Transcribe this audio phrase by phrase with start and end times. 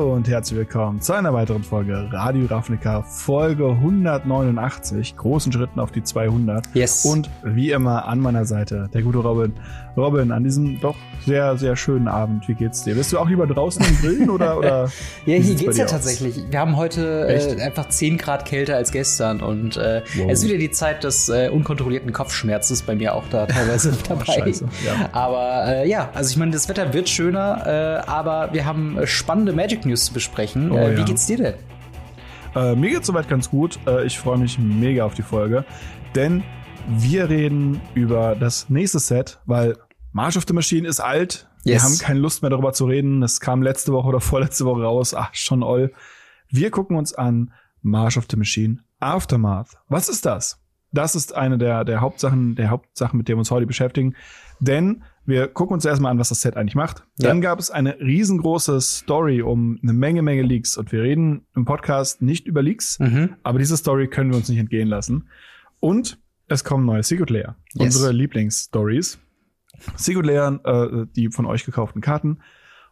[0.00, 5.92] Hallo und herzlich willkommen zu einer weiteren Folge Radio Ravnica, Folge 189, großen Schritten auf
[5.92, 6.64] die 200.
[6.72, 7.04] Yes.
[7.04, 9.52] Und wie immer an meiner Seite der gute Robin.
[9.98, 10.96] Robin, an diesem doch
[11.26, 12.94] sehr, sehr schönen Abend, wie geht's dir?
[12.94, 14.90] Bist du auch lieber draußen im Grillen oder, oder?
[15.26, 15.90] ja, hier geht's ja aus?
[15.90, 16.44] tatsächlich.
[16.48, 20.30] Wir haben heute äh, einfach 10 Grad kälter als gestern und äh, wow.
[20.30, 24.24] es ist wieder die Zeit des äh, unkontrollierten Kopfschmerzes bei mir auch da teilweise dabei.
[24.24, 25.10] Scheiße, ja.
[25.12, 27.66] Aber äh, ja, also ich meine, das Wetter wird schöner,
[28.06, 30.70] äh, aber wir haben spannende spannende Magic News zu besprechen.
[30.70, 31.04] Oh, äh, wie ja.
[31.04, 31.54] geht's dir denn?
[32.54, 33.78] Äh, mir geht's soweit ganz gut.
[33.86, 35.64] Äh, ich freue mich mega auf die Folge,
[36.14, 36.42] denn
[36.88, 39.76] wir reden über das nächste Set, weil
[40.12, 41.48] March of the Machine ist alt.
[41.64, 41.82] Yes.
[41.82, 43.20] Wir haben keine Lust mehr darüber zu reden.
[43.20, 45.14] Das kam letzte Woche oder vorletzte Woche raus.
[45.14, 45.92] Ach, schon all.
[46.48, 49.78] Wir gucken uns an March of the Machine Aftermath.
[49.88, 50.60] Was ist das?
[50.92, 54.16] Das ist eine der, der Hauptsachen, der Hauptsachen, mit der wir uns heute beschäftigen.
[54.58, 57.04] Denn wir gucken uns erstmal an, was das Set eigentlich macht.
[57.18, 57.42] Dann ja.
[57.42, 60.76] gab es eine riesengroße Story um eine Menge, Menge Leaks.
[60.76, 63.36] Und wir reden im Podcast nicht über Leaks, mhm.
[63.42, 65.28] aber diese Story können wir uns nicht entgehen lassen.
[65.78, 67.56] Und es kommen neue Secret Layer.
[67.74, 67.96] Yes.
[67.96, 69.18] Unsere Lieblingsstories.
[69.96, 72.40] Secret Layer, äh, die von euch gekauften Karten.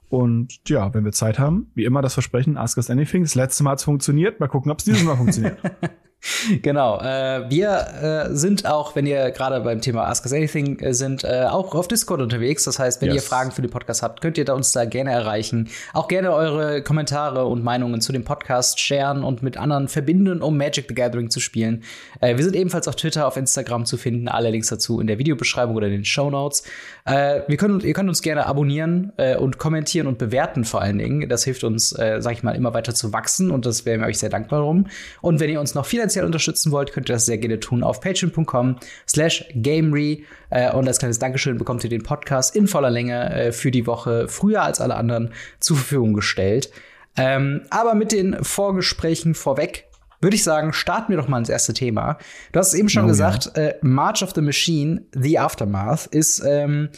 [0.08, 3.22] Und ja, wenn wir Zeit haben, wie immer das Versprechen, Ask Us Anything.
[3.22, 4.40] Das letzte Mal hat es funktioniert.
[4.40, 5.58] Mal gucken, ob es dieses Mal funktioniert.
[6.62, 7.00] Genau.
[7.00, 11.24] Äh, wir äh, sind auch, wenn ihr gerade beim Thema Ask Us Anything äh, sind,
[11.24, 12.64] äh, auch auf Discord unterwegs.
[12.64, 13.16] Das heißt, wenn yes.
[13.16, 15.68] ihr Fragen für den Podcast habt, könnt ihr da uns da gerne erreichen.
[15.92, 20.56] Auch gerne eure Kommentare und Meinungen zu dem Podcast sharen und mit anderen verbinden, um
[20.56, 21.84] Magic the Gathering zu spielen.
[22.20, 24.28] Äh, wir sind ebenfalls auf Twitter, auf Instagram zu finden.
[24.28, 26.64] Alle Links dazu in der Videobeschreibung oder in den Show Notes.
[27.08, 31.28] Äh, wir können, ihr könnt uns gerne abonnieren und kommentieren und bewerten vor allen Dingen.
[31.28, 34.18] Das hilft uns, sag ich mal, immer weiter zu wachsen und das wären wir euch
[34.18, 34.86] sehr dankbar drum.
[35.20, 38.00] Und wenn ihr uns noch finanziell unterstützen wollt, könnt ihr das sehr gerne tun auf
[38.00, 38.76] patreon.com
[39.08, 40.24] slash gamery.
[40.50, 43.86] Äh, und als kleines Dankeschön bekommt ihr den Podcast in voller Länge äh, für die
[43.86, 46.70] Woche früher als alle anderen zur Verfügung gestellt.
[47.16, 49.87] Ähm, aber mit den Vorgesprächen vorweg
[50.20, 52.18] würde ich sagen, starten wir doch mal ins erste Thema.
[52.52, 53.62] Du hast es eben schon oh, gesagt, ja.
[53.62, 56.90] äh, March of the Machine, The Aftermath, ist ähm,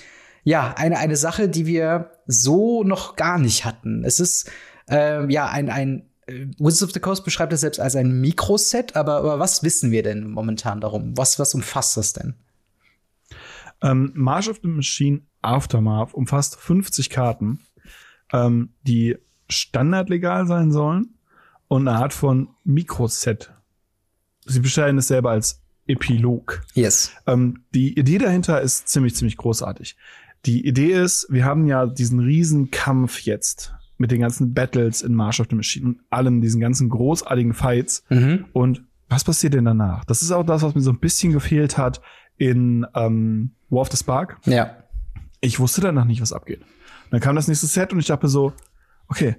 [0.43, 4.05] ja eine, eine Sache, die wir so noch gar nicht hatten.
[4.05, 4.51] Es ist
[4.89, 8.97] ähm, ja ein, ein äh, Wizards of the Coast beschreibt es selbst als ein Mikroset,
[8.97, 11.17] aber, aber was wissen wir denn momentan darum?
[11.17, 12.35] Was, was umfasst das denn?
[13.83, 17.61] Ähm, March of the Machine Aftermath umfasst 50 Karten,
[18.33, 19.17] ähm, die
[19.49, 21.15] standardlegal sein sollen
[21.71, 23.53] und eine Art von Mikroset.
[24.45, 26.63] Sie beschreiben es selber als Epilog.
[26.75, 27.13] Yes.
[27.29, 29.97] Ähm, die Idee dahinter ist ziemlich, ziemlich großartig.
[30.47, 35.15] Die Idee ist, wir haben ja diesen riesen Kampf jetzt mit den ganzen Battles in
[35.15, 38.03] March of the Machine und allem, diesen ganzen großartigen Fights.
[38.09, 38.47] Mhm.
[38.53, 40.05] Und was passiert denn danach?
[40.07, 42.01] Das ist auch das, was mir so ein bisschen gefehlt hat
[42.37, 44.39] in ähm, War of the Spark.
[44.45, 44.77] Ja.
[45.41, 46.63] Ich wusste danach nicht, was abgeht.
[47.13, 48.55] Dann kam das nächste Set und ich dachte so,
[49.07, 49.37] okay,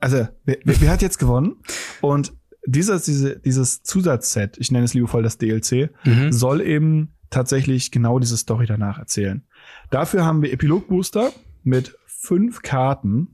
[0.00, 1.56] also wer, wer hat jetzt gewonnen?
[2.00, 2.32] Und
[2.66, 6.32] dieses, diese, dieses Zusatzset, ich nenne es liebevoll das DLC, mhm.
[6.32, 9.44] soll eben tatsächlich genau diese Story danach erzählen.
[9.90, 11.30] Dafür haben wir Epilog-Booster
[11.62, 13.28] mit fünf Karten,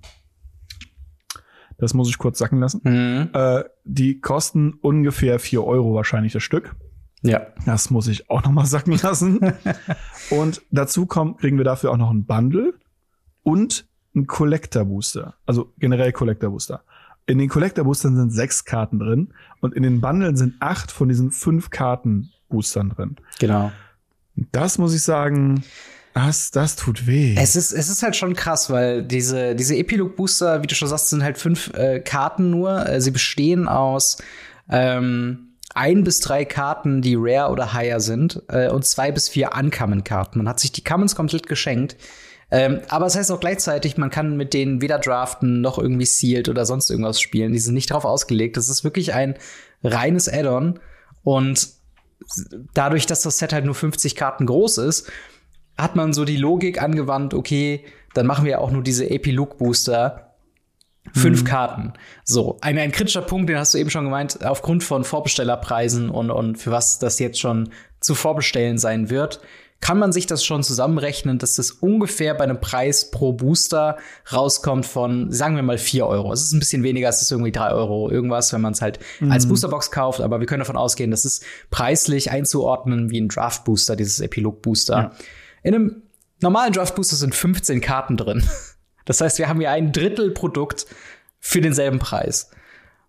[1.79, 2.81] das muss ich kurz sacken lassen.
[2.85, 3.31] Mhm.
[3.33, 6.75] Äh, die kosten ungefähr vier Euro wahrscheinlich das Stück.
[7.23, 7.47] Ja.
[7.65, 9.41] Das muss ich auch noch mal sacken lassen.
[10.31, 12.75] und dazu kommt, kriegen wir dafür auch noch ein Bundle
[13.43, 15.35] und ein Collector Booster.
[15.47, 16.83] Also generell Collector Booster.
[17.27, 19.29] In den Collector Boostern sind sechs Karten drin
[19.61, 23.17] und in den Bundlen sind acht von diesen fünf Karten Boostern drin.
[23.39, 23.73] Genau.
[24.53, 25.65] Das muss ich sagen,
[26.15, 27.35] das, das tut weh.
[27.37, 31.11] Es ist, es ist halt schon krass, weil diese, diese Epilog-Booster, wie du schon sagst,
[31.11, 32.89] sind halt fünf äh, Karten nur.
[32.89, 34.19] Äh, sie bestehen aus
[34.71, 39.51] ähm, ein bis drei Karten, die rare oder higher sind, äh, und zwei bis vier
[39.55, 40.39] Uncommon-Karten.
[40.39, 41.97] Man hat sich die Commons komplett geschenkt.
[42.51, 46.07] Ähm, aber es das heißt auch gleichzeitig, man kann mit denen weder draften noch irgendwie
[46.07, 47.53] sealed oder sonst irgendwas spielen.
[47.53, 48.57] Die sind nicht darauf ausgelegt.
[48.57, 49.37] Das ist wirklich ein
[49.83, 50.79] reines Add-on.
[51.25, 51.69] Und
[52.75, 55.11] dadurch, dass das Set halt nur 50 Karten groß ist,
[55.77, 57.85] hat man so die Logik angewandt, okay,
[58.15, 60.23] dann machen wir auch nur diese Epilog-Booster.
[61.13, 61.47] Fünf mhm.
[61.47, 61.93] Karten.
[62.25, 66.33] So, ein, ein kritischer Punkt, den hast du eben schon gemeint, aufgrund von Vorbestellerpreisen und,
[66.33, 67.71] und für was das jetzt schon
[68.01, 69.41] zu vorbestellen sein wird,
[69.81, 73.99] kann man sich das schon zusammenrechnen, dass das ungefähr bei einem Preis pro Booster
[74.33, 76.33] rauskommt von, sagen wir mal, vier Euro.
[76.33, 78.99] Es ist ein bisschen weniger, es ist irgendwie drei Euro irgendwas, wenn man es halt
[79.21, 79.31] mhm.
[79.31, 83.97] als Boosterbox kauft, aber wir können davon ausgehen, das ist preislich einzuordnen wie ein Draft-Booster,
[83.97, 84.97] dieses Epilog-Booster.
[84.97, 85.13] Ja.
[85.63, 86.03] In einem
[86.41, 88.43] normalen Draft Booster sind 15 Karten drin.
[89.07, 90.85] Das heißt, wir haben hier ein Drittel Produkt
[91.39, 92.51] für denselben Preis.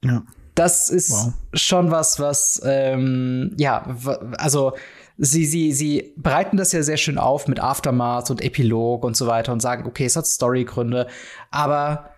[0.03, 0.21] Ja.
[0.53, 1.33] Das ist wow.
[1.53, 3.97] schon was, was, ähm, ja,
[4.37, 4.73] also
[5.17, 9.27] sie, sie, sie bereiten das ja sehr schön auf mit Aftermath und Epilog und so
[9.27, 11.07] weiter und sagen, okay, es hat Storygründe,
[11.51, 12.11] aber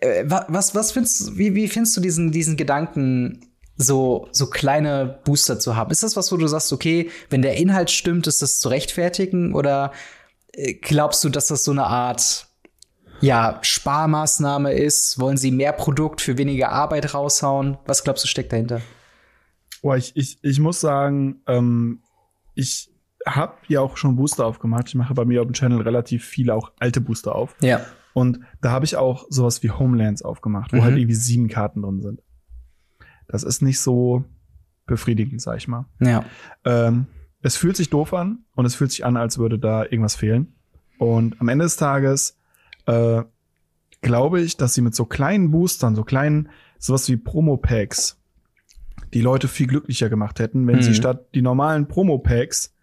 [0.00, 3.46] äh, was, was findest wie, wie findest du diesen, diesen Gedanken,
[3.76, 5.90] so, so kleine Booster zu haben?
[5.90, 9.54] Ist das was, wo du sagst, okay, wenn der Inhalt stimmt, ist das zu rechtfertigen?
[9.54, 9.92] Oder
[10.52, 12.46] äh, glaubst du, dass das so eine Art,
[13.20, 15.18] ja, Sparmaßnahme ist?
[15.18, 17.76] Wollen sie mehr Produkt für weniger Arbeit raushauen?
[17.86, 18.80] Was glaubst du, steckt dahinter?
[19.82, 22.00] Boah, ich, ich, ich muss sagen, ähm,
[22.56, 22.90] ich
[23.24, 24.88] habe ja auch schon Booster aufgemacht.
[24.88, 27.54] Ich mache bei mir auf dem Channel relativ viele auch alte Booster auf.
[27.60, 27.80] Ja.
[28.14, 30.82] Und da habe ich auch sowas wie Homelands aufgemacht, wo mhm.
[30.82, 32.22] halt irgendwie sieben Karten drin sind.
[33.28, 34.24] Das ist nicht so
[34.86, 35.86] befriedigend, sag ich mal.
[36.00, 36.24] Ja.
[36.64, 37.06] Ähm,
[37.42, 40.54] es fühlt sich doof an und es fühlt sich an, als würde da irgendwas fehlen.
[40.98, 42.38] Und am Ende des Tages
[42.86, 43.22] äh,
[44.00, 46.48] glaube ich, dass sie mit so kleinen Boostern, so kleinen,
[46.78, 48.18] sowas wie Promo-Packs,
[49.16, 50.82] die Leute viel glücklicher gemacht hätten, wenn mhm.
[50.82, 52.74] sie statt die normalen Promo-Packs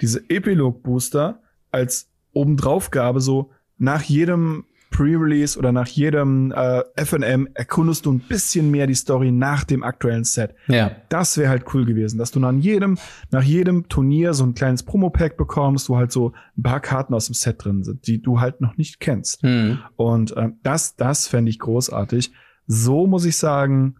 [0.00, 1.40] diese Epilog-Booster
[1.70, 8.72] als obendraufgabe so nach jedem Pre-Release oder nach jedem äh, FNM erkundest du ein bisschen
[8.72, 10.56] mehr die Story nach dem aktuellen Set.
[10.66, 10.90] Ja.
[11.08, 12.98] Das wäre halt cool gewesen, dass du nach jedem,
[13.30, 17.26] nach jedem Turnier so ein kleines Promo-Pack bekommst, wo halt so ein paar Karten aus
[17.26, 19.44] dem Set drin sind, die du halt noch nicht kennst.
[19.44, 19.78] Mhm.
[19.94, 22.32] Und äh, das, das fände ich großartig.
[22.66, 23.96] So muss ich sagen,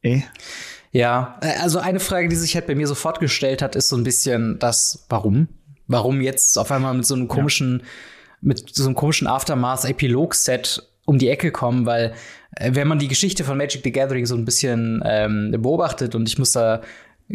[0.00, 0.22] eh.
[0.92, 3.96] Ja, äh, also eine Frage, die sich halt bei mir sofort gestellt hat, ist so
[3.96, 5.48] ein bisschen das, warum?
[5.86, 7.86] Warum jetzt auf einmal mit so einem komischen, ja.
[8.40, 12.12] mit so einem komischen Aftermath-Epilog-Set um die Ecke kommen, weil
[12.56, 16.28] äh, wenn man die Geschichte von Magic the Gathering so ein bisschen ähm, beobachtet und
[16.28, 16.82] ich muss da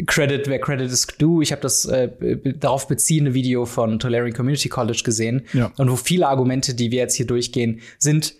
[0.06, 1.42] Credit, wer Credit is due.
[1.42, 2.10] Ich habe das äh,
[2.58, 5.72] darauf beziehende Video von Tolarian Community College gesehen ja.
[5.78, 8.34] und wo viele Argumente, die wir jetzt hier durchgehen, sind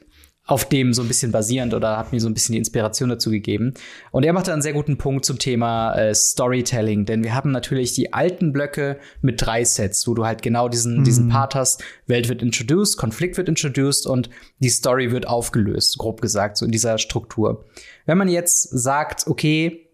[0.47, 3.31] auf dem so ein bisschen basierend oder hat mir so ein bisschen die Inspiration dazu
[3.31, 3.75] gegeben.
[4.13, 7.51] Und er macht da einen sehr guten Punkt zum Thema äh, Storytelling, denn wir hatten
[7.51, 11.05] natürlich die alten Blöcke mit drei Sets, wo du halt genau diesen, mhm.
[11.05, 16.21] diesen Part hast, Welt wird introduced, Konflikt wird introduced und die Story wird aufgelöst, grob
[16.21, 17.65] gesagt, so in dieser Struktur.
[18.07, 19.89] Wenn man jetzt sagt, okay,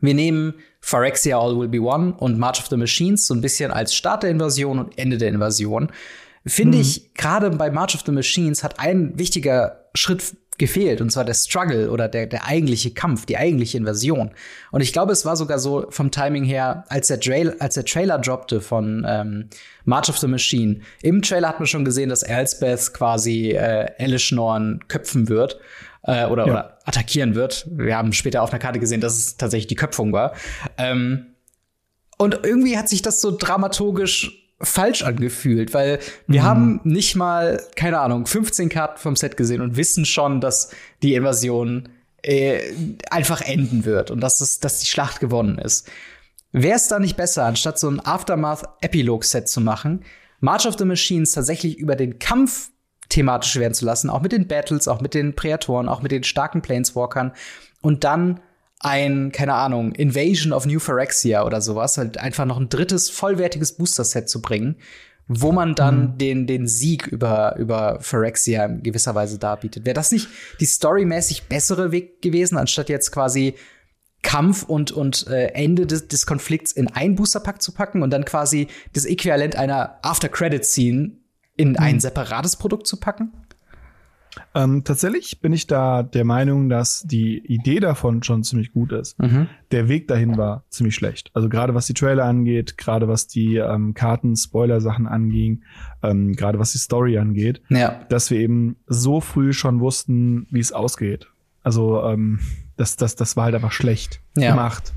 [0.00, 3.70] wir nehmen Phyrexia All Will Be One und March of the Machines so ein bisschen
[3.70, 5.90] als Start der Invasion und Ende der Invasion,
[6.46, 6.82] finde mhm.
[6.82, 11.34] ich, gerade bei March of the Machines hat ein wichtiger Schritt gefehlt, und zwar der
[11.34, 14.30] Struggle oder der, der eigentliche Kampf, die eigentliche Invasion.
[14.70, 17.84] Und ich glaube, es war sogar so vom Timing her, als der, Trail, als der
[17.84, 19.48] Trailer droppte von ähm,
[19.84, 20.80] March of the Machine.
[21.02, 25.58] Im Trailer hat man schon gesehen, dass Elspeth quasi äh, Elishnorn köpfen wird.
[26.04, 26.52] Äh, oder, ja.
[26.52, 27.66] oder attackieren wird.
[27.70, 30.34] Wir haben später auf einer Karte gesehen, dass es tatsächlich die Köpfung war.
[30.76, 31.26] Ähm,
[32.18, 36.44] und irgendwie hat sich das so dramaturgisch falsch angefühlt, weil wir mhm.
[36.44, 40.70] haben nicht mal, keine Ahnung, 15 Karten vom Set gesehen und wissen schon, dass
[41.02, 41.88] die Invasion
[42.22, 42.60] äh,
[43.10, 45.90] einfach enden wird und dass, es, dass die Schlacht gewonnen ist.
[46.52, 50.04] Wäre es da nicht besser, anstatt so ein Aftermath-Epilog-Set zu machen,
[50.40, 52.70] March of the Machines tatsächlich über den Kampf
[53.08, 56.24] thematisch werden zu lassen, auch mit den Battles, auch mit den Präatoren, auch mit den
[56.24, 57.32] starken Planeswalkern
[57.80, 58.40] und dann
[58.82, 63.76] ein, keine Ahnung, Invasion of New Phyrexia oder sowas, halt einfach noch ein drittes vollwertiges
[63.76, 64.76] Booster-Set zu bringen,
[65.28, 66.18] wo man dann mhm.
[66.18, 69.84] den, den Sieg über, über Phyrexia in gewisser Weise darbietet.
[69.84, 70.28] Wäre das nicht
[70.60, 73.54] die storymäßig bessere Weg gewesen, anstatt jetzt quasi
[74.22, 78.24] Kampf und, und äh, Ende des, des Konflikts in ein Booster-Pack zu packen und dann
[78.24, 81.12] quasi das Äquivalent einer After-Credit-Scene
[81.56, 81.76] in mhm.
[81.78, 83.32] ein separates Produkt zu packen?
[84.54, 89.18] Ähm, tatsächlich bin ich da der Meinung, dass die Idee davon schon ziemlich gut ist.
[89.18, 89.48] Mhm.
[89.70, 91.30] Der Weg dahin war ziemlich schlecht.
[91.34, 95.62] Also gerade was die Trailer angeht, gerade was die ähm, Karten-Spoiler-Sachen anging,
[96.02, 98.00] ähm, gerade was die Story angeht, ja.
[98.08, 101.28] dass wir eben so früh schon wussten, wie es ausgeht.
[101.62, 102.40] Also ähm,
[102.76, 104.50] das, das, das war halt einfach schlecht ja.
[104.50, 104.94] gemacht.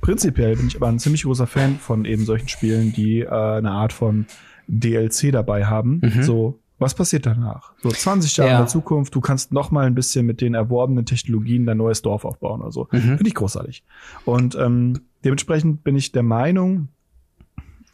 [0.00, 3.72] Prinzipiell bin ich aber ein ziemlich großer Fan von eben solchen Spielen, die äh, eine
[3.72, 4.26] Art von
[4.66, 6.00] DLC dabei haben.
[6.02, 6.22] Mhm.
[6.22, 7.74] So was passiert danach?
[7.82, 8.56] So 20 Jahre ja.
[8.56, 12.00] in der Zukunft, du kannst noch mal ein bisschen mit den erworbenen Technologien dein neues
[12.00, 12.88] Dorf aufbauen oder so.
[12.90, 12.98] Mhm.
[13.18, 13.84] Finde ich großartig.
[14.24, 16.88] Und ähm, dementsprechend bin ich der Meinung,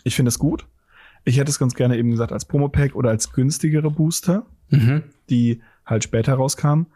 [0.04, 0.66] ich finde es gut.
[1.24, 5.02] Ich hätte es ganz gerne eben gesagt als Promo-Pack oder als günstigere Booster, mhm.
[5.28, 6.86] die halt später rauskamen.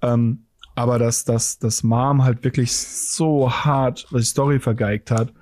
[0.00, 0.44] Ähm,
[0.76, 5.32] aber dass, dass, dass Mom halt wirklich so hart die Story vergeigt hat,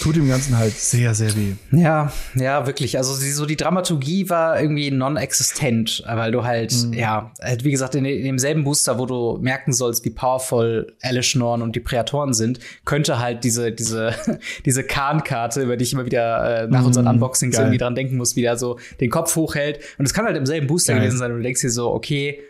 [0.00, 1.54] tut dem Ganzen halt sehr, sehr weh.
[1.72, 2.98] Ja, ja, wirklich.
[2.98, 6.92] Also die, so die Dramaturgie war irgendwie non-existent, weil du halt, mhm.
[6.92, 10.92] ja, halt, wie gesagt, in, in, demselben Booster, wo du merken sollst, wie powerful
[11.34, 14.14] Norn und die Präatoren sind, könnte halt diese, diese,
[14.64, 16.86] diese Kahn-Karte, über die ich immer wieder äh, nach mhm.
[16.86, 17.64] unseren Unboxings Geil.
[17.64, 19.80] irgendwie dran denken muss, wieder so den Kopf hochhält.
[19.98, 21.02] Und es kann halt im selben Booster Geil.
[21.02, 22.40] gewesen sein und du denkst dir so, okay,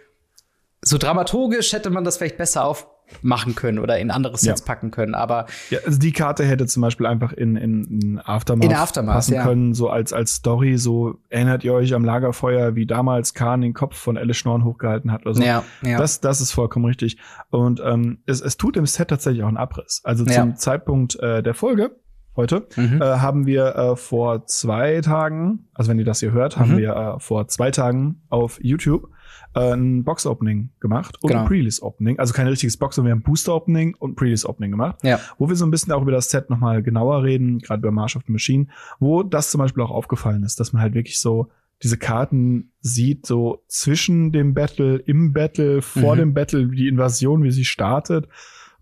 [0.83, 2.87] so dramaturgisch hätte man das vielleicht besser auf,
[3.23, 4.67] machen können oder in andere Sets ja.
[4.67, 5.15] packen können.
[5.15, 9.15] Aber ja, also die Karte hätte zum Beispiel einfach in, in, in Aftermath, in Aftermath
[9.15, 9.45] passen ja.
[9.45, 10.77] können, so als, als Story.
[10.79, 15.13] So erinnert ihr euch am Lagerfeuer, wie damals Khan den Kopf von Alice Schnorren hochgehalten
[15.13, 15.43] hat oder so.
[15.43, 15.99] Ja, ja.
[15.99, 17.19] Das, das ist vollkommen richtig.
[17.51, 20.01] Und ähm, es, es tut im Set tatsächlich auch einen Abriss.
[20.05, 21.97] Also zum Zeitpunkt äh, der Folge
[22.37, 23.01] heute, mhm.
[23.01, 26.61] äh, haben wir äh, vor zwei Tagen, also wenn ihr das hier hört, mhm.
[26.61, 29.09] haben wir äh, vor zwei Tagen auf YouTube
[29.57, 31.43] äh, ein Box-Opening gemacht und genau.
[31.43, 32.19] ein Pre-Release-Opening.
[32.19, 34.99] Also kein richtiges Box, sondern wir haben Booster-Opening und Pre-Release-Opening gemacht.
[35.03, 35.19] Ja.
[35.39, 38.17] Wo wir so ein bisschen auch über das Set nochmal genauer reden, gerade bei March
[38.17, 38.69] of the Machine,
[39.01, 41.49] wo das zum Beispiel auch aufgefallen ist, dass man halt wirklich so
[41.83, 46.19] diese Karten sieht, so zwischen dem Battle, im Battle, vor mhm.
[46.19, 48.29] dem Battle, die Invasion, wie sie startet.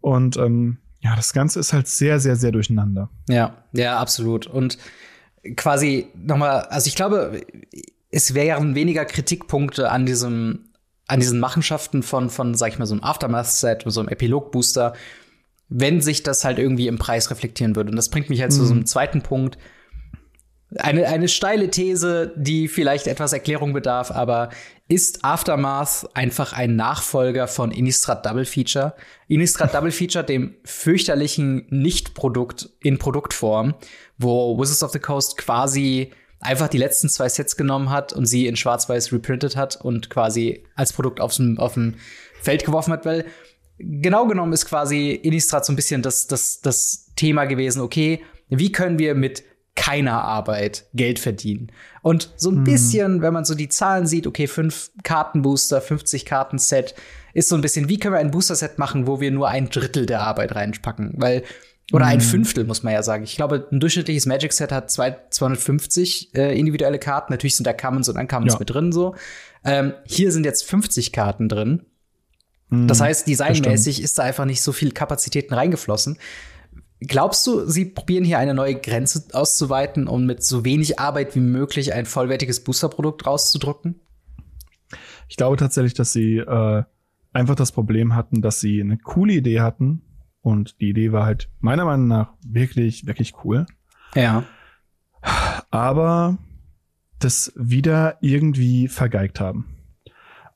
[0.00, 3.10] Und ähm, ja, das Ganze ist halt sehr, sehr, sehr durcheinander.
[3.28, 4.46] Ja, ja, absolut.
[4.46, 4.78] Und
[5.56, 7.42] quasi nochmal, also ich glaube,
[8.14, 10.70] es wären weniger Kritikpunkte an diesem,
[11.08, 14.94] an diesen Machenschaften von, von, sag ich mal, so einem Aftermath-Set, so einem Epilog-Booster,
[15.68, 17.90] wenn sich das halt irgendwie im Preis reflektieren würde.
[17.90, 18.56] Und das bringt mich halt mhm.
[18.56, 18.86] zu so einem mhm.
[18.86, 19.58] zweiten Punkt.
[20.76, 24.50] Eine, eine steile These, die vielleicht etwas Erklärung bedarf, aber
[24.86, 28.94] ist Aftermath einfach ein Nachfolger von Innistrad Double Feature?
[29.26, 33.74] Innistrad Double Feature, dem fürchterlichen Nicht-Produkt in Produktform,
[34.18, 36.12] wo Wizards of the Coast quasi
[36.44, 40.64] einfach die letzten zwei Sets genommen hat und sie in Schwarz-Weiß reprintet hat und quasi
[40.76, 41.96] als Produkt aufs, auf dem
[42.40, 43.24] Feld geworfen hat, weil
[43.78, 48.70] genau genommen ist quasi Innistrad so ein bisschen das, das, das Thema gewesen, okay, wie
[48.70, 49.42] können wir mit
[49.74, 51.72] keiner Arbeit Geld verdienen.
[52.02, 52.64] Und so ein mhm.
[52.64, 56.94] bisschen, wenn man so die Zahlen sieht, okay, fünf Kartenbooster, 50 Karten-Set,
[57.32, 60.06] ist so ein bisschen, wie können wir ein Booster-Set machen, wo wir nur ein Drittel
[60.06, 61.14] der Arbeit reinpacken?
[61.16, 61.42] Weil,
[61.92, 62.22] oder ein mhm.
[62.22, 63.24] Fünftel, muss man ja sagen.
[63.24, 67.32] Ich glaube, ein durchschnittliches Magic-Set hat zwei, 250 äh, individuelle Karten.
[67.32, 68.58] Natürlich sind da Commons und Uncommons ja.
[68.58, 69.14] mit drin, so.
[69.64, 71.82] Ähm, hier sind jetzt 50 Karten drin.
[72.70, 72.88] Mhm.
[72.88, 76.18] Das heißt, designmäßig ist da einfach nicht so viel Kapazitäten reingeflossen.
[77.00, 81.40] Glaubst du, sie probieren hier eine neue Grenze auszuweiten, um mit so wenig Arbeit wie
[81.40, 84.00] möglich ein vollwertiges Boosterprodukt rauszudrücken?
[85.28, 86.82] Ich glaube tatsächlich, dass sie äh,
[87.32, 90.02] einfach das Problem hatten, dass sie eine coole Idee hatten.
[90.44, 93.64] Und die Idee war halt meiner Meinung nach wirklich, wirklich cool.
[94.14, 94.44] Ja.
[95.70, 96.36] Aber
[97.18, 99.74] das wieder irgendwie vergeigt haben.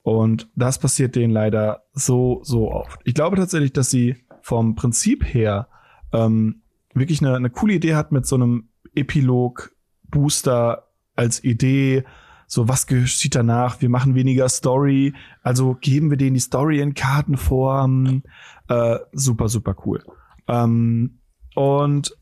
[0.03, 3.01] Und das passiert denen leider so, so oft.
[3.03, 5.69] Ich glaube tatsächlich, dass sie vom Prinzip her
[6.13, 6.61] ähm,
[6.93, 12.03] wirklich eine, eine coole Idee hat mit so einem Epilog-Booster als Idee.
[12.51, 13.79] So, was geschieht danach?
[13.79, 15.13] Wir machen weniger Story.
[15.43, 18.23] Also geben wir denen die Story in Kartenform.
[18.67, 20.03] Äh, super, super cool.
[20.47, 21.19] Ähm,
[21.53, 22.17] und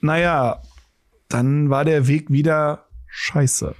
[0.00, 0.62] naja,
[1.28, 3.74] dann war der Weg wieder scheiße.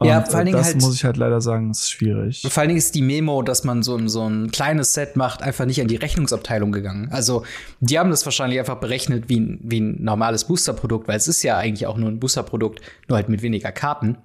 [0.00, 2.46] Ja, und, vor allen Dingen das halt, muss ich halt leider sagen, ist schwierig.
[2.48, 5.64] Vor allen Dingen ist die Memo, dass man so, so ein kleines Set macht, einfach
[5.64, 7.08] nicht an die Rechnungsabteilung gegangen.
[7.10, 7.44] Also,
[7.80, 11.42] die haben das wahrscheinlich einfach berechnet wie ein, wie ein normales Boosterprodukt, weil es ist
[11.42, 14.18] ja eigentlich auch nur ein Boosterprodukt, nur halt mit weniger Karten.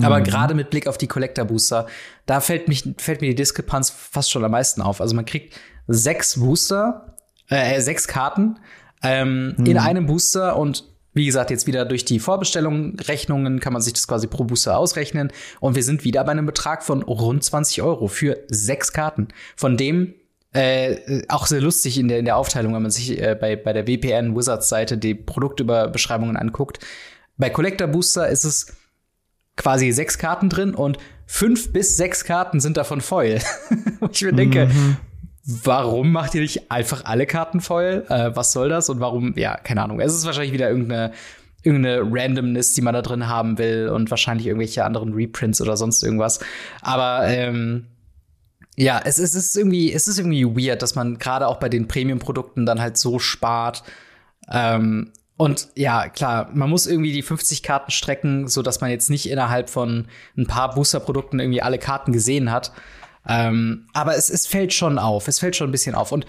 [0.00, 0.24] Aber mhm.
[0.24, 1.86] gerade mit Blick auf die Collector Booster,
[2.26, 5.00] da fällt, mich, fällt mir die Diskrepanz fast schon am meisten auf.
[5.00, 5.54] Also man kriegt
[5.86, 7.16] sechs Booster,
[7.48, 8.58] äh, sechs Karten
[9.02, 9.66] ähm, mhm.
[9.66, 10.84] in einem Booster und
[11.14, 14.78] wie gesagt, jetzt wieder durch die Vorbestellung, Rechnungen kann man sich das quasi pro Booster
[14.78, 15.30] ausrechnen.
[15.60, 19.28] Und wir sind wieder bei einem Betrag von rund 20 Euro für sechs Karten.
[19.54, 20.14] Von dem
[20.54, 23.72] äh, auch sehr lustig in der, in der Aufteilung, wenn man sich äh, bei, bei
[23.72, 26.78] der WPN Wizards Seite die Produktüberbeschreibungen anguckt.
[27.36, 28.74] Bei Collector Booster ist es
[29.56, 33.40] quasi sechs Karten drin und fünf bis sechs Karten sind davon Foil.
[34.12, 34.96] ich mir denke, mhm
[35.44, 38.04] warum macht ihr nicht einfach alle Karten voll?
[38.08, 38.88] Äh, was soll das?
[38.88, 40.00] Und warum, ja, keine Ahnung.
[40.00, 41.12] Es ist wahrscheinlich wieder irgendeine,
[41.62, 46.02] irgendeine Randomness, die man da drin haben will und wahrscheinlich irgendwelche anderen Reprints oder sonst
[46.02, 46.40] irgendwas.
[46.80, 47.86] Aber ähm,
[48.76, 51.88] ja, es, es ist irgendwie, es ist irgendwie weird, dass man gerade auch bei den
[51.88, 53.82] Premium-Produkten dann halt so spart.
[54.50, 59.10] Ähm, und ja, klar, man muss irgendwie die 50 Karten strecken, so dass man jetzt
[59.10, 60.06] nicht innerhalb von
[60.38, 62.70] ein paar Booster-Produkten irgendwie alle Karten gesehen hat.
[63.28, 66.12] Ähm, aber es, es fällt schon auf, es fällt schon ein bisschen auf.
[66.12, 66.26] Und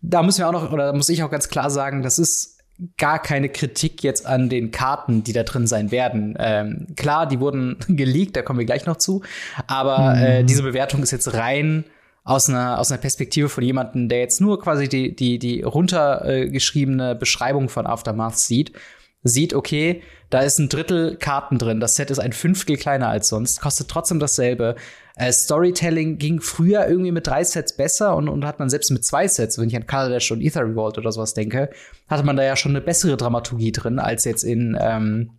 [0.00, 2.60] da müssen wir auch noch, oder da muss ich auch ganz klar sagen, das ist
[2.98, 6.36] gar keine Kritik jetzt an den Karten, die da drin sein werden.
[6.38, 9.22] Ähm, klar, die wurden geleakt, da kommen wir gleich noch zu.
[9.66, 10.22] Aber mhm.
[10.22, 11.82] äh, diese Bewertung ist jetzt rein
[12.24, 17.14] aus einer, aus einer Perspektive von jemandem, der jetzt nur quasi die, die, die runtergeschriebene
[17.14, 18.72] Beschreibung von Aftermath sieht,
[19.24, 23.28] sieht, okay, da ist ein Drittel Karten drin, das Set ist ein Fünftel kleiner als
[23.28, 24.76] sonst, kostet trotzdem dasselbe.
[25.14, 29.04] Äh, Storytelling ging früher irgendwie mit drei Sets besser und, und hat man selbst mit
[29.04, 31.70] zwei Sets, wenn ich an Kaladesh und Ether Revolt oder sowas denke,
[32.08, 35.30] hatte man da ja schon eine bessere Dramaturgie drin als jetzt in ähm,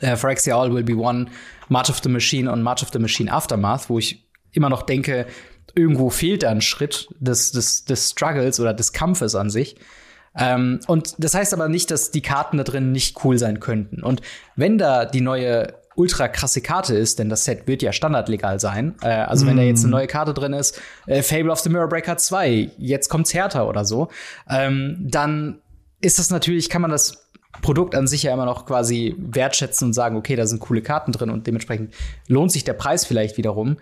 [0.00, 1.26] äh, Phyrexia All Will Be One,
[1.68, 5.26] March of the Machine und March of the Machine Aftermath, wo ich immer noch denke,
[5.74, 9.76] irgendwo fehlt da ein Schritt des, des, des Struggles oder des Kampfes an sich.
[10.36, 14.02] Ähm, und das heißt aber nicht, dass die Karten da drin nicht cool sein könnten.
[14.02, 14.22] Und
[14.56, 18.94] wenn da die neue ultra krasse Karte ist, denn das Set wird ja standardlegal sein.
[19.02, 19.48] Äh, also mm.
[19.48, 22.70] wenn da jetzt eine neue Karte drin ist, äh, Fable of the Mirror Breaker 2,
[22.78, 24.08] jetzt kommt's härter oder so,
[24.48, 25.58] ähm, dann
[26.00, 27.28] ist das natürlich, kann man das
[27.60, 31.12] Produkt an sich ja immer noch quasi wertschätzen und sagen, okay, da sind coole Karten
[31.12, 31.92] drin und dementsprechend
[32.26, 33.76] lohnt sich der Preis vielleicht wiederum.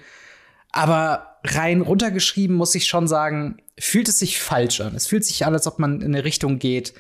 [0.73, 4.95] Aber rein runtergeschrieben muss ich schon sagen, fühlt es sich falsch an.
[4.95, 6.95] Es fühlt sich an, als ob man in eine Richtung geht,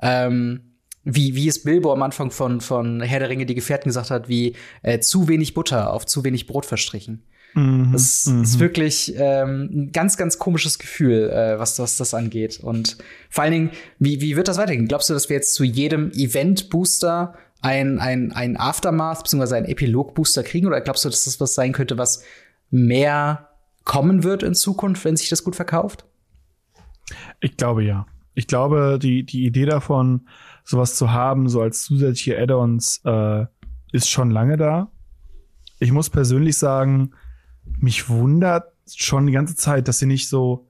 [0.00, 4.10] ähm, wie, wie es Bilbo am Anfang von, von Herr der Ringe, die Gefährten gesagt
[4.10, 7.24] hat, wie äh, zu wenig Butter auf zu wenig Brot verstrichen.
[7.54, 8.42] Mhm, das mhm.
[8.42, 12.60] ist wirklich ähm, ein ganz, ganz komisches Gefühl, äh, was, was das angeht.
[12.60, 12.98] Und
[13.28, 14.88] vor allen Dingen, wie, wie wird das weitergehen?
[14.88, 19.56] Glaubst du, dass wir jetzt zu jedem Event-Booster ein, ein, ein Aftermath bzw.
[19.56, 20.66] ein Epilog-Booster kriegen?
[20.66, 22.22] Oder glaubst du, dass das was sein könnte, was
[22.70, 23.48] mehr
[23.84, 26.04] kommen wird in Zukunft, wenn sich das gut verkauft?
[27.40, 28.06] Ich glaube ja.
[28.34, 30.28] Ich glaube, die, die Idee davon,
[30.64, 33.46] sowas zu haben, so als zusätzliche Add-ons, äh,
[33.92, 34.90] ist schon lange da.
[35.80, 37.12] Ich muss persönlich sagen,
[37.78, 40.68] mich wundert schon die ganze Zeit, dass sie nicht so,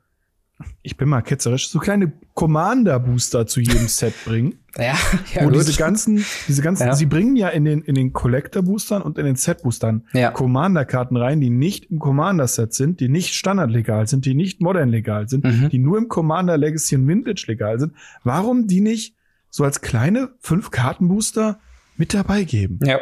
[0.82, 4.54] ich bin mal ketzerisch, so kleine Commander-Booster zu jedem Set bringen.
[4.76, 4.94] Ja,
[5.34, 5.56] ja wo gut.
[5.56, 6.94] diese ganzen, diese ganzen, ja.
[6.94, 10.30] sie bringen ja in den, in den Collector-Boostern und in den Set-Boostern ja.
[10.30, 15.28] Commander-Karten rein, die nicht im Commander-Set sind, die nicht standardlegal sind, die nicht modern legal
[15.28, 15.68] sind, mhm.
[15.70, 17.94] die nur im Commander Legacy und Vintage legal sind.
[18.22, 19.16] Warum die nicht
[19.50, 21.58] so als kleine fünf Karten-Booster
[21.96, 22.78] mit dabei geben?
[22.84, 22.98] Ja.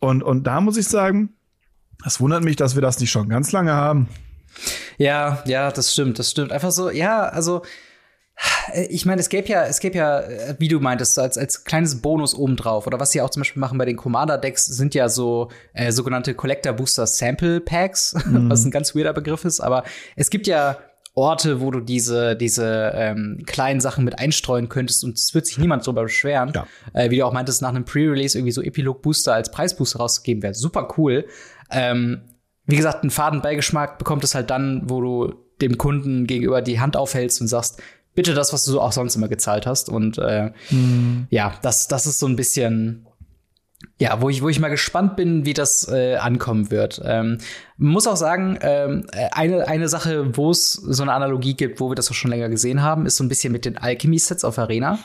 [0.00, 1.30] Und, und da muss ich sagen,
[2.04, 4.08] es wundert mich, dass wir das nicht schon ganz lange haben.
[4.98, 6.52] Ja, ja, das stimmt, das stimmt.
[6.52, 7.62] Einfach so, ja, also
[8.88, 10.22] ich meine, es gäbe ja, es gäbe ja,
[10.58, 12.86] wie du meintest, als, als kleines Bonus obendrauf.
[12.86, 16.34] Oder was sie auch zum Beispiel machen bei den Commander-Decks, sind ja so äh, sogenannte
[16.34, 18.50] Collector Booster Sample Packs, mhm.
[18.50, 19.60] was ein ganz weirder Begriff ist.
[19.60, 20.78] Aber es gibt ja
[21.14, 25.58] Orte, wo du diese, diese ähm, kleinen Sachen mit einstreuen könntest und es wird sich
[25.58, 26.52] niemand drüber beschweren.
[26.54, 26.66] Ja.
[26.92, 30.54] Äh, wie du auch meintest, nach einem Pre-Release irgendwie so Epilog-Booster als Preisbooster rauszugeben, wäre
[30.54, 31.26] super cool.
[31.72, 32.22] Ähm,
[32.68, 36.96] wie gesagt, einen Fadenbeigeschmack bekommt es halt dann, wo du dem Kunden gegenüber die Hand
[36.96, 37.82] aufhältst und sagst,
[38.14, 39.88] bitte das, was du auch sonst immer gezahlt hast.
[39.88, 41.26] Und äh, mhm.
[41.30, 43.06] ja, das, das ist so ein bisschen,
[43.98, 47.00] ja, wo ich, wo ich mal gespannt bin, wie das äh, ankommen wird.
[47.02, 47.38] Ähm,
[47.78, 51.94] muss auch sagen, ähm, eine, eine Sache, wo es so eine Analogie gibt, wo wir
[51.94, 54.98] das auch schon länger gesehen haben, ist so ein bisschen mit den Alchemy-Sets auf Arena.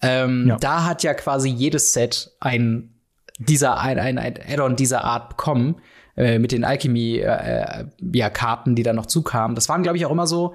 [0.00, 0.56] Ähm, ja.
[0.58, 2.94] Da hat ja quasi jedes Set ein
[3.38, 5.80] dieser ein, ein, ein Add-on dieser Art bekommen
[6.20, 9.54] äh, mit den Alchemy äh, äh, ja Karten, die da noch zukamen.
[9.54, 10.54] Das waren glaube ich auch immer so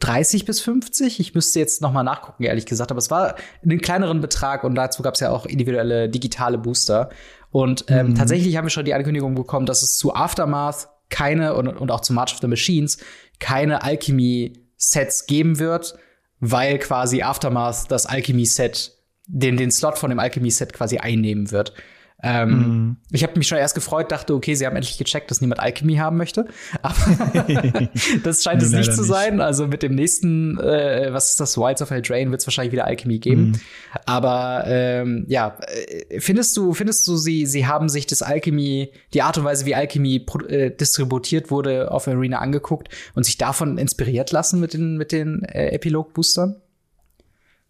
[0.00, 1.18] 30 bis 50.
[1.18, 2.90] Ich müsste jetzt noch mal nachgucken, ehrlich gesagt.
[2.90, 7.08] Aber es war einen kleineren Betrag und dazu gab es ja auch individuelle digitale Booster.
[7.50, 8.14] Und ähm, mhm.
[8.16, 12.00] tatsächlich haben wir schon die Ankündigung bekommen, dass es zu Aftermath keine und, und auch
[12.00, 12.98] zu March of the Machines
[13.40, 15.96] keine Alchemy-Sets geben wird,
[16.38, 18.92] weil quasi Aftermath das Alchemy-Set,
[19.26, 21.72] den, den Slot von dem Alchemy-Set quasi einnehmen wird.
[22.20, 22.96] Ähm, mm.
[23.12, 25.96] Ich habe mich schon erst gefreut, dachte, okay, sie haben endlich gecheckt, dass niemand Alchemy
[25.96, 26.46] haben möchte.
[26.82, 26.96] Aber
[28.24, 29.36] das scheint nee, es nicht zu sein.
[29.36, 29.44] Nicht.
[29.44, 32.86] Also mit dem nächsten, äh, was ist das, Wilds of Eldraine, wird es wahrscheinlich wieder
[32.86, 33.52] Alchemy geben.
[33.52, 33.60] Mm.
[34.04, 39.22] Aber ähm, ja, äh, findest du, findest du, sie, sie haben sich das Alchemy, die
[39.22, 44.32] Art und Weise, wie Alchemy äh, distributiert wurde, auf Arena angeguckt und sich davon inspiriert
[44.32, 46.56] lassen mit den, mit den äh, Epilog-Boostern?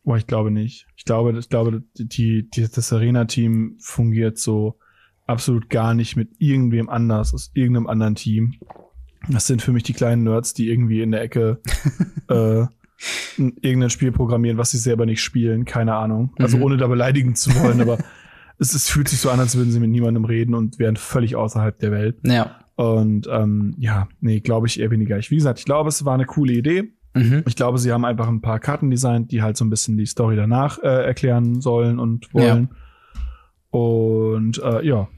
[0.08, 0.86] Boah, ich glaube nicht.
[0.96, 4.78] Ich glaube, ich glaube, die, die, das Arena-Team fungiert so
[5.26, 8.54] absolut gar nicht mit irgendwem anders aus irgendeinem anderen Team.
[9.28, 11.60] Das sind für mich die kleinen Nerds, die irgendwie in der Ecke
[12.30, 12.64] äh,
[13.36, 15.66] irgendein Spiel programmieren, was sie selber nicht spielen.
[15.66, 16.32] Keine Ahnung.
[16.38, 16.62] Also mhm.
[16.62, 17.98] ohne da beleidigen zu wollen, aber
[18.58, 21.36] es, es fühlt sich so an, als würden sie mit niemandem reden und wären völlig
[21.36, 22.16] außerhalb der Welt.
[22.22, 22.60] Ja.
[22.76, 25.18] Und ähm, ja, nee, glaube ich eher weniger.
[25.18, 26.94] Ich, wie gesagt, ich glaube, es war eine coole Idee.
[27.18, 27.44] Mhm.
[27.46, 30.06] Ich glaube, sie haben einfach ein paar Karten designt, die halt so ein bisschen die
[30.06, 32.70] Story danach äh, erklären sollen und wollen.
[32.70, 33.78] Ja.
[33.78, 35.08] Und äh, ja,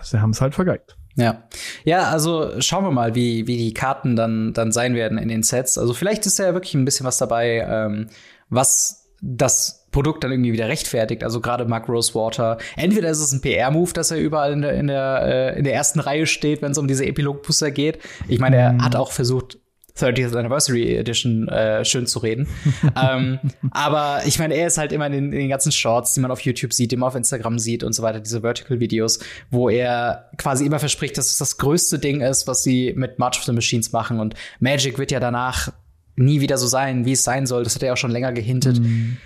[0.00, 0.96] sie haben es halt vergeigt.
[1.16, 1.42] Ja.
[1.84, 5.42] Ja, also schauen wir mal, wie, wie die Karten dann, dann sein werden in den
[5.42, 5.76] Sets.
[5.76, 8.06] Also vielleicht ist da ja wirklich ein bisschen was dabei, ähm,
[8.48, 11.22] was das Produkt dann irgendwie wieder rechtfertigt.
[11.22, 12.58] Also gerade Mark Rosewater.
[12.76, 15.74] Entweder ist es ein PR-Move, dass er überall in der, in der, äh, in der
[15.74, 17.98] ersten Reihe steht, wenn es um diese Epilog-Booster geht.
[18.26, 18.84] Ich meine, er mhm.
[18.84, 19.58] hat auch versucht,
[19.98, 22.48] 30th Anniversary Edition äh, schön zu reden.
[23.02, 23.38] ähm,
[23.70, 26.30] aber ich meine, er ist halt immer in den, in den, ganzen Shorts, die man
[26.30, 30.30] auf YouTube sieht, die man auf Instagram sieht und so weiter, diese Vertical-Videos, wo er
[30.38, 33.52] quasi immer verspricht, dass es das größte Ding ist, was sie mit March of the
[33.52, 34.18] Machines machen.
[34.18, 35.72] Und Magic wird ja danach
[36.16, 37.64] nie wieder so sein, wie es sein soll.
[37.64, 38.80] Das hat er auch schon länger gehintet.
[38.80, 39.16] Mm.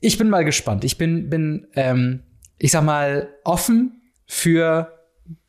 [0.00, 0.84] Ich bin mal gespannt.
[0.84, 2.22] Ich bin, bin ähm,
[2.58, 4.92] ich sag mal, offen für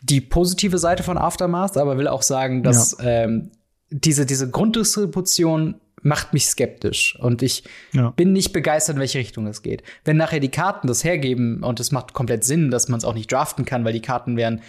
[0.04, 3.24] die positive Seite von Aftermath, aber will auch sagen, dass ja.
[3.24, 3.52] ähm,
[3.90, 8.12] diese, diese Grunddistribution macht mich skeptisch und ich ja.
[8.12, 9.84] bin nicht begeistert, in welche Richtung es geht.
[10.06, 13.14] Wenn nachher die Karten das hergeben und es macht komplett Sinn, dass man es auch
[13.14, 14.62] nicht draften kann, weil die Karten wären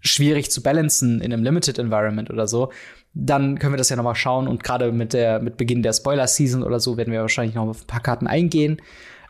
[0.00, 2.70] schwierig zu balancen in einem Limited Environment oder so,
[3.14, 5.92] dann können wir das ja noch mal schauen und gerade mit der mit Beginn der
[5.92, 8.80] Spoiler Season oder so werden wir wahrscheinlich noch auf ein paar Karten eingehen.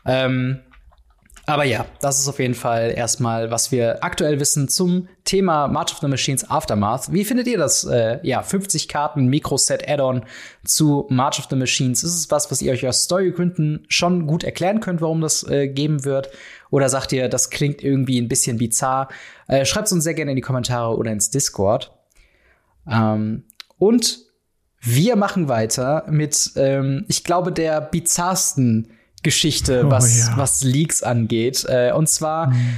[0.05, 0.59] Ähm,
[1.49, 5.91] aber ja, das ist auf jeden Fall erstmal, was wir aktuell wissen zum Thema March
[5.93, 7.11] of the Machines Aftermath.
[7.11, 7.83] Wie findet ihr das?
[7.85, 10.25] Äh, ja, 50 Karten Mikroset Add-on
[10.63, 12.03] zu March of the Machines.
[12.03, 15.67] Ist es was, was ihr euch aus Storygründen schon gut erklären könnt, warum das äh,
[15.67, 16.29] geben wird?
[16.69, 19.09] Oder sagt ihr, das klingt irgendwie ein bisschen bizarr?
[19.47, 21.91] Äh, Schreibt es uns sehr gerne in die Kommentare oder ins Discord.
[22.87, 23.43] Ähm,
[23.77, 24.19] und
[24.81, 28.91] wir machen weiter mit, ähm, ich glaube, der bizarrsten
[29.23, 30.37] Geschichte, oh, was, ja.
[30.37, 31.65] was Leaks angeht.
[31.67, 32.75] Äh, und zwar mhm.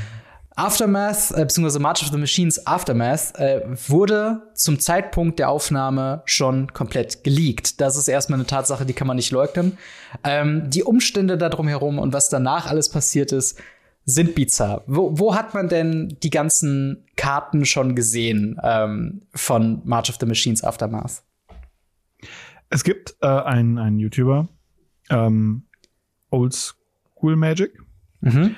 [0.56, 6.74] Aftermath, äh, beziehungsweise March of the Machines Aftermath, äh, wurde zum Zeitpunkt der Aufnahme schon
[6.74, 7.80] komplett geleakt.
[7.80, 9.78] Das ist erstmal eine Tatsache, die kann man nicht leugnen.
[10.24, 13.60] Ähm, die Umstände da drumherum und was danach alles passiert ist,
[14.06, 14.84] sind bizarr.
[14.88, 20.26] Wo, wo hat man denn die ganzen Karten schon gesehen ähm, von March of the
[20.26, 21.24] Machines Aftermath?
[22.70, 24.48] Es gibt äh, einen, einen YouTuber,
[25.10, 25.64] ähm,
[26.32, 27.80] Old School Magic.
[28.22, 28.56] Mhm.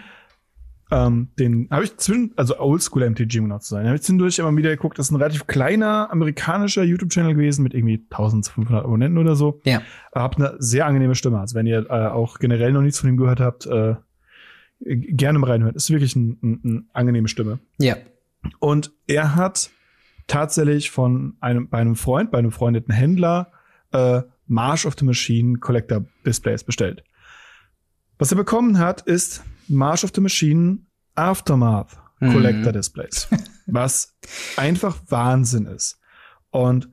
[0.91, 4.03] Ähm, den habe ich zwischen, also Old School MTG, um genau zu sein, habe ich
[4.03, 4.99] zwischendurch immer wieder geguckt.
[4.99, 9.59] Das ist ein relativ kleiner amerikanischer YouTube-Channel gewesen mit irgendwie 1500 Abonnenten oder so.
[9.65, 9.81] Ja.
[10.13, 11.39] Hab eine sehr angenehme Stimme.
[11.39, 13.95] Also wenn ihr äh, auch generell noch nichts von ihm gehört habt, äh,
[14.85, 15.75] gerne mal reinhören.
[15.75, 17.59] Ist wirklich eine ein, ein angenehme Stimme.
[17.79, 17.95] Ja.
[18.59, 19.71] Und er hat
[20.27, 23.51] tatsächlich von einem, bei einem Freund, bei einem freundeten Händler,
[23.91, 27.03] äh, March of the Machine Collector Displays bestellt.
[28.17, 30.79] Was er bekommen hat, ist March of the Machine
[31.15, 32.31] Aftermath mhm.
[32.31, 33.27] Collector Displays.
[33.67, 34.15] was
[34.57, 35.99] einfach Wahnsinn ist.
[36.49, 36.89] Und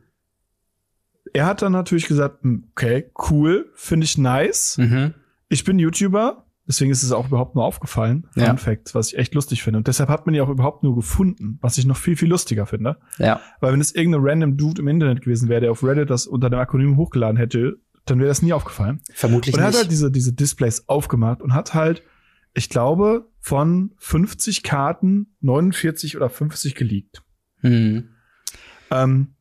[1.32, 4.78] er hat dann natürlich gesagt, hm, okay, cool, finde ich nice.
[4.78, 5.14] Mhm.
[5.48, 8.26] Ich bin YouTuber, deswegen ist es auch überhaupt nur aufgefallen.
[8.32, 8.56] Fun ja.
[8.56, 9.78] Fact, was ich echt lustig finde.
[9.78, 12.66] Und deshalb hat man ja auch überhaupt nur gefunden, was ich noch viel, viel lustiger
[12.66, 12.96] finde.
[13.18, 13.40] Ja.
[13.60, 16.50] Weil wenn es irgendein random Dude im Internet gewesen wäre, der auf Reddit das unter
[16.50, 17.78] dem Akronym hochgeladen hätte,
[18.10, 19.00] dann wäre das nie aufgefallen.
[19.12, 19.58] Vermutlich nicht.
[19.58, 22.02] Und er hat halt diese, diese Displays aufgemacht und hat halt,
[22.54, 27.22] ich glaube, von 50 Karten 49 oder 50 geleakt.
[27.60, 28.10] Hm.
[28.90, 29.34] Ähm,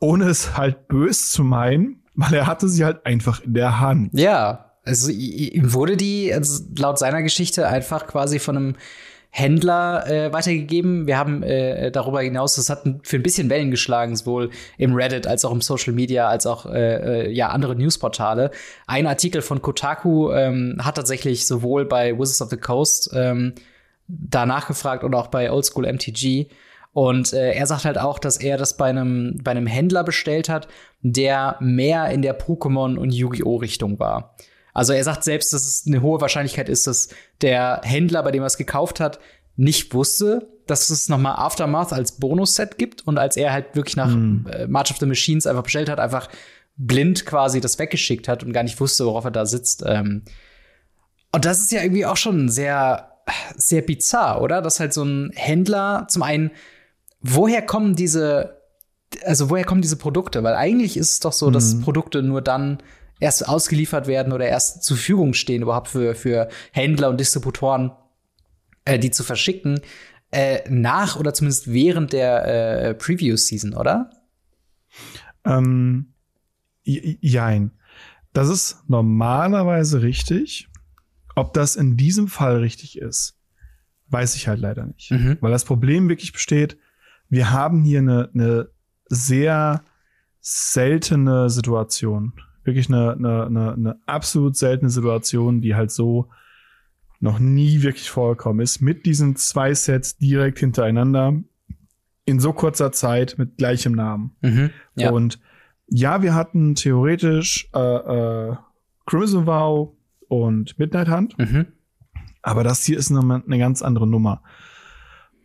[0.00, 4.10] ohne es halt bös zu meinen, weil er hatte sie halt einfach in der Hand.
[4.12, 8.76] Ja, also ihm wurde die, also laut seiner Geschichte, einfach quasi von einem
[9.30, 11.06] Händler äh, weitergegeben.
[11.06, 15.26] Wir haben äh, darüber hinaus, das hat für ein bisschen Wellen geschlagen, sowohl im Reddit
[15.26, 18.50] als auch im Social Media, als auch äh, äh, ja andere Newsportale.
[18.86, 23.54] Ein Artikel von Kotaku ähm, hat tatsächlich sowohl bei Wizards of the Coast ähm,
[24.08, 26.48] da nachgefragt oder auch bei Oldschool MTG.
[26.92, 30.48] Und äh, er sagt halt auch, dass er das bei einem, bei einem Händler bestellt
[30.48, 30.68] hat,
[31.02, 33.56] der mehr in der Pokémon- und Yu-Gi-Oh!
[33.56, 34.34] Richtung war.
[34.78, 37.08] Also er sagt selbst, dass es eine hohe Wahrscheinlichkeit ist, dass
[37.40, 39.18] der Händler, bei dem er es gekauft hat,
[39.56, 44.14] nicht wusste, dass es nochmal Aftermath als Bonus-Set gibt und als er halt wirklich nach
[44.14, 46.28] äh, March of the Machines einfach bestellt hat, einfach
[46.76, 49.82] blind quasi das weggeschickt hat und gar nicht wusste, worauf er da sitzt.
[49.84, 50.22] Ähm
[51.32, 53.10] und das ist ja irgendwie auch schon sehr,
[53.56, 54.62] sehr bizarr, oder?
[54.62, 56.52] Dass halt so ein Händler zum einen,
[57.20, 58.60] woher kommen diese,
[59.24, 60.44] also woher kommen diese Produkte?
[60.44, 61.52] Weil eigentlich ist es doch so, mm.
[61.52, 61.80] dass mhm.
[61.80, 62.78] Produkte nur dann
[63.20, 67.92] erst ausgeliefert werden oder erst zur Verfügung stehen, überhaupt für, für Händler und Distributoren,
[68.84, 69.80] äh, die zu verschicken,
[70.30, 74.10] äh, nach oder zumindest während der äh, Preview-Season, oder?
[75.44, 76.12] Ähm,
[76.84, 77.72] jein.
[78.32, 80.68] Das ist normalerweise richtig.
[81.34, 83.38] Ob das in diesem Fall richtig ist,
[84.08, 85.10] weiß ich halt leider nicht.
[85.10, 85.38] Mhm.
[85.40, 86.78] Weil das Problem wirklich besteht,
[87.28, 88.68] wir haben hier eine, eine
[89.08, 89.82] sehr
[90.40, 92.32] seltene Situation
[92.68, 96.28] wirklich eine, eine, eine, eine absolut seltene Situation, die halt so
[97.18, 101.42] noch nie wirklich vorgekommen ist, mit diesen zwei Sets direkt hintereinander
[102.26, 104.36] in so kurzer Zeit mit gleichem Namen.
[104.42, 105.10] Mhm, ja.
[105.10, 105.40] Und
[105.88, 107.78] ja, wir hatten theoretisch äh,
[108.50, 108.56] äh,
[109.06, 109.96] Crimson Vow
[110.28, 111.66] und Midnight Hunt, mhm.
[112.42, 114.42] aber das hier ist eine, eine ganz andere Nummer.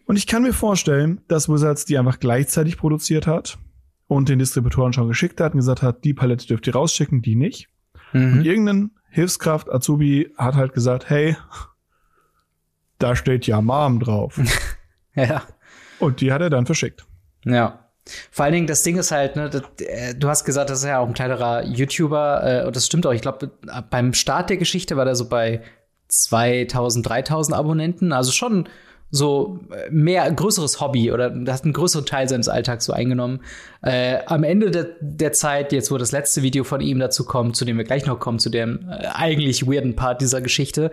[0.06, 3.58] Und ich kann mir vorstellen, dass Wizards die einfach gleichzeitig produziert hat
[4.08, 7.36] und den Distributoren schon geschickt hat und gesagt hat, die Palette dürft ihr rausschicken, die
[7.36, 7.70] nicht.
[8.12, 8.34] Mhm.
[8.34, 11.36] Und irgendein Hilfskraft, Azubi, hat halt gesagt, hey,
[13.00, 14.40] da steht ja Mom drauf.
[15.16, 15.44] ja.
[16.00, 17.06] Und die hat er dann verschickt.
[17.46, 17.80] Ja.
[18.32, 20.86] Vor allen Dingen, das Ding ist halt, ne, das, äh, du hast gesagt, das ist
[20.86, 23.14] ja auch ein kleinerer YouTuber, äh, und das stimmt auch.
[23.14, 23.52] Ich glaube,
[23.90, 25.62] beim Start der Geschichte war der so bei
[26.10, 28.68] 2000, 3000 Abonnenten, also schon
[29.14, 33.42] so äh, mehr größeres Hobby oder das hat einen größeren Teil seines Alltags so eingenommen.
[33.84, 37.56] Äh, am Ende de der Zeit, jetzt wo das letzte Video von ihm dazu kommt,
[37.56, 40.90] zu dem wir gleich noch kommen, zu dem äh, eigentlich weirden Part dieser Geschichte,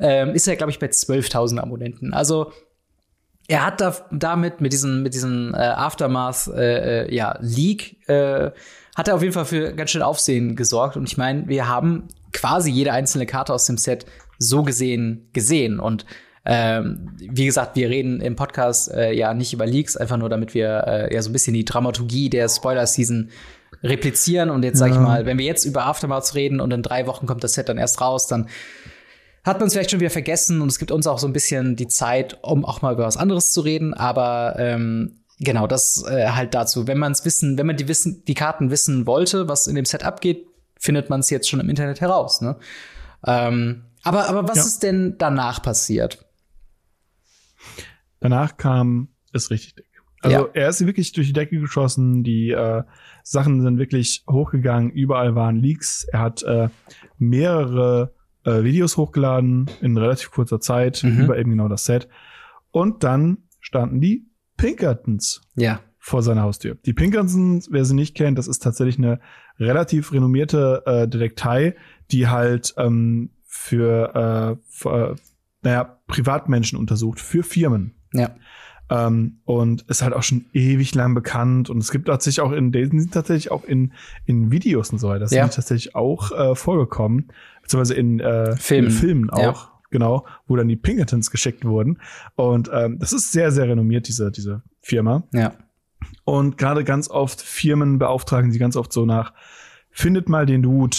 [0.00, 2.12] äh, ist er, glaube ich, bei 12.000 Abonnenten.
[2.12, 2.50] Also
[3.46, 8.50] er hat da, damit mit diesem mit diesem äh, Aftermath äh, äh, ja Leak äh,
[8.96, 12.08] hat er auf jeden Fall für ganz schön Aufsehen gesorgt und ich meine wir haben
[12.32, 14.06] quasi jede einzelne Karte aus dem Set
[14.38, 16.04] so gesehen gesehen und
[16.52, 20.52] ähm, wie gesagt, wir reden im Podcast äh, ja nicht über Leaks, einfach nur damit
[20.52, 23.30] wir äh, ja so ein bisschen die Dramaturgie der Spoiler-Season
[23.84, 24.50] replizieren.
[24.50, 27.26] Und jetzt sag ich mal, wenn wir jetzt über Aftermaths reden und in drei Wochen
[27.26, 28.48] kommt das Set dann erst raus, dann
[29.44, 31.76] hat man es vielleicht schon wieder vergessen und es gibt uns auch so ein bisschen
[31.76, 33.94] die Zeit, um auch mal über was anderes zu reden.
[33.94, 36.88] Aber ähm, genau, das äh, halt dazu.
[36.88, 39.84] Wenn man es wissen, wenn man die wissen, die Karten wissen wollte, was in dem
[39.84, 40.46] Set abgeht,
[40.80, 42.40] findet man es jetzt schon im Internet heraus.
[42.40, 42.56] Ne?
[43.24, 44.64] Ähm, aber, aber was ja.
[44.64, 46.26] ist denn danach passiert?
[48.20, 49.86] Danach kam es richtig dick.
[50.22, 50.48] Also ja.
[50.52, 52.82] er ist wirklich durch die Decke geschossen, die äh,
[53.22, 56.06] Sachen sind wirklich hochgegangen, überall waren Leaks.
[56.12, 56.68] Er hat äh,
[57.18, 61.22] mehrere äh, Videos hochgeladen in relativ kurzer Zeit mhm.
[61.22, 62.08] über eben genau das Set.
[62.70, 65.80] Und dann standen die Pinkertons ja.
[65.98, 66.76] vor seiner Haustür.
[66.84, 69.20] Die Pinkertons, wer sie nicht kennt, das ist tatsächlich eine
[69.58, 71.76] relativ renommierte äh, Detektei,
[72.10, 75.16] die halt ähm, für, äh, für äh,
[75.62, 77.94] naja, Privatmenschen untersucht, für Firmen.
[78.12, 78.30] Ja.
[78.90, 81.70] Ähm, und ist halt auch schon ewig lang bekannt.
[81.70, 83.92] Und es gibt tatsächlich auch in, sind tatsächlich auch in,
[84.26, 85.20] in Videos und so weiter.
[85.20, 85.44] Das ja.
[85.44, 87.28] sind tatsächlich auch äh, vorgekommen.
[87.62, 88.86] Beziehungsweise in, äh, Film.
[88.86, 89.64] in Filmen auch.
[89.64, 89.70] Ja.
[89.92, 91.98] Genau, wo dann die Pinkertons geschickt wurden.
[92.36, 95.24] Und ähm, das ist sehr, sehr renommiert, diese, diese Firma.
[95.32, 95.52] Ja.
[96.24, 99.32] Und gerade ganz oft Firmen beauftragen sie ganz oft so nach,
[99.90, 100.96] findet mal den Dude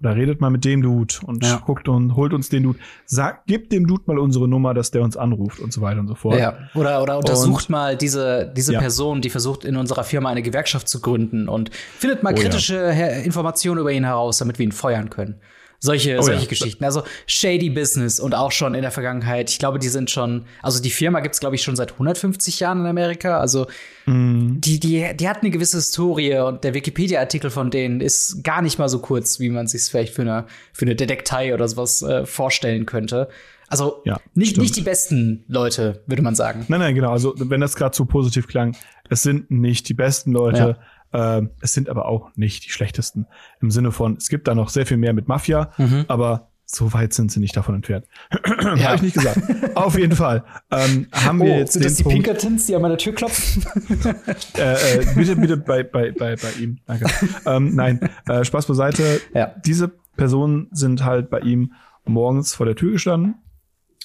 [0.00, 1.62] oder redet mal mit dem Dude und ja.
[1.64, 2.78] guckt und holt uns den Dude.
[3.06, 6.08] Sagt, gebt dem Dude mal unsere Nummer, dass der uns anruft und so weiter und
[6.08, 6.38] so fort.
[6.38, 6.58] Ja.
[6.74, 8.80] Oder, oder untersucht und, mal diese, diese ja.
[8.80, 12.76] Person, die versucht, in unserer Firma eine Gewerkschaft zu gründen und findet mal oh, kritische
[12.76, 13.08] ja.
[13.20, 15.40] Informationen über ihn heraus, damit wir ihn feuern können.
[15.86, 16.48] Solche, oh, solche ja.
[16.48, 16.84] Geschichten.
[16.84, 19.50] Also shady Business und auch schon in der Vergangenheit.
[19.50, 22.80] Ich glaube, die sind schon, also die Firma gibt's glaube ich, schon seit 150 Jahren
[22.80, 23.38] in Amerika.
[23.38, 23.66] Also
[24.06, 24.60] mm.
[24.60, 28.78] die, die, die hat eine gewisse Historie und der Wikipedia-Artikel von denen ist gar nicht
[28.78, 32.26] mal so kurz, wie man sich vielleicht für eine, für eine Detektei oder sowas äh,
[32.26, 33.28] vorstellen könnte.
[33.68, 36.64] Also ja, nicht, nicht die besten Leute, würde man sagen.
[36.68, 37.10] Nein, nein, genau.
[37.10, 38.76] Also wenn das gerade so positiv klang,
[39.08, 40.58] es sind nicht die besten Leute.
[40.58, 40.78] Ja
[41.12, 43.26] ähm, es sind aber auch nicht die schlechtesten.
[43.60, 46.04] Im Sinne von, es gibt da noch sehr viel mehr mit Mafia, mhm.
[46.08, 48.06] aber so weit sind sie nicht davon entfernt.
[48.60, 48.84] ja.
[48.84, 49.40] Habe ich nicht gesagt.
[49.76, 50.44] Auf jeden Fall.
[50.72, 53.64] Ähm, haben oh, wir jetzt sind das die Punkt, Pinkertons, die an meiner Tür klopfen?
[54.58, 56.78] äh, äh, bitte, bitte bei, bei, bei, bei ihm.
[56.86, 57.06] Danke.
[57.46, 59.20] ähm, nein, äh, Spaß beiseite.
[59.32, 59.54] Ja.
[59.64, 61.72] Diese Personen sind halt bei ihm
[62.04, 63.36] morgens vor der Tür gestanden.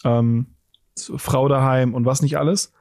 [0.03, 0.47] Ähm,
[0.95, 2.73] Frau daheim und was nicht alles.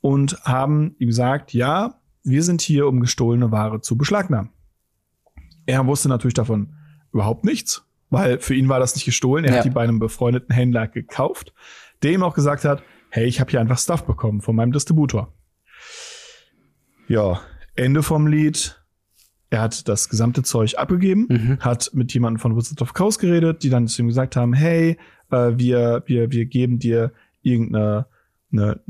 [0.00, 4.50] Und haben ihm gesagt, ja, wir sind hier, um gestohlene Ware zu beschlagnahmen.
[5.66, 6.74] Er wusste natürlich davon
[7.12, 9.44] überhaupt nichts, weil für ihn war das nicht gestohlen.
[9.44, 9.56] Er ja.
[9.58, 11.52] hat die bei einem befreundeten Händler gekauft,
[12.02, 15.32] der ihm auch gesagt hat, hey, ich habe hier einfach Stuff bekommen von meinem Distributor.
[17.08, 17.40] Ja,
[17.74, 18.76] Ende vom Lied.
[19.52, 21.58] Er hat das gesamte Zeug abgegeben, mhm.
[21.58, 24.96] hat mit jemandem von Wizard of Coast geredet, die dann zu ihm gesagt haben, hey,
[25.30, 28.06] äh, wir, wir, wir geben dir irgendeine
[28.52, 28.80] eine,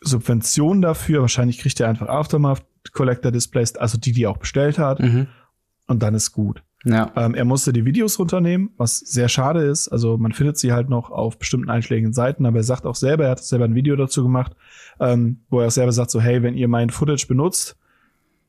[0.00, 1.20] Subvention dafür.
[1.20, 5.00] Wahrscheinlich kriegt er einfach Aftermath Collector Displays, also die, die er auch bestellt hat.
[5.00, 5.28] Mhm.
[5.86, 6.62] Und dann ist gut.
[6.84, 7.10] Ja.
[7.16, 9.88] Ähm, er musste die Videos runternehmen, was sehr schade ist.
[9.88, 13.24] Also man findet sie halt noch auf bestimmten einschlägigen Seiten, aber er sagt auch selber,
[13.24, 14.52] er hat selber ein Video dazu gemacht,
[15.00, 17.76] ähm, wo er selber sagt so, hey, wenn ihr mein Footage benutzt,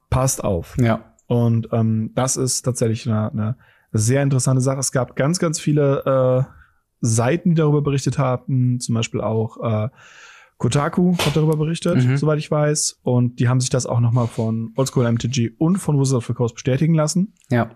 [0.09, 0.75] passt auf.
[0.79, 1.13] Ja.
[1.27, 3.55] Und ähm, das ist tatsächlich eine, eine
[3.91, 4.79] sehr interessante Sache.
[4.79, 6.53] Es gab ganz, ganz viele äh,
[7.01, 9.89] Seiten, die darüber berichtet haben, zum Beispiel auch äh,
[10.59, 12.17] Kotaku hat darüber berichtet, mhm.
[12.17, 12.99] soweit ich weiß.
[13.01, 16.33] Und die haben sich das auch nochmal von Oldschool MTG und von Wizard of the
[16.33, 17.33] Coast bestätigen lassen.
[17.49, 17.71] Ja.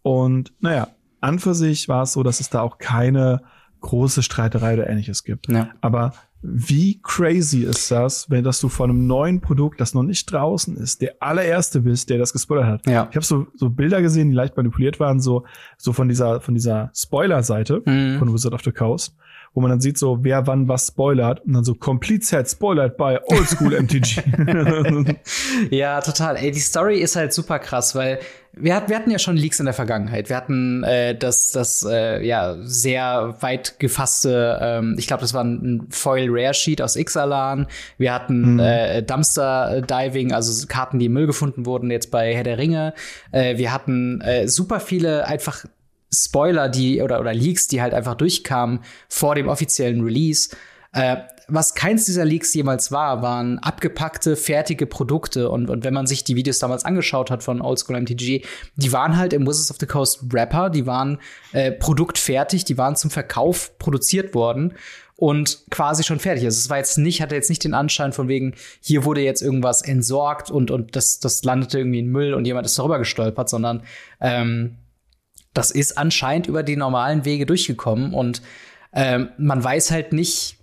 [0.00, 0.88] Und naja,
[1.20, 3.42] an für sich war es so, dass es da auch keine
[3.80, 5.48] große Streiterei oder ähnliches gibt.
[5.48, 5.68] Ja.
[5.82, 10.32] Aber wie crazy ist das, wenn dass du von einem neuen Produkt, das noch nicht
[10.32, 12.86] draußen ist, der allererste bist, der das gespoilert hat.
[12.86, 13.06] Ja.
[13.10, 15.44] Ich habe so, so Bilder gesehen, die leicht manipuliert waren, so,
[15.76, 18.18] so von dieser, von dieser Spoiler-Seite mhm.
[18.18, 19.14] von Wizard of the Coast
[19.54, 22.96] wo man dann sieht, so wer wann was spoilert und dann so Complete Set spoilert
[22.96, 24.22] bei Oldschool MTG.
[25.70, 26.36] ja, total.
[26.36, 28.18] Ey, die Story ist halt super krass, weil
[28.54, 30.28] wir, hat, wir hatten ja schon Leaks in der Vergangenheit.
[30.28, 35.44] Wir hatten äh, das, das äh, ja sehr weit gefasste, ähm, ich glaube, das war
[35.44, 37.66] ein Foil Rare Sheet aus Ixalan.
[37.98, 38.60] Wir hatten mhm.
[38.60, 42.94] äh, Dumpster Diving, also Karten, die im Müll gefunden wurden, jetzt bei Herr der Ringe.
[43.32, 45.64] Äh, wir hatten äh, super viele einfach
[46.14, 50.50] Spoiler, die oder oder Leaks, die halt einfach durchkamen vor dem offiziellen Release.
[50.92, 51.16] Äh,
[51.48, 55.50] was keins dieser Leaks jemals war, waren abgepackte, fertige Produkte.
[55.50, 58.42] Und, und wenn man sich die Videos damals angeschaut hat von Oldschool MTG,
[58.76, 61.18] die waren halt im Wizards of the Coast Rapper, die waren
[61.52, 64.74] äh, produktfertig, die waren zum Verkauf produziert worden
[65.16, 66.44] und quasi schon fertig.
[66.44, 69.42] Also es war jetzt nicht, hatte jetzt nicht den Anschein von wegen, hier wurde jetzt
[69.42, 73.48] irgendwas entsorgt und, und das, das landete irgendwie in Müll und jemand ist darüber gestolpert,
[73.48, 73.82] sondern
[74.20, 74.78] ähm,
[75.54, 78.42] das ist anscheinend über die normalen Wege durchgekommen und
[78.92, 80.56] ähm, man weiß halt nicht,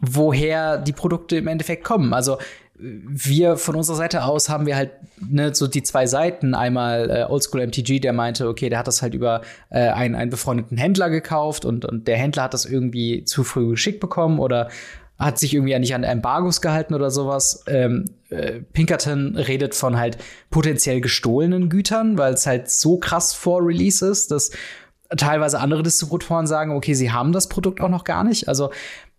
[0.00, 2.12] woher die Produkte im Endeffekt kommen.
[2.12, 2.38] Also
[2.76, 6.54] wir von unserer Seite aus haben wir halt ne, so die zwei Seiten.
[6.54, 10.30] Einmal äh, Oldschool MTG, der meinte, okay, der hat das halt über äh, einen, einen
[10.30, 14.70] befreundeten Händler gekauft und, und der Händler hat das irgendwie zu früh geschickt bekommen oder
[15.18, 17.64] hat sich irgendwie ja nicht an Embargos gehalten oder sowas.
[17.68, 20.18] Ähm, äh, Pinkerton redet von halt
[20.50, 24.50] potenziell gestohlenen Gütern, weil es halt so krass vor Release ist, dass
[25.16, 28.48] teilweise andere Distributoren sagen, okay, sie haben das Produkt auch noch gar nicht.
[28.48, 28.70] Also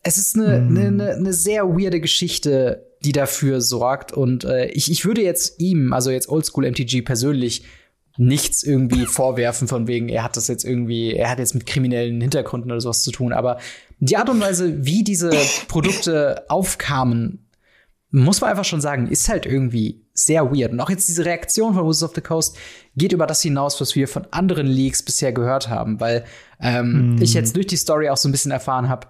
[0.03, 4.11] es ist eine, eine, eine, eine sehr weirde Geschichte, die dafür sorgt.
[4.11, 7.63] Und äh, ich, ich würde jetzt ihm, also jetzt Oldschool MTG persönlich,
[8.17, 12.21] nichts irgendwie vorwerfen von wegen, er hat das jetzt irgendwie, er hat jetzt mit kriminellen
[12.21, 13.33] Hintergründen oder sowas zu tun.
[13.33, 13.57] Aber
[13.99, 15.31] die Art und Weise, wie diese
[15.67, 17.47] Produkte aufkamen,
[18.11, 20.71] muss man einfach schon sagen, ist halt irgendwie sehr weird.
[20.71, 22.57] Und auch jetzt diese Reaktion von Wizards of the Coast
[22.95, 26.23] geht über das hinaus, was wir von anderen Leaks bisher gehört haben, weil
[26.61, 27.21] ähm, mm.
[27.21, 29.07] ich jetzt durch die Story auch so ein bisschen erfahren habe,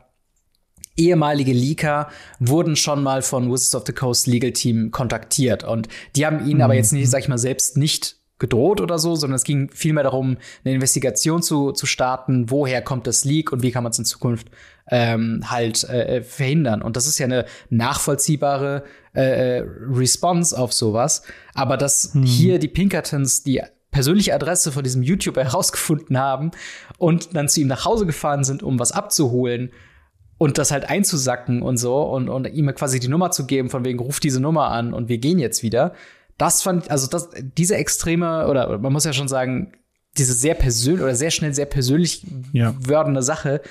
[0.97, 6.25] ehemalige Leaker wurden schon mal von Wizards of the Coast Legal Team kontaktiert und die
[6.25, 6.63] haben ihn mhm.
[6.63, 10.03] aber jetzt nicht, sag ich mal, selbst nicht gedroht oder so, sondern es ging vielmehr
[10.03, 13.99] darum, eine Investigation zu, zu starten, woher kommt das Leak und wie kann man es
[13.99, 14.49] in Zukunft
[14.89, 16.81] ähm, halt äh, verhindern.
[16.81, 21.23] Und das ist ja eine nachvollziehbare äh, Response auf sowas.
[21.53, 22.23] Aber dass hm.
[22.23, 26.51] hier die Pinkertons die persönliche Adresse von diesem YouTuber herausgefunden haben
[26.97, 29.71] und dann zu ihm nach Hause gefahren sind, um was abzuholen
[30.37, 33.85] und das halt einzusacken und so und, und ihm quasi die Nummer zu geben, von
[33.85, 35.93] wegen, ruf diese Nummer an und wir gehen jetzt wieder.
[36.37, 39.71] Das fand, also das, diese extreme, oder man muss ja schon sagen,
[40.17, 42.75] diese sehr persönlich oder sehr schnell sehr persönlich ja.
[42.77, 43.61] werdende Sache,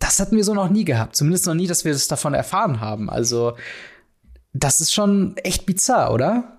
[0.00, 1.14] das hatten wir so noch nie gehabt.
[1.14, 3.08] Zumindest noch nie, dass wir das davon erfahren haben.
[3.08, 3.56] Also,
[4.52, 6.58] das ist schon echt bizarr, oder?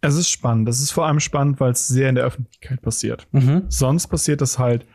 [0.00, 0.66] Es ist spannend.
[0.66, 3.26] Das ist vor allem spannend, weil es sehr in der Öffentlichkeit passiert.
[3.32, 3.64] Mhm.
[3.68, 4.86] Sonst passiert das halt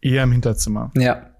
[0.00, 0.92] eher im Hinterzimmer.
[0.96, 1.30] Ja.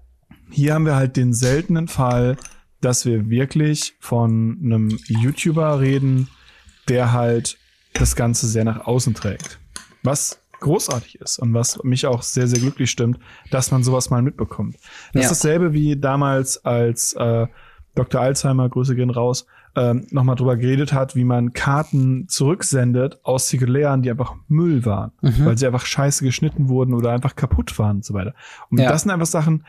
[0.49, 2.35] Hier haben wir halt den seltenen Fall,
[2.81, 6.27] dass wir wirklich von einem YouTuber reden,
[6.89, 7.57] der halt
[7.93, 9.59] das Ganze sehr nach außen trägt.
[10.03, 13.19] Was großartig ist und was mich auch sehr, sehr glücklich stimmt,
[13.49, 14.75] dass man sowas mal mitbekommt.
[15.13, 15.31] Das ja.
[15.31, 17.47] ist dasselbe wie damals, als äh,
[17.95, 18.21] Dr.
[18.21, 19.45] Alzheimer, Grüße gehen raus,
[19.75, 25.11] ähm, nochmal drüber geredet hat, wie man Karten zurücksendet aus Zirkulären, die einfach Müll waren,
[25.21, 25.45] mhm.
[25.45, 28.33] weil sie einfach scheiße geschnitten wurden oder einfach kaputt waren und so weiter.
[28.69, 28.89] Und ja.
[28.89, 29.65] das sind einfach Sachen,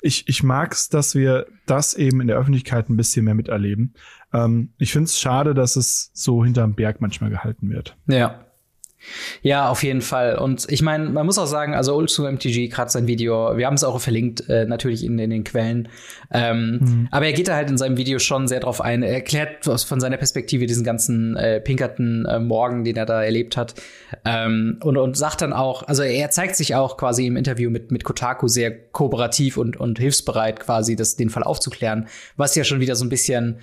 [0.00, 3.94] ich, ich mag es, dass wir das eben in der Öffentlichkeit ein bisschen mehr miterleben.
[4.32, 7.96] Ähm, ich finde es schade, dass es so hinterm Berg manchmal gehalten wird.
[8.06, 8.45] Ja.
[9.42, 10.36] Ja, auf jeden Fall.
[10.36, 13.74] Und ich meine, man muss auch sagen, also Oldschool MTG, gerade sein Video, wir haben
[13.74, 15.88] es auch verlinkt, äh, natürlich in, in den Quellen.
[16.32, 17.08] Ähm, mhm.
[17.10, 19.02] Aber er geht da halt in seinem Video schon sehr drauf ein.
[19.02, 23.56] Er erklärt von seiner Perspektive diesen ganzen äh, pinkerten äh, Morgen, den er da erlebt
[23.56, 23.74] hat.
[24.24, 27.92] Ähm, und, und sagt dann auch, also er zeigt sich auch quasi im Interview mit,
[27.92, 32.80] mit Kotaku sehr kooperativ und, und hilfsbereit, quasi das, den Fall aufzuklären, was ja schon
[32.80, 33.60] wieder so ein bisschen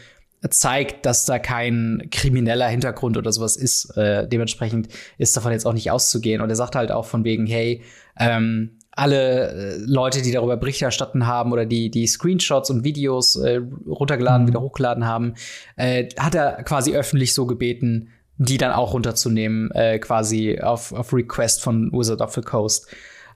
[0.50, 3.96] zeigt, dass da kein krimineller Hintergrund oder sowas ist.
[3.98, 6.42] Äh, dementsprechend ist davon jetzt auch nicht auszugehen.
[6.42, 7.84] Und er sagt halt auch von wegen, hey,
[8.18, 13.36] ähm, alle äh, Leute, die darüber Bericht erstatten haben oder die, die Screenshots und Videos
[13.36, 14.48] äh, runtergeladen, mhm.
[14.50, 15.34] wieder hochgeladen haben,
[15.76, 21.14] äh, hat er quasi öffentlich so gebeten, die dann auch runterzunehmen, äh, quasi auf, auf
[21.14, 22.88] Request von Wizard of the Coast.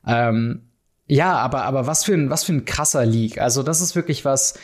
[0.06, 0.64] Ähm,
[1.08, 3.40] ja, aber, aber was für ein, was für ein krasser Leak.
[3.40, 4.60] Also, das ist wirklich was,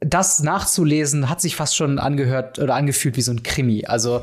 [0.00, 3.84] das nachzulesen hat sich fast schon angehört oder angefühlt wie so ein Krimi.
[3.86, 4.22] Also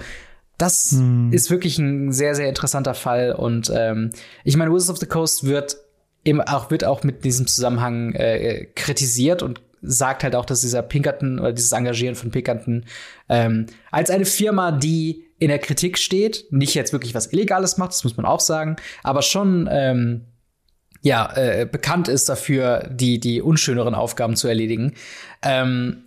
[0.57, 1.31] das hm.
[1.33, 3.33] ist wirklich ein sehr, sehr interessanter Fall.
[3.33, 4.11] Und ähm,
[4.43, 5.77] ich meine, Wizards of the Coast wird
[6.23, 10.83] eben auch, wird auch mit diesem Zusammenhang äh, kritisiert und sagt halt auch, dass dieser
[10.83, 12.85] Pinkerton oder dieses Engagieren von Pinkerton
[13.29, 17.93] ähm, als eine Firma, die in der Kritik steht, nicht jetzt wirklich was Illegales macht,
[17.93, 20.25] das muss man auch sagen, aber schon ähm,
[21.01, 24.93] ja, äh, bekannt ist dafür, die, die unschöneren Aufgaben zu erledigen.
[25.41, 26.03] Ähm,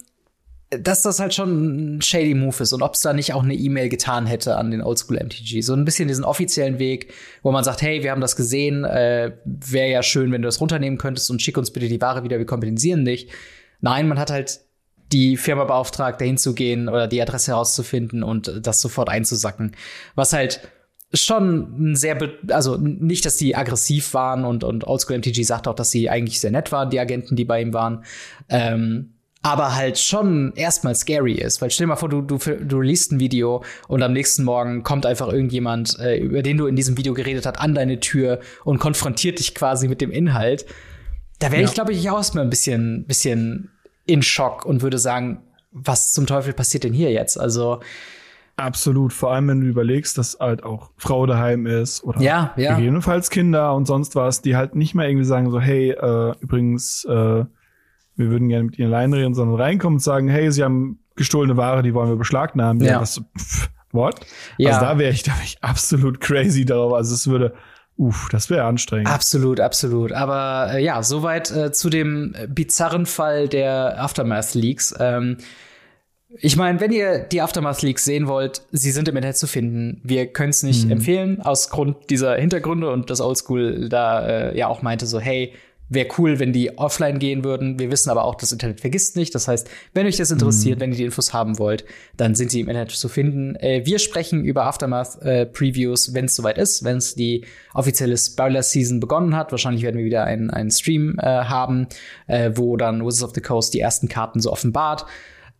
[0.71, 3.55] dass das halt schon ein shady Move ist und ob es da nicht auch eine
[3.55, 5.61] E-Mail getan hätte an den Oldschool MTG.
[5.61, 9.33] So ein bisschen diesen offiziellen Weg, wo man sagt, hey, wir haben das gesehen, äh,
[9.45, 12.39] wäre ja schön, wenn du das runternehmen könntest und schick uns bitte die Ware wieder,
[12.39, 13.29] wir kompensieren dich.
[13.81, 14.61] Nein, man hat halt
[15.13, 19.77] die Firma beauftragt, dahin zu gehen oder die Adresse herauszufinden und das sofort einzusacken.
[20.15, 20.61] Was halt
[21.15, 25.91] schon sehr, also nicht, dass die aggressiv waren und, und Oldschool MTG sagt auch, dass
[25.91, 28.05] sie eigentlich sehr nett waren, die Agenten, die bei ihm waren.
[28.49, 31.61] Ähm, aber halt schon erstmal scary ist.
[31.61, 34.83] Weil stell dir mal vor, du, du, du liest ein Video und am nächsten Morgen
[34.83, 38.41] kommt einfach irgendjemand, äh, über den du in diesem Video geredet hast, an deine Tür
[38.65, 40.65] und konfrontiert dich quasi mit dem Inhalt.
[41.41, 41.69] Da wäre ja.
[41.69, 43.71] ich, glaube ich, auch erstmal ein bisschen, bisschen
[44.07, 45.43] in Schock und würde sagen,
[45.73, 47.39] was zum Teufel passiert denn hier jetzt?
[47.39, 47.81] Also
[48.57, 52.77] Absolut, vor allem wenn du überlegst, dass halt auch Frau daheim ist oder ja, ja.
[52.77, 57.05] gegebenenfalls Kinder und sonst was, die halt nicht mehr irgendwie sagen so, hey, äh, übrigens,
[57.05, 57.45] äh,
[58.17, 61.57] wir würden gerne mit ihnen allein reden, sondern reinkommen und sagen, hey, sie haben gestohlene
[61.57, 62.81] Ware, die wollen wir beschlagnahmen.
[62.83, 63.01] Ja.
[63.01, 64.21] Was, pff, what?
[64.57, 64.71] Ja.
[64.71, 66.93] Also da wäre ich, da wär ich absolut crazy darauf.
[66.93, 67.55] Also es würde,
[67.97, 69.09] uff, das wäre anstrengend.
[69.09, 70.13] Absolut, absolut.
[70.13, 74.95] Aber äh, ja, soweit äh, zu dem bizarren Fall der Aftermath-Leaks.
[75.01, 75.39] Ähm,
[76.41, 80.01] ich meine, wenn ihr die Aftermath Leaks sehen wollt, sie sind im Internet zu finden.
[80.03, 80.93] Wir können es nicht mhm.
[80.93, 85.53] empfehlen, aus Grund dieser Hintergründe und das Oldschool da äh, ja auch meinte so, hey,
[85.91, 87.79] Wäre cool, wenn die offline gehen würden.
[87.79, 89.35] Wir wissen aber auch, das Internet vergisst nicht.
[89.35, 90.81] Das heißt, wenn euch das interessiert, mhm.
[90.81, 91.85] wenn ihr die Infos haben wollt,
[92.17, 93.55] dann sind sie im Internet zu finden.
[93.57, 98.99] Äh, wir sprechen über Aftermath-Previews, äh, wenn es soweit ist, wenn es die offizielle Spoiler-Season
[98.99, 99.53] begonnen hat.
[99.53, 101.87] Wahrscheinlich werden wir wieder einen, einen Stream äh, haben,
[102.29, 105.05] äh, wo dann Wizards of the Coast die ersten Karten so offenbart.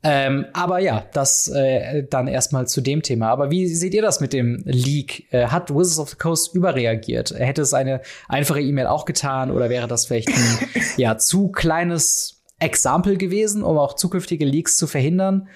[0.07, 3.31] Ähm, aber ja, das äh, dann erstmal zu dem Thema.
[3.31, 5.33] Aber wie seht ihr das mit dem Leak?
[5.33, 7.31] Äh, hat Wizards of the Coast überreagiert?
[7.31, 10.59] Hätte es eine einfache E-Mail auch getan oder wäre das vielleicht ein
[10.99, 15.49] ja, zu kleines Exempel gewesen, um auch zukünftige Leaks zu verhindern?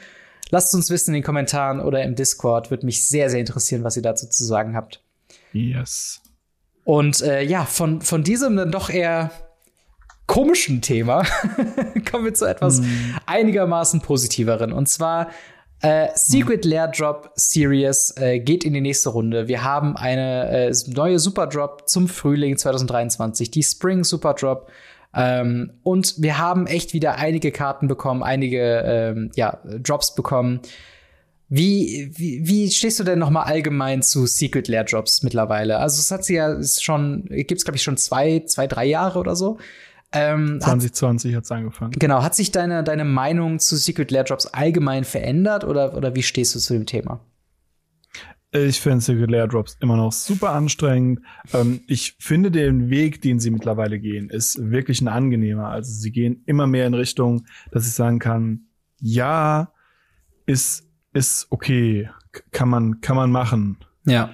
[0.49, 2.71] Lasst uns wissen in den Kommentaren oder im Discord.
[2.71, 5.03] Würde mich sehr, sehr interessieren, was ihr dazu zu sagen habt.
[5.53, 6.23] Yes.
[6.85, 9.31] Und äh, ja, von, von diesem dann doch eher
[10.29, 11.25] komischen Thema
[12.11, 12.85] kommen wir zu etwas mm.
[13.27, 14.73] einigermaßen positiveren.
[14.73, 15.31] Und zwar
[15.81, 16.69] äh, Secret mm.
[16.69, 19.49] Lair Drop Series äh, geht in die nächste Runde.
[19.49, 24.71] Wir haben eine äh, neue Super Drop zum Frühling 2023, die Spring Super Drop.
[25.15, 30.61] Ähm, und wir haben echt wieder einige Karten bekommen, einige ähm, ja, Drops bekommen.
[31.49, 35.79] Wie, wie, wie stehst du denn noch mal allgemein zu Secret Lair Drops mittlerweile?
[35.79, 39.35] Also es hat sie ja schon, gibt's glaube ich schon zwei, zwei, drei Jahre oder
[39.35, 39.57] so.
[40.13, 41.93] Ähm, 2020 hat es angefangen.
[41.93, 42.23] Genau.
[42.23, 46.55] Hat sich deine, deine Meinung zu Secret Lair Drops allgemein verändert oder, oder wie stehst
[46.55, 47.21] du zu dem Thema?
[48.51, 51.21] Ich finde Secret Lair Drops immer noch super anstrengend.
[51.53, 55.69] Ähm, ich finde den Weg, den sie mittlerweile gehen, ist wirklich ein angenehmer.
[55.69, 58.69] Also sie gehen immer mehr in Richtung, dass ich sagen kann,
[59.01, 59.73] ja,
[60.47, 62.09] ist, ist okay,
[62.51, 63.77] kann man, kann man machen.
[64.07, 64.31] Ja.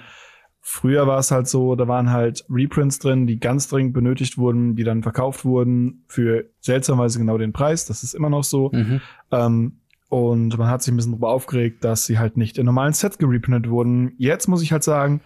[0.67, 4.75] Früher war es halt so, da waren halt Reprints drin, die ganz dringend benötigt wurden,
[4.75, 7.85] die dann verkauft wurden für seltsamerweise genau den Preis.
[7.85, 8.71] Das ist immer noch so.
[8.73, 8.99] Mhm.
[9.29, 12.93] Ähm, und man hat sich ein bisschen darüber aufgeregt, dass sie halt nicht in normalen
[12.93, 14.13] Sets gereprintet wurden.
[14.17, 15.21] Jetzt muss ich halt sagen,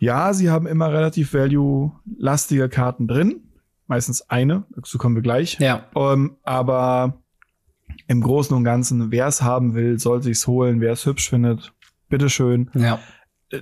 [0.00, 3.42] ja, sie haben immer relativ value-lastige Karten drin.
[3.86, 5.60] Meistens eine, dazu kommen wir gleich.
[5.60, 5.84] Ja.
[5.94, 7.22] Ähm, aber
[8.08, 10.80] im Großen und Ganzen, wer es haben will, soll sich's holen.
[10.80, 11.72] Wer es hübsch findet,
[12.08, 12.68] bitteschön.
[12.74, 12.98] Ja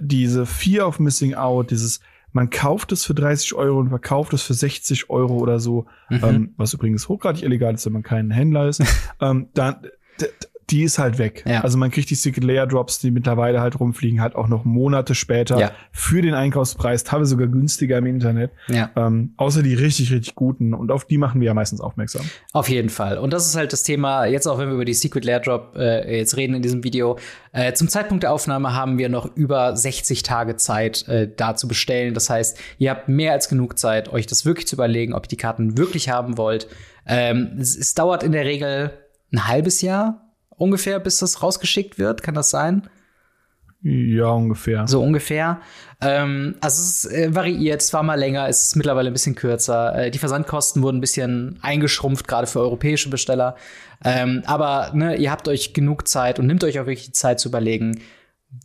[0.00, 2.00] diese Fear of Missing Out, dieses,
[2.32, 6.20] man kauft es für 30 Euro und verkauft es für 60 Euro oder so, mhm.
[6.22, 8.82] ähm, was übrigens hochgradig illegal ist, wenn man kein Händler ist,
[9.20, 9.86] ähm, dann,
[10.70, 11.44] die ist halt weg.
[11.46, 11.60] Ja.
[11.62, 15.14] Also man kriegt die Secret Layer Drops, die mittlerweile halt rumfliegen, halt auch noch Monate
[15.14, 15.70] später ja.
[15.92, 18.50] für den Einkaufspreis, teilweise sogar günstiger im Internet.
[18.68, 18.90] Ja.
[18.96, 20.74] Ähm, außer die richtig, richtig guten.
[20.74, 22.28] Und auf die machen wir ja meistens aufmerksam.
[22.52, 23.18] Auf jeden Fall.
[23.18, 25.76] Und das ist halt das Thema, jetzt auch wenn wir über die Secret Layer Drop
[25.76, 27.16] äh, jetzt reden in diesem Video.
[27.52, 31.68] Äh, zum Zeitpunkt der Aufnahme haben wir noch über 60 Tage Zeit, äh, da zu
[31.68, 32.12] bestellen.
[32.12, 35.28] Das heißt, ihr habt mehr als genug Zeit, euch das wirklich zu überlegen, ob ihr
[35.28, 36.66] die Karten wirklich haben wollt.
[37.06, 38.90] Ähm, es, es dauert in der Regel
[39.32, 40.25] ein halbes Jahr,
[40.56, 42.22] ungefähr, bis das rausgeschickt wird.
[42.22, 42.88] Kann das sein?
[43.82, 44.88] Ja, ungefähr.
[44.88, 45.60] So ungefähr.
[46.00, 49.94] Ähm, also es äh, variiert, es war mal länger, es ist mittlerweile ein bisschen kürzer.
[49.94, 53.54] Äh, die Versandkosten wurden ein bisschen eingeschrumpft, gerade für europäische Besteller.
[54.04, 57.38] Ähm, aber ne, ihr habt euch genug Zeit und nimmt euch auch wirklich die Zeit
[57.38, 58.00] zu überlegen,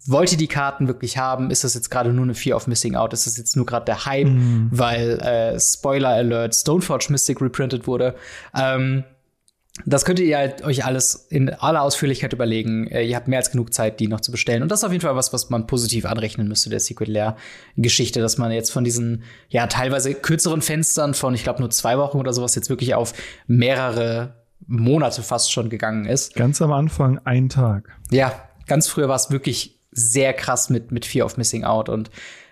[0.05, 1.51] wollt ihr die Karten wirklich haben?
[1.51, 3.13] Ist das jetzt gerade nur eine Fear of Missing Out?
[3.13, 4.69] Ist das jetzt nur gerade der Hype, mhm.
[4.71, 8.15] weil äh, Spoiler Alert Stoneforge Mystic reprintet wurde?
[8.57, 9.03] Ähm,
[9.85, 12.87] das könnt ihr halt euch alles in aller Ausführlichkeit überlegen.
[12.87, 14.63] Äh, ihr habt mehr als genug Zeit, die noch zu bestellen.
[14.63, 18.19] Und das ist auf jeden Fall was, was man positiv anrechnen müsste, der Secret Lair-Geschichte,
[18.19, 22.17] dass man jetzt von diesen, ja, teilweise kürzeren Fenstern von, ich glaube, nur zwei Wochen
[22.17, 23.13] oder sowas jetzt wirklich auf
[23.47, 24.35] mehrere
[24.67, 26.35] Monate fast schon gegangen ist.
[26.35, 27.89] Ganz am Anfang ein Tag.
[28.11, 28.33] Ja,
[28.67, 31.89] ganz früher war es wirklich sehr krass mit, mit Fear of Missing Out.
[31.89, 32.11] Und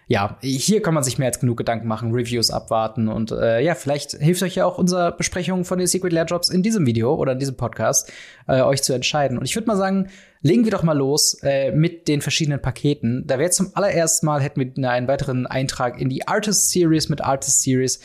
[0.09, 3.75] ja, hier kann man sich mehr als genug Gedanken machen, Reviews abwarten und äh, ja,
[3.75, 7.13] vielleicht hilft euch ja auch unsere Besprechung von den Secret Lair Drops in diesem Video
[7.13, 8.11] oder in diesem Podcast,
[8.47, 9.37] äh, euch zu entscheiden.
[9.37, 10.09] Und ich würde mal sagen,
[10.41, 13.27] legen wir doch mal los äh, mit den verschiedenen Paketen.
[13.27, 17.21] Da wäre zum allerersten Mal hätten wir einen weiteren Eintrag in die Artist Series mit
[17.21, 17.99] Artist Series.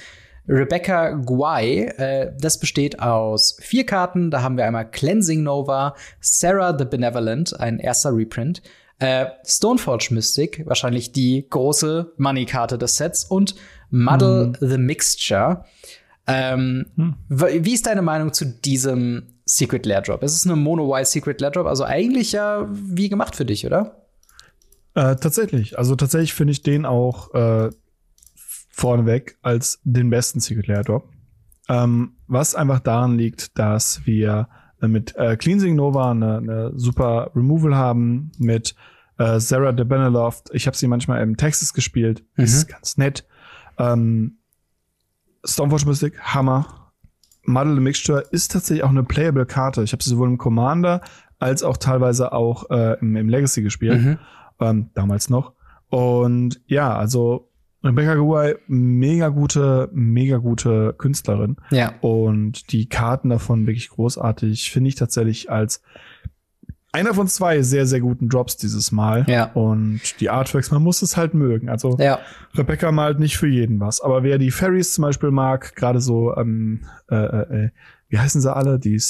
[0.46, 1.86] Rebecca Guay.
[1.96, 4.30] Äh, das besteht aus vier Karten.
[4.30, 8.60] Da haben wir einmal Cleansing Nova, Sarah the Benevolent, ein erster Reprint,
[8.98, 13.54] äh, Stoneforge Mystic, wahrscheinlich die große Money-Karte des Sets und
[13.90, 14.68] Muddle hm.
[14.68, 15.64] the Mixture.
[16.26, 17.14] Ähm, hm.
[17.28, 20.22] Wie ist deine Meinung zu diesem Secret Lair Drop?
[20.22, 24.04] Es ist eine Mono-White Secret Lair Drop, also eigentlich ja wie gemacht für dich, oder?
[24.94, 25.78] Äh, tatsächlich.
[25.78, 27.70] Also tatsächlich finde ich den auch äh,
[28.70, 31.08] vorneweg als den besten Secret Lair Drop.
[31.68, 34.48] Ähm, was einfach daran liegt, dass wir
[34.88, 38.74] mit äh, Cleansing Nova eine, eine super Removal haben, mit
[39.18, 40.50] äh, Sarah de Beneloft.
[40.52, 42.24] Ich habe sie manchmal im Texas gespielt.
[42.36, 42.44] Mhm.
[42.44, 43.24] Ist ganz nett.
[43.78, 44.38] Ähm,
[45.44, 46.92] Stormwatch Mystic, Hammer.
[47.46, 49.82] Muddle Mixture ist tatsächlich auch eine playable Karte.
[49.82, 51.02] Ich habe sie sowohl im Commander
[51.38, 54.00] als auch teilweise auch äh, im, im Legacy gespielt.
[54.00, 54.18] Mhm.
[54.60, 55.52] Ähm, damals noch.
[55.90, 57.50] Und ja, also
[57.84, 61.56] Rebecca Guay, mega gute, mega gute Künstlerin.
[61.70, 61.94] Ja.
[62.00, 65.82] Und die Karten davon wirklich großartig, finde ich tatsächlich als
[66.92, 69.26] einer von zwei sehr, sehr guten Drops dieses Mal.
[69.28, 69.50] Ja.
[69.52, 71.68] Und die Artworks, man muss es halt mögen.
[71.68, 72.20] Also ja.
[72.54, 74.00] Rebecca malt nicht für jeden was.
[74.00, 77.70] Aber wer die Fairies zum Beispiel mag, gerade so, ähm, äh, äh, äh
[78.08, 78.78] wie heißen sie alle?
[78.78, 79.00] Die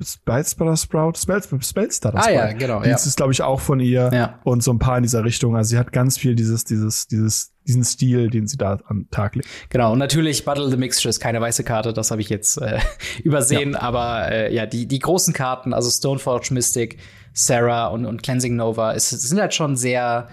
[0.00, 2.18] Spellstarter Sprout, Spellstarter Sprout.
[2.20, 2.78] Ah ja, genau.
[2.78, 3.08] Das ja.
[3.08, 4.10] ist, glaube ich, auch von ihr.
[4.12, 4.38] Ja.
[4.44, 5.56] Und so ein paar in dieser Richtung.
[5.56, 9.36] Also sie hat ganz viel dieses, dieses, dieses diesen Stil, den sie da am Tag
[9.36, 9.48] legt.
[9.68, 12.80] Genau, und natürlich Battle the Mixture ist keine weiße Karte, das habe ich jetzt äh,
[13.22, 13.82] übersehen, ja.
[13.82, 16.98] aber äh, ja, die, die großen Karten, also Stoneforge Mystic,
[17.32, 20.28] Sarah und, und Cleansing Nova, ist, sind halt schon sehr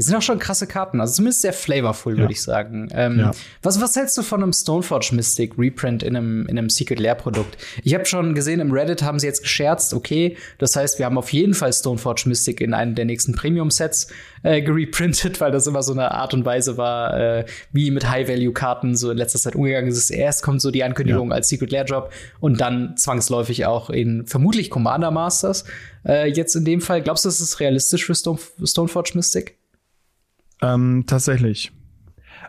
[0.00, 2.20] die sind auch schon krasse Karten, also zumindest sehr flavorful, ja.
[2.20, 2.88] würde ich sagen.
[2.94, 3.32] Ähm, ja.
[3.62, 7.14] was, was hältst du von einem Stoneforge Mystic Reprint in einem, in einem Secret Lair
[7.14, 7.58] Produkt?
[7.84, 11.18] Ich habe schon gesehen, im Reddit haben sie jetzt gescherzt, okay, das heißt, wir haben
[11.18, 14.08] auf jeden Fall Stoneforge Mystic in einem der nächsten Premium-Sets
[14.42, 18.96] äh, gereprintet, weil das immer so eine Art und Weise war, äh, wie mit High-Value-Karten
[18.96, 20.08] so in letzter Zeit umgegangen ist.
[20.08, 21.34] Erst kommt so die Ankündigung ja.
[21.34, 25.66] als Secret Lair Drop und dann zwangsläufig auch in vermutlich Commander Masters.
[26.06, 29.59] Äh, jetzt in dem Fall, glaubst du, das ist realistisch für Stone Stoneforge Mystic?
[30.62, 31.72] Ähm, tatsächlich.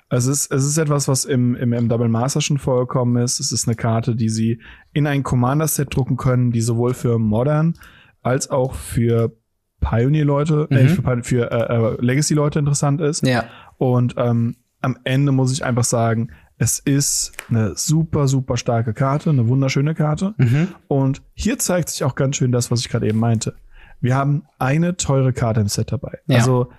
[0.10, 3.40] Es ist, es ist etwas, was im, im, im Double Master schon vorgekommen ist.
[3.40, 4.62] Es ist eine Karte, die sie
[4.94, 7.76] in ein Commander-Set drucken können, die sowohl für Modern
[8.22, 9.36] als auch für
[9.80, 10.78] Pioneer-Leute, mhm.
[10.78, 13.26] äh, für, für äh, äh, Legacy-Leute interessant ist.
[13.26, 13.46] Ja.
[13.78, 19.32] Und ähm, am Ende muss ich einfach sagen, es ist eine super, super starke Karte,
[19.32, 20.36] eine wunderschöne Karte.
[20.38, 20.68] Mhm.
[20.88, 23.56] Und hier zeigt sich auch ganz schön das, was ich gerade eben meinte.
[24.00, 26.20] Wir haben eine teure Karte im Set dabei.
[26.28, 26.38] Ja.
[26.38, 26.70] Also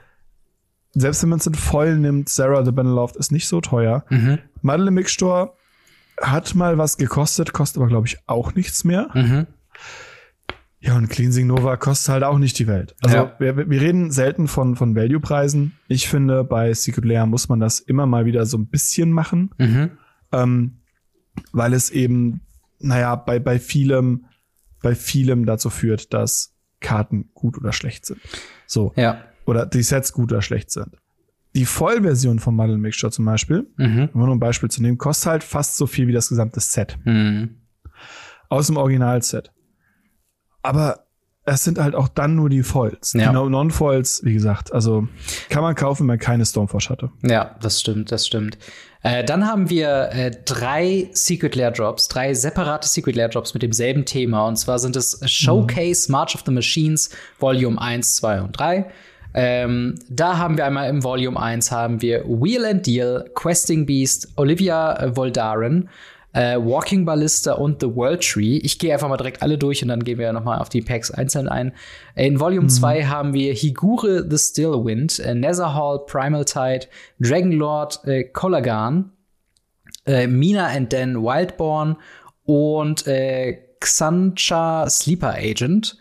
[0.94, 4.04] selbst wenn man es in voll nimmt, Sarah the Beneloft ist nicht so teuer.
[4.10, 4.38] Mhm.
[4.60, 5.52] Madeleine Mixture
[6.20, 9.08] hat mal was gekostet, kostet aber, glaube ich, auch nichts mehr.
[9.14, 9.46] Mhm.
[10.80, 12.94] Ja, und Cleansing Nova kostet halt auch nicht die Welt.
[13.02, 13.36] Also ja.
[13.38, 15.74] wir, wir reden selten von, von Value-Preisen.
[15.86, 19.54] Ich finde, bei Secret Lair muss man das immer mal wieder so ein bisschen machen.
[19.58, 19.90] Mhm.
[20.32, 20.78] Ähm,
[21.52, 22.40] weil es eben,
[22.80, 24.26] naja, bei, bei vielem,
[24.82, 28.20] bei vielem dazu führt, dass Karten gut oder schlecht sind.
[28.66, 28.92] So.
[28.96, 30.96] Ja oder die Sets gut oder schlecht sind.
[31.54, 34.08] Die Vollversion von Muddle Mixture zum Beispiel, mhm.
[34.14, 36.98] um nur ein Beispiel zu nehmen, kostet halt fast so viel wie das gesamte Set.
[37.04, 37.56] Mhm.
[38.48, 39.52] Aus dem Originalset.
[40.62, 41.06] Aber
[41.44, 43.14] es sind halt auch dann nur die Foils.
[43.14, 43.30] Ja.
[43.30, 45.08] Die Non-Foils, wie gesagt, also
[45.48, 47.10] kann man kaufen, wenn man keine Stormforge hatte.
[47.22, 48.58] Ja, das stimmt, das stimmt.
[49.02, 53.62] Äh, dann haben wir äh, drei Secret Lair Drops, drei separate Secret Lair Drops mit
[53.62, 54.46] demselben Thema.
[54.46, 56.10] Und zwar sind es Showcase.
[56.10, 58.90] March of the Machines Volume 1, 2 und 3.
[59.34, 64.28] Ähm, da haben wir einmal im Volume 1 haben wir Wheel and Deal, Questing Beast,
[64.36, 65.88] Olivia äh, Voldaren,
[66.32, 68.58] äh, Walking Ballista und The World Tree.
[68.58, 71.10] Ich gehe einfach mal direkt alle durch und dann gehen wir nochmal auf die Packs
[71.10, 71.72] einzeln ein.
[72.14, 72.70] In Volume mhm.
[72.70, 76.86] 2 haben wir Higure the Still Wind, äh, Netherhall, Primal Tide,
[77.20, 79.12] Dragonlord, äh, Kolagan,
[80.06, 81.96] äh, Mina and Dan Wildborn
[82.44, 85.98] und äh, Xancha Sleeper Agent.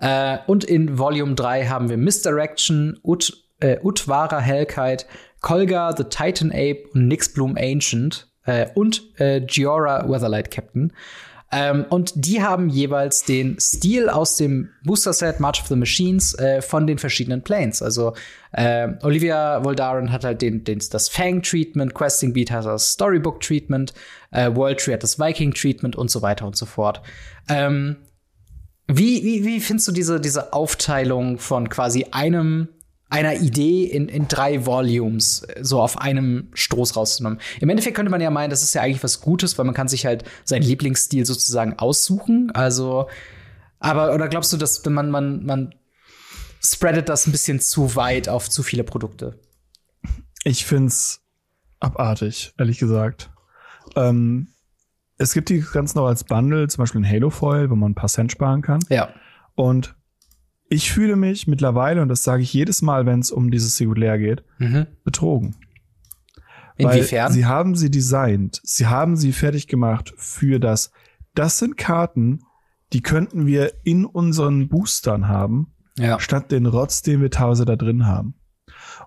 [0.00, 5.06] Äh, und in Volume 3 haben wir Misdirection, Ut, äh, Utwara Hellkite,
[5.40, 10.92] Kolga the Titan Ape und Nixbloom Ancient äh, und äh, Giora Weatherlight Captain.
[11.52, 16.32] Ähm, und die haben jeweils den Stil aus dem Booster Set March of the Machines
[16.34, 17.82] äh, von den verschiedenen Planes.
[17.82, 18.14] Also
[18.52, 23.40] äh, Olivia Voldaren hat halt den, den, das Fang Treatment, Questing Beat hat das Storybook
[23.40, 23.92] Treatment,
[24.30, 27.02] äh, World Tree hat das Viking Treatment und so weiter und so fort.
[27.48, 27.96] Ähm,
[28.96, 32.68] wie, wie, wie findest du diese, diese Aufteilung von quasi einem,
[33.08, 37.40] einer Idee in, in drei Volumes äh, so auf einem Stoß rauszunehmen.
[37.60, 39.88] Im Endeffekt könnte man ja meinen, das ist ja eigentlich was Gutes, weil man kann
[39.88, 42.50] sich halt seinen Lieblingsstil sozusagen aussuchen.
[42.52, 43.08] Also,
[43.78, 45.74] aber oder glaubst du, dass man man man
[46.62, 49.38] spreadet das ein bisschen zu weit auf zu viele Produkte?
[50.44, 51.20] Ich find's
[51.80, 53.30] abartig, ehrlich gesagt.
[53.96, 54.48] Ähm,
[55.20, 57.94] es gibt die ganz noch als Bundle, zum Beispiel ein Halo Foil, wo man ein
[57.94, 58.80] paar Cent sparen kann.
[58.88, 59.10] Ja.
[59.54, 59.94] Und
[60.70, 64.18] ich fühle mich mittlerweile, und das sage ich jedes Mal, wenn es um dieses Singulär
[64.18, 64.86] geht, mhm.
[65.04, 65.56] betrogen.
[66.78, 67.26] Inwiefern?
[67.26, 70.90] Weil sie haben sie designt, sie haben sie fertig gemacht für das.
[71.34, 72.40] Das sind Karten,
[72.94, 76.18] die könnten wir in unseren Boostern haben, ja.
[76.18, 78.39] statt den Rotz, den wir teilweise da drin haben.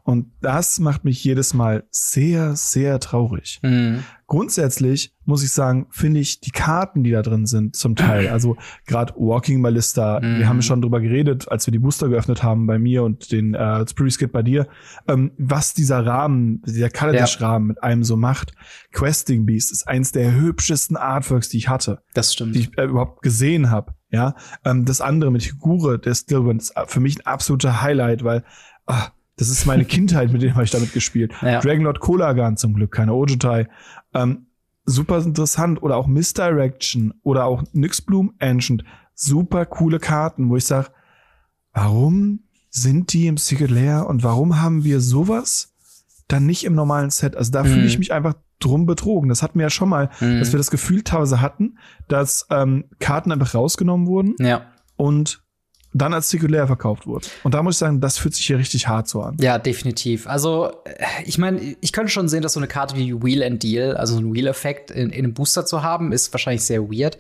[0.06, 3.60] Und das macht mich jedes Mal sehr, sehr traurig.
[3.64, 4.04] Mhm.
[4.28, 8.58] Grundsätzlich muss ich sagen, finde ich die Karten, die da drin sind, zum Teil, also
[8.86, 10.40] gerade Walking Ballista, mhm.
[10.40, 13.54] wir haben schon drüber geredet, als wir die Booster geöffnet haben bei mir und den
[13.54, 14.68] äh, Skit bei dir,
[15.08, 17.74] ähm, was dieser Rahmen, dieser Kaladesh-Rahmen ja.
[17.74, 18.54] mit einem so macht.
[18.92, 22.02] Questing Beast ist eins der hübschesten Artworks, die ich hatte.
[22.14, 22.56] Das stimmt.
[22.56, 23.94] Die ich äh, überhaupt gesehen habe.
[24.10, 24.36] Ja,
[24.66, 28.44] ähm, das andere mit Higure, der Stillwind, ist für mich ein absoluter Highlight, weil
[28.86, 31.34] ah, das ist meine Kindheit, mit dem habe ich damit gespielt.
[31.42, 31.60] Ja.
[31.60, 33.68] Dragonlord Kolagan zum Glück, keine Ojutai.
[34.14, 34.48] Ähm,
[34.86, 35.82] super interessant.
[35.82, 38.84] Oder auch Misdirection oder auch Nyxbloom Ancient.
[39.16, 40.90] Super coole Karten, wo ich sage,
[41.74, 45.74] warum sind die im Secret Lair und warum haben wir sowas
[46.28, 47.36] dann nicht im normalen Set?
[47.36, 47.68] Also da mhm.
[47.68, 49.30] fühle ich mich einfach drum betrogen.
[49.30, 50.40] Das hatten wir ja schon mal, mhm.
[50.40, 51.78] dass wir das Gefühl teilweise hatten,
[52.08, 54.36] dass ähm, Karten einfach rausgenommen wurden.
[54.40, 54.68] Ja.
[54.96, 55.43] Und
[55.94, 57.28] dann als zirkulär verkauft wurde.
[57.44, 59.38] Und da muss ich sagen, das fühlt sich hier richtig hart so an.
[59.40, 60.28] Ja, definitiv.
[60.28, 63.62] Also, äh, ich meine, ich könnte schon sehen, dass so eine Karte wie Wheel and
[63.62, 67.18] Deal, also ein Wheel-Effekt in, in einem Booster zu haben, ist wahrscheinlich sehr weird.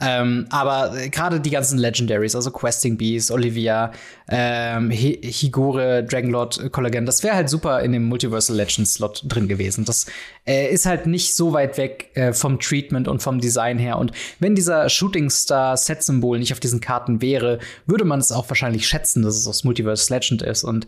[0.00, 3.92] Ähm, aber gerade die ganzen Legendaries, also Questing Beast, Olivia,
[4.28, 9.84] ähm, Higure, Dragonlord, Collagen, das wäre halt super in dem Multiversal Legends Slot drin gewesen.
[9.84, 10.06] Das
[10.46, 13.98] äh, ist halt nicht so weit weg äh, vom Treatment und vom Design her.
[13.98, 18.30] Und wenn dieser Shooting Star Set Symbol nicht auf diesen Karten wäre, würde man es
[18.30, 20.62] auch wahrscheinlich schätzen, dass es aus Multiverse Legend ist.
[20.62, 20.86] Und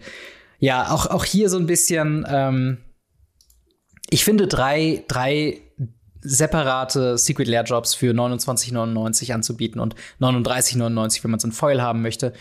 [0.61, 2.79] ja, auch, auch hier so ein bisschen, ähm,
[4.11, 5.61] ich finde drei, drei
[6.23, 12.03] separate Secret Lair Jobs für 29,99 anzubieten und 39,99, wenn man so ein Foil haben
[12.03, 12.33] möchte.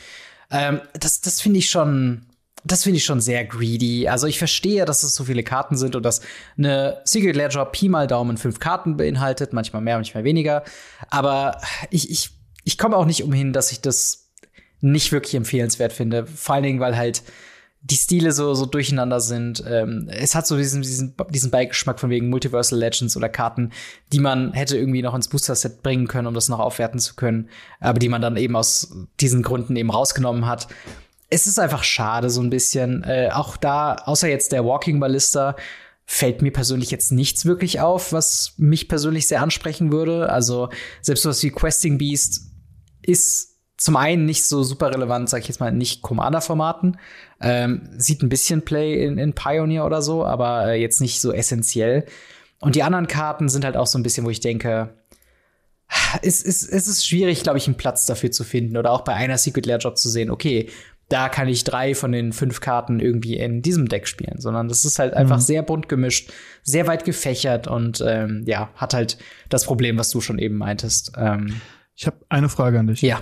[0.51, 2.25] Ähm, das das finde ich schon,
[2.63, 4.07] das finde ich schon sehr greedy.
[4.07, 6.21] Also ich verstehe, dass es so viele Karten sind und dass
[6.57, 10.63] eine Secret Lair Pi mal Daumen fünf Karten beinhaltet, manchmal mehr, manchmal weniger.
[11.09, 11.59] Aber
[11.89, 12.31] ich, ich,
[12.63, 14.31] ich komme auch nicht umhin, dass ich das
[14.81, 16.25] nicht wirklich empfehlenswert finde.
[16.25, 17.23] Vor allen Dingen, weil halt
[17.81, 19.63] die Stile so, so durcheinander sind.
[19.65, 23.71] Ähm, es hat so diesen, diesen, diesen Beigeschmack von wegen Multiversal Legends oder Karten,
[24.11, 27.49] die man hätte irgendwie noch ins Booster-Set bringen können, um das noch aufwerten zu können,
[27.79, 30.67] aber die man dann eben aus diesen Gründen eben rausgenommen hat.
[31.29, 33.03] Es ist einfach schade, so ein bisschen.
[33.03, 35.55] Äh, auch da, außer jetzt der Walking Ballista,
[36.05, 40.29] fällt mir persönlich jetzt nichts wirklich auf, was mich persönlich sehr ansprechen würde.
[40.29, 40.69] Also
[41.01, 42.49] selbst was wie Questing Beast
[43.03, 43.48] ist
[43.79, 46.97] zum einen nicht so super relevant, sag ich jetzt mal, nicht Commander-Formaten.
[47.39, 51.31] Ähm, sieht ein bisschen Play in, in Pioneer oder so, aber äh, jetzt nicht so
[51.31, 52.05] essentiell.
[52.59, 54.93] Und die anderen Karten sind halt auch so ein bisschen, wo ich denke,
[56.21, 59.13] es, es, es ist schwierig, glaube ich, einen Platz dafür zu finden oder auch bei
[59.13, 60.69] einer Secret Lair Job zu sehen, okay,
[61.07, 64.83] da kann ich drei von den fünf Karten irgendwie in diesem Deck spielen, sondern das
[64.83, 65.41] ist halt einfach mhm.
[65.41, 66.31] sehr bunt gemischt,
[66.63, 69.17] sehr weit gefächert und ähm, ja, hat halt
[69.47, 71.13] das Problem, was du schon eben meintest.
[71.17, 71.61] Ähm,
[71.95, 73.01] ich habe eine Frage an dich.
[73.01, 73.21] Ja.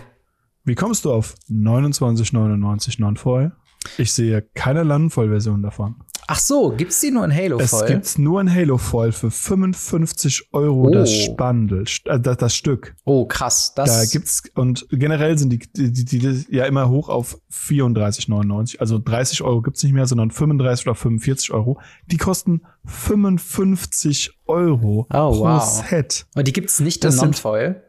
[0.68, 3.54] Wie kommst du auf 29,99 Non-Foil?
[3.98, 5.96] Ich sehe keine Landenvoll-Version davon.
[6.28, 7.84] Ach so, gibt's die nur in Halo Foil?
[7.84, 10.90] Es gibt's nur in Halo Foil für 55 Euro oh.
[10.90, 12.98] das Spandel, äh, das, das, Stück.
[13.06, 13.76] Oh, krass.
[13.76, 18.80] Das da gibt's, und generell sind die, die, die, die ja immer hoch auf 34,99.
[18.80, 21.80] Also 30 Euro gibt's nicht mehr, sondern 35 oder 45 Euro.
[22.08, 25.64] Die kosten 55 Euro oh, pro wow.
[25.64, 26.26] Set.
[26.36, 27.87] Und die gibt's nicht in Non-Foil?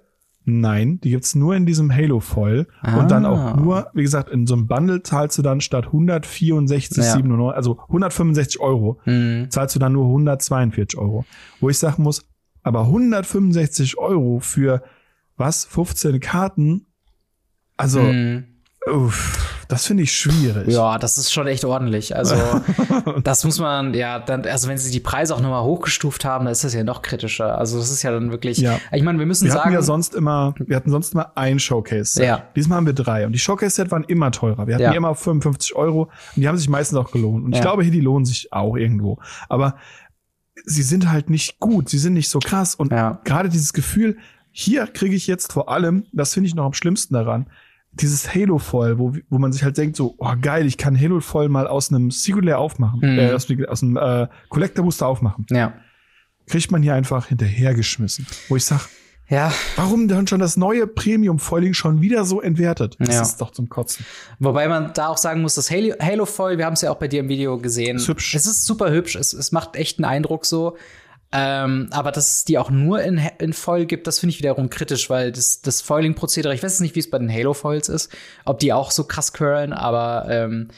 [0.50, 2.98] Nein, die gibt's nur in diesem Halo Foil ah.
[2.98, 7.38] und dann auch nur, wie gesagt, in so einem Bundle zahlst du dann statt 164,97,
[7.38, 7.50] ja.
[7.50, 9.50] also 165 Euro, mhm.
[9.50, 11.26] zahlst du dann nur 142 Euro.
[11.60, 12.26] Wo ich sagen muss,
[12.62, 14.82] aber 165 Euro für
[15.36, 15.66] was?
[15.66, 16.86] 15 Karten?
[17.76, 18.44] Also, mhm.
[18.90, 19.57] uff.
[19.68, 20.68] Das finde ich schwierig.
[20.68, 22.16] Ja, das ist schon echt ordentlich.
[22.16, 22.34] Also,
[23.22, 26.52] das muss man, ja, dann, also wenn sie die Preise auch nochmal hochgestuft haben, dann
[26.52, 27.58] ist das ja noch kritischer.
[27.58, 28.78] Also, das ist ja dann wirklich, ja.
[28.92, 29.66] ich meine, wir müssen wir sagen.
[29.66, 32.24] Hatten ja sonst immer, wir hatten sonst immer ein Showcase-Set.
[32.24, 32.42] Ja.
[32.56, 33.26] Diesmal haben wir drei.
[33.26, 34.66] Und die Showcase-Set waren immer teurer.
[34.66, 34.90] Wir hatten ja.
[34.90, 36.04] die immer auf 55 Euro
[36.34, 37.44] und die haben sich meistens auch gelohnt.
[37.44, 39.18] Und ich glaube, hier, die lohnen sich auch irgendwo.
[39.50, 39.76] Aber
[40.64, 41.90] sie sind halt nicht gut.
[41.90, 42.74] Sie sind nicht so krass.
[42.74, 43.20] Und ja.
[43.24, 44.16] gerade dieses Gefühl,
[44.50, 47.50] hier kriege ich jetzt vor allem, das finde ich noch am schlimmsten daran,
[47.92, 51.20] dieses Halo Foil, wo, wo man sich halt denkt so, oh geil, ich kann Halo
[51.20, 53.18] Foil mal aus einem Singular aufmachen, mhm.
[53.18, 55.46] äh, aus, aus einem äh, Collector Booster aufmachen.
[55.50, 55.74] Ja.
[56.46, 58.88] Kriegt man hier einfach hinterhergeschmissen, wo ich sag,
[59.28, 59.52] ja.
[59.76, 62.96] Warum dann schon das neue Premium Foiling schon wieder so entwertet?
[62.98, 63.22] Das ja.
[63.22, 64.06] ist doch zum Kotzen.
[64.38, 66.96] Wobei man da auch sagen muss, das Halo, Halo Foil, wir haben es ja auch
[66.96, 67.96] bei dir im Video gesehen.
[67.96, 68.34] Ist hübsch.
[68.34, 69.16] Es ist super hübsch.
[69.16, 70.76] Es, es macht echt einen Eindruck so.
[71.30, 74.70] Ähm, aber dass es die auch nur in, in Foil gibt, das finde ich wiederum
[74.70, 78.10] kritisch, weil das, das Foiling-Prozedere, ich weiß nicht, wie es bei den Halo-Foils ist,
[78.46, 80.74] ob die auch so krass curlen, aber ähm, äh,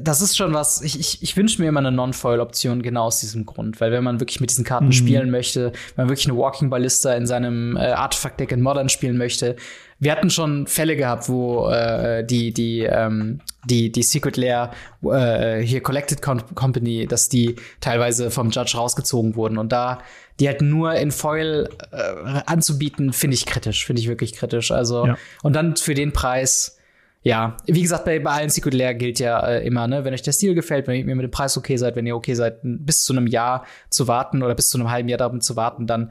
[0.00, 3.46] das ist schon was, ich, ich, ich wünsche mir immer eine Non-Foil-Option genau aus diesem
[3.46, 4.92] Grund, weil wenn man wirklich mit diesen Karten mhm.
[4.92, 9.16] spielen möchte, wenn man wirklich eine Walking Ballista in seinem äh, Artifact-Deck in Modern spielen
[9.16, 9.56] möchte,
[9.98, 14.72] wir hatten schon Fälle gehabt, wo äh, die, die, ähm, die, die Secret Lair
[15.04, 19.58] äh, hier Collected Company, dass die teilweise vom Judge rausgezogen wurden.
[19.58, 20.00] Und da
[20.40, 24.72] die halt nur in Foil äh, anzubieten, finde ich kritisch, finde ich wirklich kritisch.
[24.72, 25.16] Also, ja.
[25.42, 26.78] und dann für den Preis,
[27.22, 30.22] ja, wie gesagt, bei, bei allen Secret Lair gilt ja äh, immer, ne, wenn euch
[30.22, 33.04] der Stil gefällt, wenn ihr mit dem Preis okay seid, wenn ihr okay seid, bis
[33.04, 36.10] zu einem Jahr zu warten oder bis zu einem halben Jahr damit zu warten, dann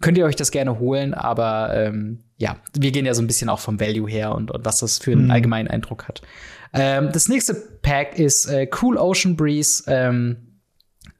[0.00, 3.48] könnt ihr euch das gerne holen, aber ähm, ja, wir gehen ja so ein bisschen
[3.48, 5.30] auch vom Value her und, und was das für einen mhm.
[5.32, 6.22] allgemeinen Eindruck hat.
[6.72, 10.36] Ähm, das nächste Pack ist äh, Cool Ocean Breeze, ähm,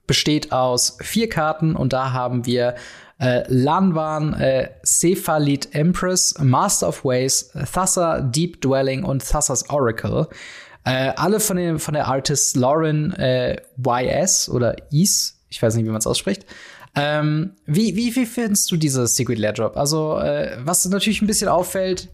[0.07, 2.77] besteht aus vier Karten und da haben wir
[3.19, 10.29] äh, Lanvan, äh, Cephalid Empress, Master of Ways, Thassa Deep Dwelling und Thassas Oracle.
[10.85, 15.85] Äh, alle von, dem, von der Artist Lauren äh, YS oder Is, ich weiß nicht,
[15.85, 16.47] wie man es ausspricht.
[16.95, 19.77] Ähm, wie, wie, wie findest du dieses Secret Lair Drop?
[19.77, 22.09] Also, äh, was natürlich ein bisschen auffällt,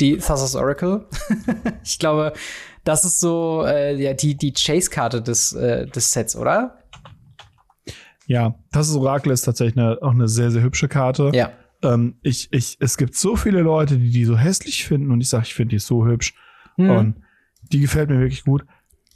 [0.00, 1.06] die Thassa's Oracle.
[1.84, 2.32] ich glaube,
[2.84, 6.79] das ist so äh, ja, die, die Chase-Karte des, äh, des Sets, oder?
[8.30, 11.32] Ja, Thassa's Oracle ist tatsächlich eine, auch eine sehr, sehr hübsche Karte.
[11.34, 11.50] Ja.
[11.82, 15.28] Ähm, ich, ich, es gibt so viele Leute, die die so hässlich finden und ich
[15.28, 16.34] sage, ich finde die so hübsch.
[16.76, 16.90] Hm.
[16.90, 17.16] Und
[17.72, 18.64] die gefällt mir wirklich gut.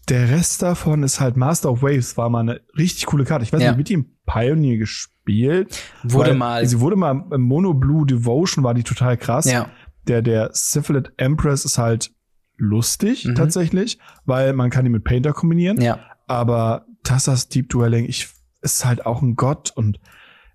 [0.08, 3.44] Der Rest davon ist halt Master of Waves, war mal eine richtig coole Karte.
[3.44, 3.68] Ich weiß ja.
[3.68, 5.80] nicht, mit die im Pioneer gespielt.
[6.02, 6.66] Wurde mal.
[6.66, 9.44] Sie wurde mal im Mono Blue Devotion, war die total krass.
[9.44, 9.70] Ja.
[10.08, 12.10] Der, der Syphilid Empress ist halt
[12.56, 13.36] lustig mhm.
[13.36, 15.80] tatsächlich, weil man kann die mit Painter kombinieren.
[15.80, 16.00] Ja.
[16.26, 18.28] Aber Tassas Deep Dwelling, ich,
[18.64, 20.00] ist halt auch ein Gott und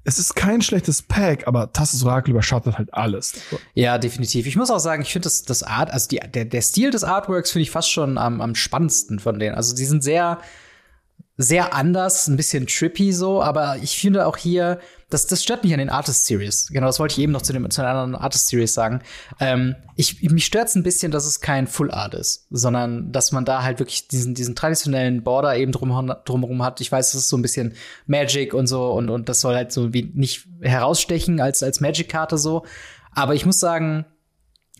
[0.04, 3.34] es ist kein schlechtes Pack, aber Tassos Orakel überschattet halt alles.
[3.74, 4.48] Ja, definitiv.
[4.48, 7.04] Ich muss auch sagen, ich finde das, das Art, also die, der, der Stil des
[7.04, 9.56] Artworks finde ich fast schon am, am spannendsten von denen.
[9.56, 10.40] Also die sind sehr,
[11.38, 14.80] sehr anders, ein bisschen trippy so, aber ich finde auch hier,
[15.10, 16.68] das, das stört mich an den Artist Series.
[16.68, 19.02] Genau, das wollte ich eben noch zu, dem, zu einer anderen Artist Series sagen.
[19.40, 23.32] Ähm, ich, mich stört es ein bisschen, dass es kein Full Art ist, sondern dass
[23.32, 26.80] man da halt wirklich diesen, diesen traditionellen Border eben drumherum, drumherum hat.
[26.82, 27.74] Ich weiß, es ist so ein bisschen
[28.06, 32.38] Magic und so und, und das soll halt so wie nicht herausstechen als, als Magic-Karte
[32.38, 32.66] so.
[33.12, 34.06] Aber ich muss sagen,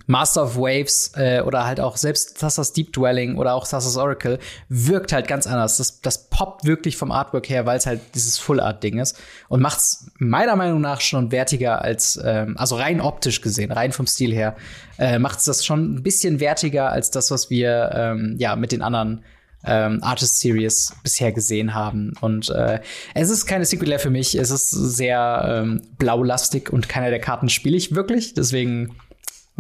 [0.08, 4.40] Master of Waves äh, oder halt auch selbst Thassas Deep Dwelling oder auch Thassas Oracle
[4.68, 5.78] wirkt halt ganz anders.
[5.78, 9.80] Das, das poppt wirklich vom Artwork her, weil es halt dieses Full-Art-Ding ist und macht
[9.80, 14.34] es meiner Meinung nach schon wertiger als, ähm, also rein optisch gesehen, rein vom Stil
[14.34, 14.56] her,
[14.98, 18.72] äh, macht es das schon ein bisschen wertiger als das, was wir ähm, ja mit
[18.72, 19.24] den anderen
[19.66, 22.14] ähm, Artist Series bisher gesehen haben.
[22.22, 22.80] Und äh,
[23.14, 24.36] es ist keine Secret Lair für mich.
[24.36, 28.34] Es ist sehr ähm, blaulastig und keiner der Karten spiele ich wirklich.
[28.34, 28.96] Deswegen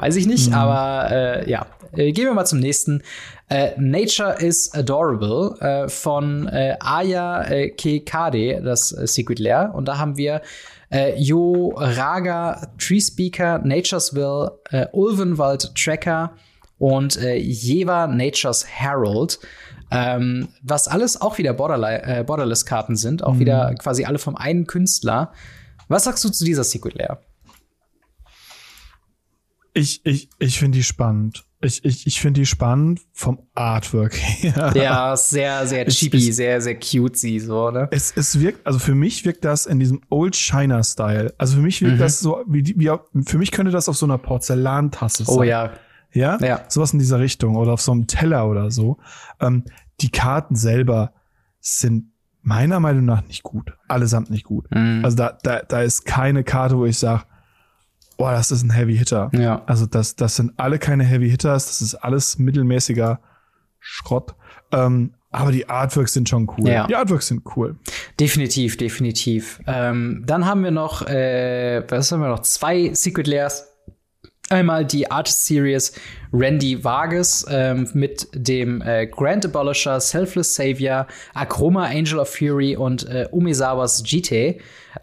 [0.01, 0.53] Weiß ich nicht, mhm.
[0.53, 1.65] aber äh, ja.
[1.91, 3.03] Äh, gehen wir mal zum nächsten.
[3.49, 9.73] Äh, Nature is Adorable äh, von äh, Aya äh, Kekade, das Secret Lair.
[9.75, 10.41] Und da haben wir
[10.89, 16.31] äh, Jo Raga, Tree Speaker, Nature's Will, äh, Ulvenwald Tracker
[16.77, 19.39] und äh, Jeva Nature's Herald.
[19.91, 23.39] Ähm, was alles auch wieder Borderless-Karten sind, auch mhm.
[23.39, 25.33] wieder quasi alle vom einen Künstler.
[25.89, 27.19] Was sagst du zu dieser Secret Lair?
[29.79, 31.45] Ich, ich, ich finde die spannend.
[31.61, 34.73] Ich, ich, ich finde die spannend vom Artwork her.
[34.75, 37.87] Ja, sehr, sehr cheapy, sehr, sehr cutesy, so, ne?
[37.91, 41.33] Es, es wirkt, also für mich wirkt das in diesem Old China-Style.
[41.37, 41.99] Also für mich wirkt mhm.
[41.99, 42.91] das so, wie, wie,
[43.25, 45.37] für mich könnte das auf so einer Porzellantasse oh sein.
[45.37, 45.71] Oh ja.
[46.11, 46.37] Ja?
[46.41, 46.65] Ja.
[46.67, 48.97] Sowas in dieser Richtung oder auf so einem Teller oder so.
[49.39, 49.63] Ähm,
[50.01, 51.13] die Karten selber
[51.61, 52.11] sind
[52.41, 53.73] meiner Meinung nach nicht gut.
[53.87, 54.69] Allesamt nicht gut.
[54.71, 55.05] Mhm.
[55.05, 57.23] Also da, da, da ist keine Karte, wo ich sage,
[58.19, 59.31] boah, das ist ein Heavy Hitter.
[59.33, 59.63] Ja.
[59.65, 63.19] Also das, das sind alle keine Heavy Hitters, das ist alles mittelmäßiger
[63.79, 64.35] Schrott.
[64.71, 66.67] Ähm, aber die Artworks sind schon cool.
[66.67, 66.85] Ja.
[66.85, 67.77] Die Artworks sind cool.
[68.19, 69.61] Definitiv, definitiv.
[69.67, 72.41] Ähm, dann haben wir noch, äh, was haben wir noch?
[72.41, 73.65] Zwei Secret Layers.
[74.49, 75.93] Einmal die Artist Series
[76.33, 81.05] Randy Vargas ähm, mit dem äh, Grand Abolisher, Selfless Savior,
[81.35, 84.57] Akroma Angel of Fury und äh, Umezawas Jite.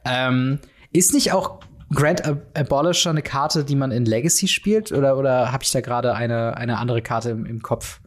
[0.04, 0.58] Ähm,
[0.92, 1.60] ist nicht auch
[1.94, 2.22] Grand
[2.54, 4.92] Abolisher eine Karte, die man in Legacy spielt?
[4.92, 8.00] Oder, oder habe ich da gerade eine, eine andere Karte im, im Kopf?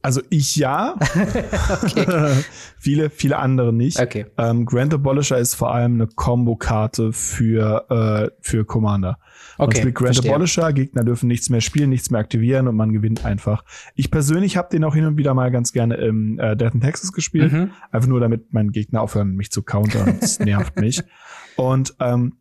[0.00, 0.94] Also ich ja.
[2.78, 4.00] viele, viele andere nicht.
[4.00, 4.26] Okay.
[4.38, 9.18] Ähm, Grand Abolisher ist vor allem eine Combo-Karte für, äh, für Commander.
[9.58, 10.32] Man Okay, spielt Grand verstehe.
[10.32, 13.64] Abolisher, Gegner dürfen nichts mehr spielen, nichts mehr aktivieren und man gewinnt einfach.
[13.96, 16.80] Ich persönlich habe den auch hin und wieder mal ganz gerne im äh, Death in
[16.80, 17.52] Texas gespielt.
[17.52, 17.72] Mhm.
[17.90, 20.16] Einfach nur, damit mein Gegner aufhören, mich zu countern.
[20.20, 21.02] Das nervt mich.
[21.56, 22.34] Und ähm,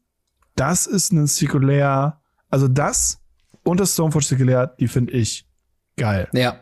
[0.58, 3.20] das ist ein Zirkulär, also das
[3.64, 5.48] und das Stoneforge Zirkulär, die finde ich
[5.98, 6.28] geil.
[6.34, 6.60] Ja,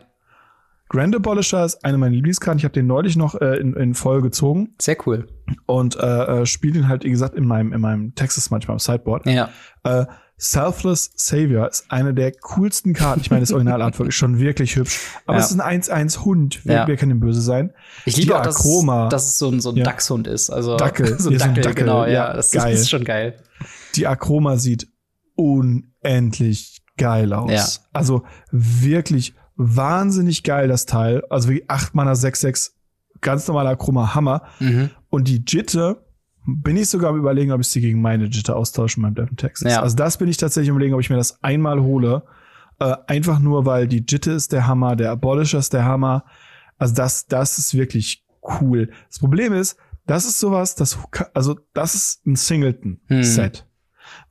[0.88, 2.58] Grand Abolisher ist eine meiner Lieblingskarten.
[2.58, 5.26] Ich habe den neulich noch äh, in, in voll gezogen sehr cool.
[5.66, 8.78] und äh, äh, spiele den halt, wie gesagt, in meinem, in meinem Texas manchmal am
[8.78, 9.26] Sideboard.
[9.26, 9.50] Ja.
[9.82, 10.06] Äh,
[10.38, 13.20] Selfless Savior ist eine der coolsten Karten.
[13.20, 15.00] Ich meine, das Originalartwork ist schon wirklich hübsch.
[15.24, 15.42] Aber Ja.
[15.44, 16.60] es ist ein 1-1-Hund.
[16.64, 16.86] Wer, Ja.
[16.86, 17.72] wer kann denn böse sein?
[18.04, 19.08] Ich liebe Die auch, dass, Akroma.
[19.08, 19.84] dass es so ein, so ein Ja.
[19.84, 20.50] Dachshund ist.
[20.50, 21.06] Also Dackel.
[21.18, 21.84] so ein Ja, so ein Dackel, Dackel.
[21.84, 22.32] genau, ja.
[22.34, 22.70] Das, geil.
[22.72, 23.34] das ist schon geil.
[23.96, 24.88] Die Akroma sieht
[25.34, 27.50] unendlich geil aus.
[27.50, 27.88] Ja.
[27.92, 31.22] Also wirklich wahnsinnig geil, das Teil.
[31.30, 32.72] Also wie 8 Mana 6-6,
[33.20, 34.42] ganz normaler Akroma Hammer.
[34.60, 34.90] Mhm.
[35.08, 36.04] Und die Jitte
[36.46, 39.36] bin ich sogar am überlegen, ob ich sie gegen meine Jitte austausche in meinem Devon
[39.36, 39.72] Texas.
[39.72, 39.82] Ja.
[39.82, 42.22] Also das bin ich tatsächlich überlegen, ob ich mir das einmal hole.
[42.78, 46.24] Äh, einfach nur, weil die Jitte ist der Hammer, der Abolisher ist der Hammer.
[46.78, 48.24] Also das, das ist wirklich
[48.60, 48.90] cool.
[49.08, 49.76] Das Problem ist,
[50.06, 50.98] das ist sowas, das,
[51.34, 53.66] also das ist ein Singleton-Set.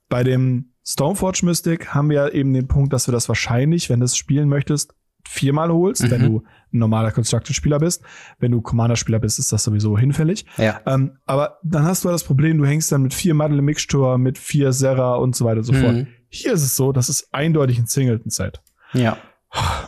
[0.09, 3.99] Bei dem Stoneforge Mystic haben wir ja eben den Punkt, dass du das wahrscheinlich, wenn
[3.99, 4.93] du es spielen möchtest,
[5.27, 6.11] viermal holst, Mhm.
[6.11, 8.03] wenn du ein normaler Constructed-Spieler bist.
[8.37, 10.45] Wenn du Commander-Spieler bist, ist das sowieso hinfällig.
[10.57, 10.81] Ja.
[10.85, 14.37] Ähm, aber dann hast du das Problem, du hängst dann mit vier Muddle Mixture, mit
[14.37, 15.93] vier Serra und so weiter und so fort.
[15.95, 16.07] Mhm.
[16.29, 18.61] Hier ist es so, das ist eindeutig ein Singleton-Set.
[18.93, 19.17] Ja.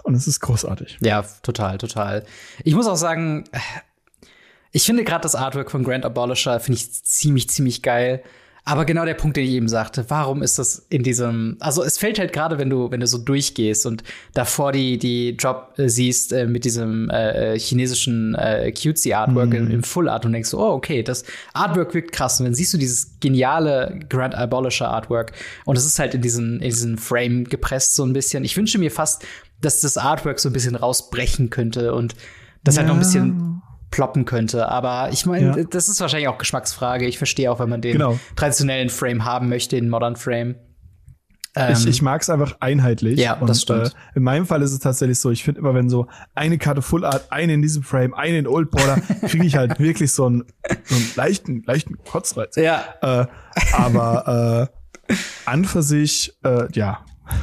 [0.04, 0.98] Und es ist großartig.
[1.02, 2.24] Ja, total, total.
[2.64, 3.44] Ich muss auch sagen,
[4.72, 8.24] ich finde gerade das Artwork von Grand Abolisher finde ich ziemlich, ziemlich geil.
[8.68, 11.98] Aber genau der Punkt, den ich eben sagte, warum ist das in diesem, also es
[11.98, 14.04] fällt halt gerade, wenn du, wenn du so durchgehst und
[14.34, 19.72] davor die, die Drop äh, siehst äh, mit diesem äh, chinesischen äh, cutesy Artwork im,
[19.72, 22.42] im Full Art und denkst so, oh, okay, das Artwork wirkt krass.
[22.42, 25.32] Und dann siehst du dieses geniale Grand Abolisher Artwork
[25.64, 28.44] und es ist halt in diesen, in diesen Frame gepresst so ein bisschen.
[28.44, 29.24] Ich wünsche mir fast,
[29.62, 32.16] dass das Artwork so ein bisschen rausbrechen könnte und
[32.66, 33.62] das halt noch ein bisschen
[33.92, 34.70] ploppen könnte.
[34.70, 35.64] Aber ich meine, Ja.
[35.70, 37.06] das ist wahrscheinlich auch Geschmacksfrage.
[37.08, 38.20] Ich verstehe auch, wenn man den Genau.
[38.36, 40.56] traditionellen Frame haben möchte, den Modern Frame.
[41.56, 43.20] Ähm, ich ich mag es einfach einheitlich.
[43.20, 43.88] Ja, das stimmt.
[43.88, 46.82] Äh, in meinem Fall ist es tatsächlich so, ich finde immer, wenn so eine Karte
[46.84, 50.26] Full Art, eine in diesem Frame, eine in Old Border, kriege ich halt wirklich so
[50.28, 50.44] einen,
[50.84, 52.56] so einen leichten, leichten Kotzreiz.
[52.58, 53.26] ja, Äh,
[53.74, 54.70] aber
[55.10, 55.16] äh,
[55.46, 57.00] an für sich, äh, ja,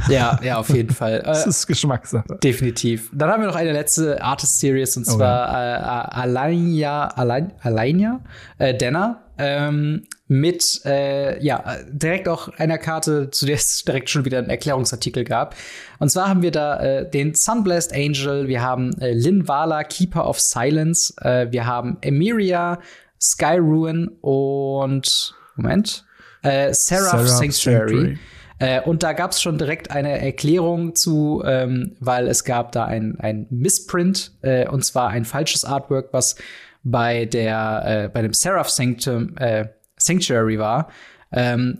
[0.08, 1.22] ja, ja, auf jeden Fall.
[1.26, 2.38] es Äh, ist Geschmackssache.
[2.42, 3.10] definitiv.
[3.12, 8.20] Dann haben wir noch eine letzte Artist Series und Oh, zwar äh, Alania, Alain, Alania
[8.58, 9.20] äh, Denner.
[9.36, 14.48] Ähm, mit äh, ja direkt auch einer Karte, zu der es direkt schon wieder einen
[14.48, 15.56] Erklärungsartikel gab.
[15.98, 20.38] Und zwar haben wir da äh, den Sunblast Angel, wir haben äh, Linvala, Keeper of
[20.40, 22.78] Silence, äh, wir haben Emiria,
[23.20, 26.04] Sky Ruin und Moment,
[26.42, 27.88] äh, Seraph, Seraph Sanctuary.
[27.88, 28.18] Sanctuary.
[28.64, 32.86] Äh, und da gab es schon direkt eine Erklärung zu, ähm, weil es gab da
[32.86, 36.36] ein, ein Missprint, äh, und zwar ein falsches Artwork, was
[36.82, 39.66] bei der äh, bei dem Seraph Sanctum, äh,
[39.98, 40.88] Sanctuary war.
[41.30, 41.78] Ähm,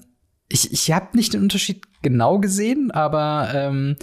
[0.51, 3.97] ich ich habe nicht den Unterschied genau gesehen, aber ähm,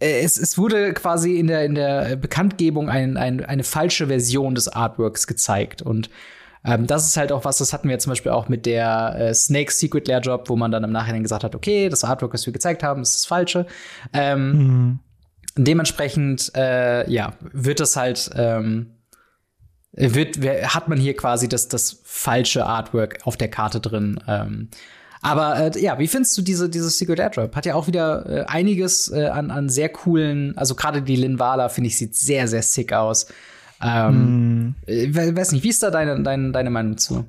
[0.00, 4.56] äh, es, es wurde quasi in der, in der Bekanntgebung ein, ein, eine falsche Version
[4.56, 5.80] des Artworks gezeigt.
[5.80, 6.10] Und
[6.66, 9.34] ähm, das ist halt auch was, das hatten wir zum Beispiel auch mit der äh,
[9.34, 12.44] Snake Secret Lair Job, wo man dann im Nachhinein gesagt hat, okay, das Artwork, was
[12.44, 13.66] wir gezeigt haben, ist das falsche.
[14.12, 14.98] Ähm, Mhm.
[15.58, 18.90] Dementsprechend, äh, ja, wird das halt, ähm,
[19.92, 24.20] wird, hat man hier quasi das, das falsche Artwork auf der Karte drin.
[24.28, 24.68] Ähm,
[25.22, 27.56] aber äh, ja, wie findest du diese, dieses Secret Airdrop?
[27.56, 31.70] Hat ja auch wieder äh, einiges äh, an, an sehr coolen, also gerade die Linvala,
[31.70, 33.26] finde ich, sieht sehr, sehr sick aus.
[33.82, 37.24] Ähm, äh, we- weiß nicht, wie ist da deine, deine, deine Meinung zu?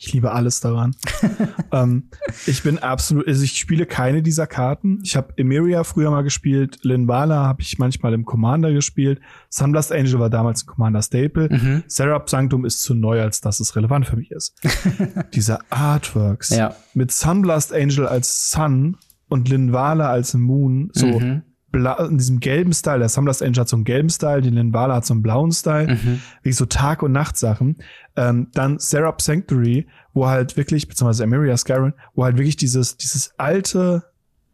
[0.00, 0.94] Ich liebe alles daran.
[1.72, 2.04] ähm,
[2.46, 5.00] ich bin absolut, also ich spiele keine dieser Karten.
[5.02, 9.20] Ich habe Emiria früher mal gespielt, Linvala habe ich manchmal im Commander gespielt.
[9.50, 11.48] Sunblast Angel war damals ein Commander Staple.
[11.50, 11.82] Mhm.
[11.88, 14.54] Serap Sanctum ist zu neu, als dass es relevant für mich ist.
[15.34, 16.76] Diese Artworks Ja.
[16.94, 18.96] mit Sunblast Angel als Sun
[19.28, 21.42] und Linvala als Moon, so Mhm.
[21.80, 22.98] Bla in diesem gelben Style.
[22.98, 25.94] Der Sunblast Angel hat so einen gelben Style, die Linvala hat so einen blauen Style.
[25.94, 26.20] Mhm.
[26.42, 27.76] Wie so Tag- und Nachtsachen.
[28.16, 33.32] Ähm, dann Serap Sanctuary, wo halt wirklich, beziehungsweise Emiria Skyrim, wo halt wirklich dieses, dieses
[33.38, 34.04] alte,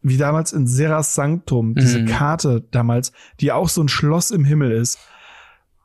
[0.01, 2.05] wie damals in Seras Sanctum, diese Mhm.
[2.05, 4.99] Karte damals, die auch so ein Schloss im Himmel ist.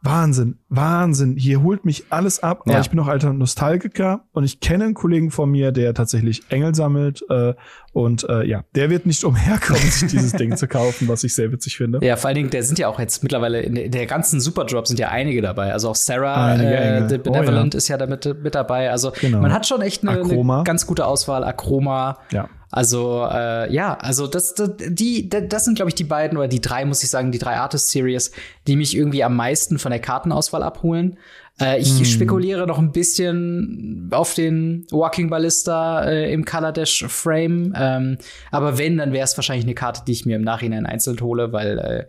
[0.03, 1.37] Wahnsinn, Wahnsinn.
[1.37, 2.63] Hier holt mich alles ab.
[2.65, 2.81] Aber ja.
[2.81, 6.75] ich bin noch alter Nostalgiker und ich kenne einen Kollegen von mir, der tatsächlich Engel
[6.75, 7.23] sammelt.
[7.29, 7.55] Äh,
[7.93, 11.53] und äh, ja, der wird nicht umherkommen, sich dieses Ding zu kaufen, was ich sehr
[11.53, 11.99] witzig finde.
[12.03, 14.41] Ja, vor allen Dingen, der sind ja auch jetzt mittlerweile in der, in der ganzen
[14.41, 15.73] Superdrop sind ja einige dabei.
[15.73, 17.79] Also auch Sarah äh, The Benevolent oh, ja.
[17.79, 18.91] ist ja damit mit dabei.
[18.91, 19.41] Also genau.
[19.41, 21.45] man hat schon echt eine, eine ganz gute Auswahl.
[21.45, 22.19] Akroma.
[22.31, 22.49] Ja.
[22.71, 26.61] Also äh, ja, also das, das die das sind glaube ich die beiden oder die
[26.61, 28.31] drei muss ich sagen, die drei Artist Series,
[28.67, 31.19] die mich irgendwie am meisten von der Kartenauswahl abholen.
[31.61, 32.05] Äh, ich hm.
[32.05, 38.19] spekuliere noch ein bisschen auf den Walking Ballista äh, im Color Dash Frame, ähm,
[38.51, 41.53] aber wenn, dann wäre es wahrscheinlich eine Karte, die ich mir im Nachhinein einzeln hole,
[41.53, 42.07] weil äh,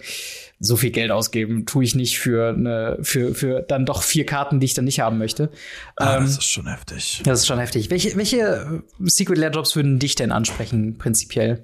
[0.60, 4.60] so viel Geld ausgeben tue ich nicht für eine, für, für dann doch vier Karten,
[4.60, 5.49] die ich dann nicht haben möchte.
[5.95, 7.22] Ah, ähm, das ist schon heftig.
[7.24, 7.89] Das ist schon heftig.
[7.89, 11.64] Welche, welche Secret Lair Drops würden dich denn ansprechen, prinzipiell?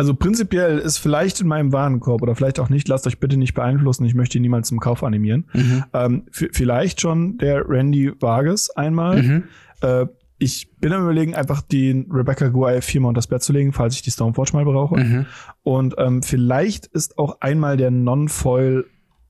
[0.00, 3.52] Also prinzipiell ist vielleicht in meinem Warenkorb oder vielleicht auch nicht, lasst euch bitte nicht
[3.52, 5.44] beeinflussen, ich möchte ihn niemals zum Kauf animieren.
[5.52, 5.84] Mhm.
[5.92, 9.22] Ähm, vielleicht schon der Randy Vargas einmal.
[9.22, 9.44] Mhm.
[9.82, 10.06] Äh,
[10.38, 13.94] ich bin am überlegen, einfach den Rebecca Guay viermal unter das Bett zu legen, falls
[13.94, 14.96] ich die Stormforge mal brauche.
[14.96, 15.26] Mhm.
[15.64, 18.86] Und ähm, vielleicht ist auch einmal der Non-Foil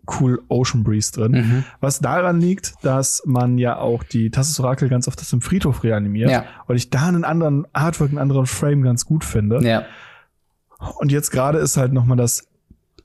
[0.07, 1.33] Cool Ocean Breeze drin.
[1.33, 1.65] Mhm.
[1.81, 5.83] Was daran liegt, dass man ja auch die Tassus Orakel ganz oft das im Friedhof
[5.83, 6.31] reanimiert.
[6.31, 6.45] Ja.
[6.69, 9.67] Weil ich da einen anderen Artwork, einen anderen Frame ganz gut finde.
[9.67, 9.85] Ja.
[10.99, 12.47] Und jetzt gerade ist halt noch mal das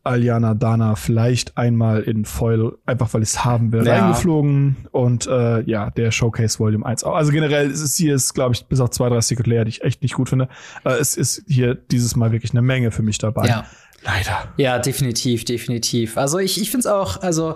[0.04, 4.04] Aliana Dana vielleicht einmal in Foil, einfach weil ich es haben will, ja.
[4.04, 4.88] reingeflogen.
[4.92, 7.16] Und äh, ja, der Showcase Volume 1 auch.
[7.16, 9.70] Also generell ist es hier, ist, glaube ich, bis auf zwei, drei Secret Layer, die
[9.70, 10.48] ich echt nicht gut finde.
[10.84, 13.48] Äh, es ist hier dieses Mal wirklich eine Menge für mich dabei.
[13.48, 13.66] Ja.
[14.04, 14.54] Leider.
[14.58, 16.18] Ja, definitiv, definitiv.
[16.18, 17.56] Also ich, ich finde es auch, also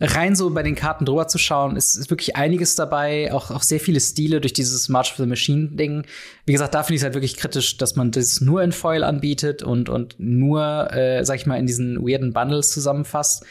[0.00, 3.62] rein so bei den Karten drüber zu schauen, ist, ist wirklich einiges dabei, auch, auch
[3.62, 6.04] sehr viele Stile durch dieses March of the Machine-Ding.
[6.46, 9.02] Wie gesagt, da finde ich es halt wirklich kritisch, dass man das nur in Foil
[9.02, 13.44] anbietet und, und nur, äh, sag ich mal, in diesen weirden Bundles zusammenfasst.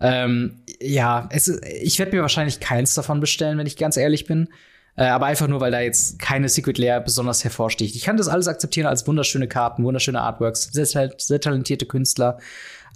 [0.00, 4.48] Ähm, ja, es, ich werde mir wahrscheinlich keins davon bestellen, wenn ich ganz ehrlich bin.
[4.96, 7.96] Äh, aber einfach nur, weil da jetzt keine Secret Layer besonders hervorsticht.
[7.96, 12.38] Ich kann das alles akzeptieren als wunderschöne Karten, wunderschöne Artworks, sehr, sehr talentierte Künstler.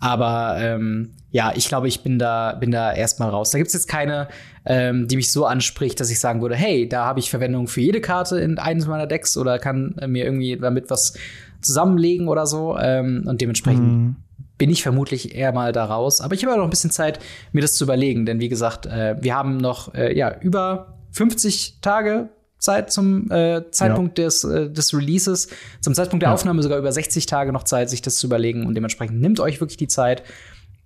[0.00, 3.50] Aber ähm, ja, ich glaube, ich bin da, bin da erstmal raus.
[3.50, 4.28] Da gibt's jetzt keine,
[4.64, 7.80] ähm, die mich so anspricht, dass ich sagen würde, hey, da habe ich Verwendung für
[7.80, 11.14] jede Karte in eines meiner Decks oder kann mir irgendwie damit was
[11.60, 12.76] zusammenlegen oder so.
[12.78, 14.16] Ähm, und dementsprechend mhm.
[14.58, 16.20] bin ich vermutlich eher mal da raus.
[16.20, 17.18] Aber ich habe auch noch ein bisschen Zeit,
[17.52, 18.26] mir das zu überlegen.
[18.26, 23.70] Denn wie gesagt, äh, wir haben noch äh, ja, über 50 Tage Zeit zum äh,
[23.70, 24.24] Zeitpunkt ja.
[24.24, 25.48] des, äh, des Releases,
[25.80, 26.34] zum Zeitpunkt der ja.
[26.34, 29.60] Aufnahme sogar über 60 Tage noch Zeit, sich das zu überlegen und dementsprechend nimmt euch
[29.60, 30.22] wirklich die Zeit,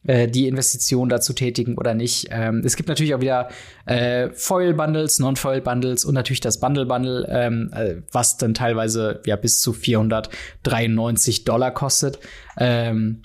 [0.04, 2.28] äh, die Investition da zu tätigen oder nicht.
[2.30, 3.48] Ähm, es gibt natürlich auch wieder
[3.84, 9.72] äh, Foil-Bundles, Non-Foil-Bundles und natürlich das Bundle-Bundle, ähm, äh, was dann teilweise ja bis zu
[9.74, 12.18] 493 Dollar kostet.
[12.56, 13.22] Ähm,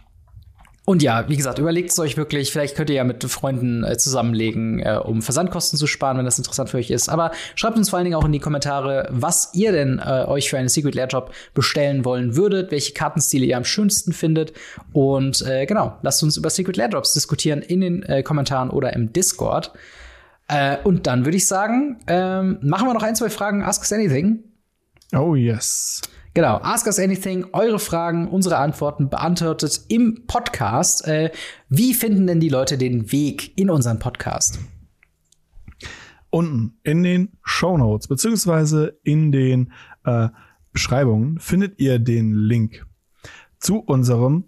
[0.85, 2.51] und ja, wie gesagt, überlegt es euch wirklich.
[2.51, 6.37] Vielleicht könnt ihr ja mit Freunden äh, zusammenlegen, äh, um Versandkosten zu sparen, wenn das
[6.37, 7.09] interessant für euch ist.
[7.09, 10.51] Aber schreibt uns vor allen Dingen auch in die Kommentare, was ihr denn äh, euch
[10.51, 14.53] für einen Secret Lair Job bestellen wollen würdet, welche Kartenstile ihr am schönsten findet.
[14.93, 18.93] Und äh, genau, lasst uns über Secret Lair Drops diskutieren in den äh, Kommentaren oder
[18.93, 19.73] im Discord.
[20.47, 23.63] Äh, und dann würde ich sagen, ähm, machen wir noch ein, zwei Fragen.
[23.63, 24.43] Ask us anything.
[25.15, 26.01] Oh yes.
[26.35, 31.07] Genau, Ask Us Anything, eure Fragen, unsere Antworten beantwortet im Podcast.
[31.07, 31.31] Äh,
[31.69, 34.59] wie finden denn die Leute den Weg in unseren Podcast?
[36.31, 39.71] Unten in den Show Notes beziehungsweise in den
[40.03, 40.27] äh,
[40.73, 42.85] Beschreibungen findet ihr den Link
[43.57, 44.43] zu unserem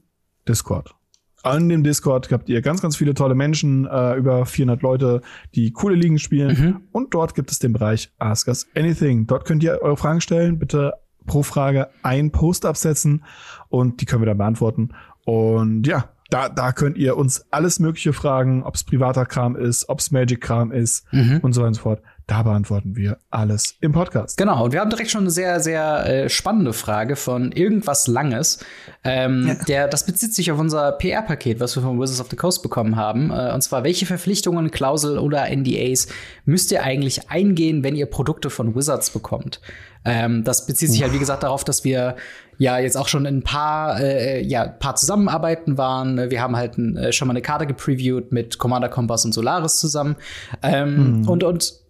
[0.46, 0.94] Discord.
[1.42, 5.22] An dem Discord habt ihr ganz, ganz viele tolle Menschen, äh, über 400 Leute,
[5.56, 6.60] die coole Ligen spielen.
[6.60, 6.82] Mhm.
[6.92, 9.26] Und dort gibt es den Bereich Ask Us Anything.
[9.26, 10.60] Dort könnt ihr eure Fragen stellen.
[10.60, 10.92] Bitte
[11.28, 13.24] pro Frage ein Post absetzen
[13.70, 14.90] und die können wir dann beantworten.
[15.26, 19.88] Und ja, da, da könnt ihr uns alles Mögliche fragen, ob es privater Kram ist,
[19.90, 21.40] ob es Magic-Kram ist mhm.
[21.42, 22.02] und so weiter und so fort.
[22.28, 24.36] Da beantworten wir alles im Podcast.
[24.38, 28.60] Genau, und wir haben direkt schon eine sehr, sehr äh, spannende Frage von irgendwas Langes.
[29.06, 29.54] Ähm, ja.
[29.66, 32.98] der, das bezieht sich auf unser PR-Paket, was wir von Wizards of the Coast bekommen
[32.98, 33.32] haben.
[33.32, 36.10] Äh, und zwar, welche Verpflichtungen, Klausel oder NDAs
[36.44, 39.62] müsst ihr eigentlich eingehen, wenn ihr Produkte von Wizards bekommt?
[40.04, 42.18] Ähm, das bezieht sich halt, wie gesagt, darauf, dass wir
[42.58, 46.30] ja jetzt auch schon in ein paar, äh, ja, paar Zusammenarbeiten waren.
[46.30, 50.18] Wir haben halt äh, schon mal eine Karte gepreviewt mit Commander Kompass und Solaris zusammen.
[50.62, 51.30] Ähm, mhm.
[51.30, 51.87] Und, und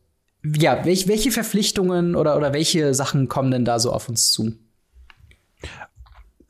[0.56, 4.54] ja, welch, welche Verpflichtungen oder, oder welche Sachen kommen denn da so auf uns zu?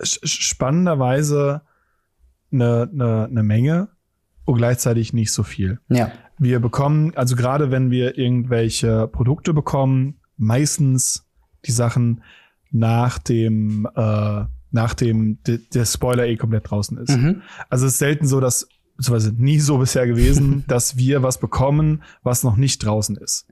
[0.02, 1.62] Spannenderweise
[2.52, 3.90] eine, eine, eine Menge
[4.46, 5.80] und gleichzeitig nicht so viel.
[5.90, 6.12] Ja.
[6.38, 11.26] Wir bekommen, also gerade wenn wir irgendwelche Produkte bekommen, meistens
[11.66, 12.24] die Sachen
[12.72, 17.18] nach dem, äh, nach dem der Spoiler eh komplett draußen ist.
[17.18, 17.42] Mhm.
[17.70, 18.68] Also es ist selten so, dass
[18.98, 23.48] beziehungsweise nie so bisher gewesen, dass wir was bekommen, was noch nicht draußen ist.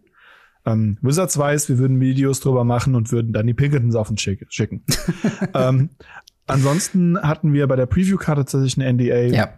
[0.66, 4.22] Ähm, Wizards weiß, wir würden Videos drüber machen und würden dann die Pinkertons auf uns
[4.22, 4.84] schicken.
[5.54, 5.90] ähm,
[6.48, 9.36] ansonsten hatten wir bei der Preview-Karte tatsächlich eine NDA.
[9.36, 9.50] Ja.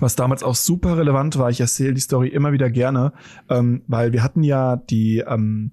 [0.00, 3.12] Was damals auch super relevant war, ich erzähle die Story immer wieder gerne,
[3.48, 5.72] ähm, weil wir hatten ja die ähm,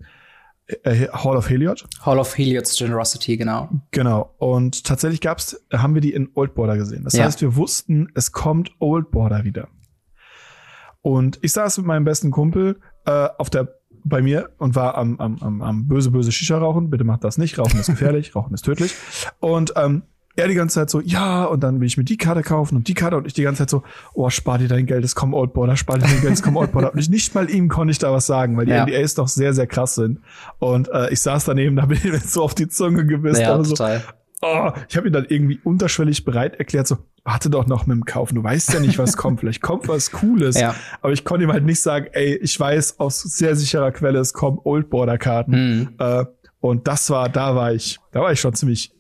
[0.68, 1.86] äh, Hall of Heliod.
[2.02, 3.70] Hall of Heliod's Generosity, genau.
[3.92, 4.34] Genau.
[4.38, 7.04] Und tatsächlich gab's, haben wir die in Old Border gesehen.
[7.04, 7.26] Das ja.
[7.26, 9.68] heißt, wir wussten, es kommt Old Border wieder.
[11.02, 13.68] Und ich saß mit meinem besten Kumpel äh, auf der
[14.04, 16.90] bei mir und war am, am, am, am böse, böse Shisha rauchen.
[16.90, 17.58] Bitte macht das nicht.
[17.58, 18.94] Rauchen ist gefährlich, Rauchen ist tödlich.
[19.40, 20.04] Und ähm,
[20.36, 22.88] er die ganze Zeit so, ja, und dann will ich mir die Karte kaufen und
[22.88, 23.84] die Karte und ich die ganze Zeit so,
[24.14, 26.94] oh, spar dir dein Geld, es kommt Oldboarder, spar dir dein Geld, es kommt Oldboarder.
[26.94, 28.86] Und ich, nicht mal ihm konnte ich da was sagen, weil die ja.
[28.86, 30.22] NDAs doch sehr, sehr krass sind.
[30.58, 33.42] Und äh, ich saß daneben, da bin ich mir so auf die Zunge gebissen.
[33.42, 34.00] Ja, total.
[34.00, 34.06] So,
[34.44, 38.06] oh, ich habe ihn dann irgendwie unterschwellig bereit erklärt, so, warte doch noch mit dem
[38.06, 38.36] Kaufen.
[38.36, 39.40] Du weißt ja nicht, was kommt.
[39.40, 40.60] Vielleicht kommt was Cooles.
[40.64, 40.76] Ja.
[41.02, 44.34] Aber ich konnte ihm halt nicht sagen, ey, ich weiß aus sehr sicherer Quelle, es
[44.34, 45.52] kommen Oldboarder-Karten.
[45.52, 45.90] Mhm.
[45.98, 46.26] Äh,
[46.62, 48.94] und das war, da war ich, da war ich schon ziemlich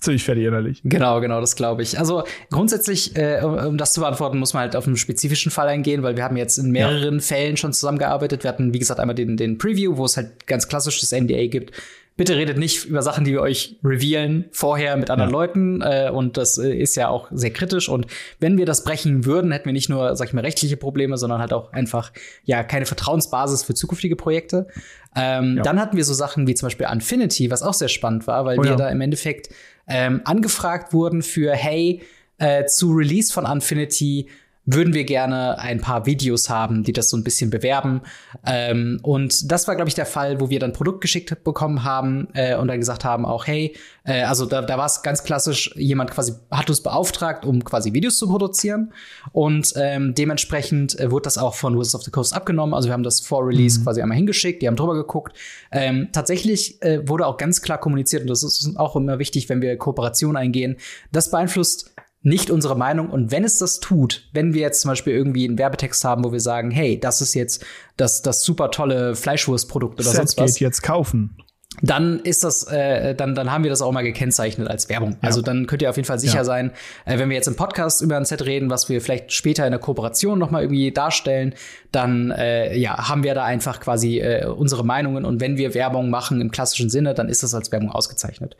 [0.00, 0.82] ziemlich fertig innerlich.
[0.84, 1.98] Genau, genau, das glaube ich.
[1.98, 6.02] Also grundsätzlich, äh, um das zu beantworten, muss man halt auf einen spezifischen Fall eingehen,
[6.02, 7.20] weil wir haben jetzt in mehreren ja.
[7.20, 8.44] Fällen schon zusammengearbeitet.
[8.44, 11.46] Wir hatten, wie gesagt, einmal den, den Preview, wo es halt ganz klassisch das NDA
[11.46, 11.72] gibt
[12.16, 15.36] bitte redet nicht über Sachen, die wir euch revealen vorher mit anderen ja.
[15.36, 15.80] Leuten.
[15.82, 17.88] Äh, und das äh, ist ja auch sehr kritisch.
[17.88, 18.06] Und
[18.38, 21.40] wenn wir das brechen würden, hätten wir nicht nur, sag ich mal, rechtliche Probleme, sondern
[21.40, 22.12] halt auch einfach
[22.44, 24.68] ja keine Vertrauensbasis für zukünftige Projekte.
[25.16, 25.62] Ähm, ja.
[25.62, 28.58] Dann hatten wir so Sachen wie zum Beispiel Infinity, was auch sehr spannend war, weil
[28.58, 28.76] oh, wir ja.
[28.76, 29.48] da im Endeffekt
[29.88, 32.02] ähm, angefragt wurden für, hey,
[32.38, 34.28] äh, zu Release von Infinity
[34.66, 38.00] würden wir gerne ein paar Videos haben, die das so ein bisschen bewerben.
[38.46, 42.28] Ähm, und das war, glaube ich, der Fall, wo wir dann Produkt geschickt bekommen haben
[42.32, 45.70] äh, und dann gesagt haben auch, hey, äh, also da, da war es ganz klassisch,
[45.76, 48.92] jemand quasi hat uns beauftragt, um quasi Videos zu produzieren.
[49.32, 52.74] Und ähm, dementsprechend äh, wurde das auch von Wizards of the Coast abgenommen.
[52.74, 53.84] Also wir haben das vor Release mhm.
[53.84, 55.36] quasi einmal hingeschickt, die haben drüber geguckt.
[55.72, 59.60] Ähm, tatsächlich äh, wurde auch ganz klar kommuniziert, und das ist auch immer wichtig, wenn
[59.60, 60.76] wir Kooperation eingehen,
[61.12, 61.94] das beeinflusst
[62.24, 63.10] nicht unsere Meinung.
[63.10, 66.32] Und wenn es das tut, wenn wir jetzt zum Beispiel irgendwie einen Werbetext haben, wo
[66.32, 67.64] wir sagen, hey, das ist jetzt
[67.96, 70.54] das, das super tolle Fleischwurstprodukt oder Set sonst was.
[70.54, 71.36] geht jetzt kaufen.
[71.82, 75.12] Dann ist das, äh, dann, dann haben wir das auch mal gekennzeichnet als Werbung.
[75.12, 75.18] Ja.
[75.22, 76.44] Also dann könnt ihr auf jeden Fall sicher ja.
[76.44, 76.70] sein,
[77.04, 79.72] äh, wenn wir jetzt im Podcast über ein Set reden, was wir vielleicht später in
[79.72, 81.54] der Kooperation noch mal irgendwie darstellen,
[81.90, 86.10] dann äh, ja haben wir da einfach quasi äh, unsere Meinungen und wenn wir Werbung
[86.10, 88.56] machen im klassischen Sinne, dann ist das als Werbung ausgezeichnet.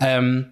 [0.00, 0.46] Ähm,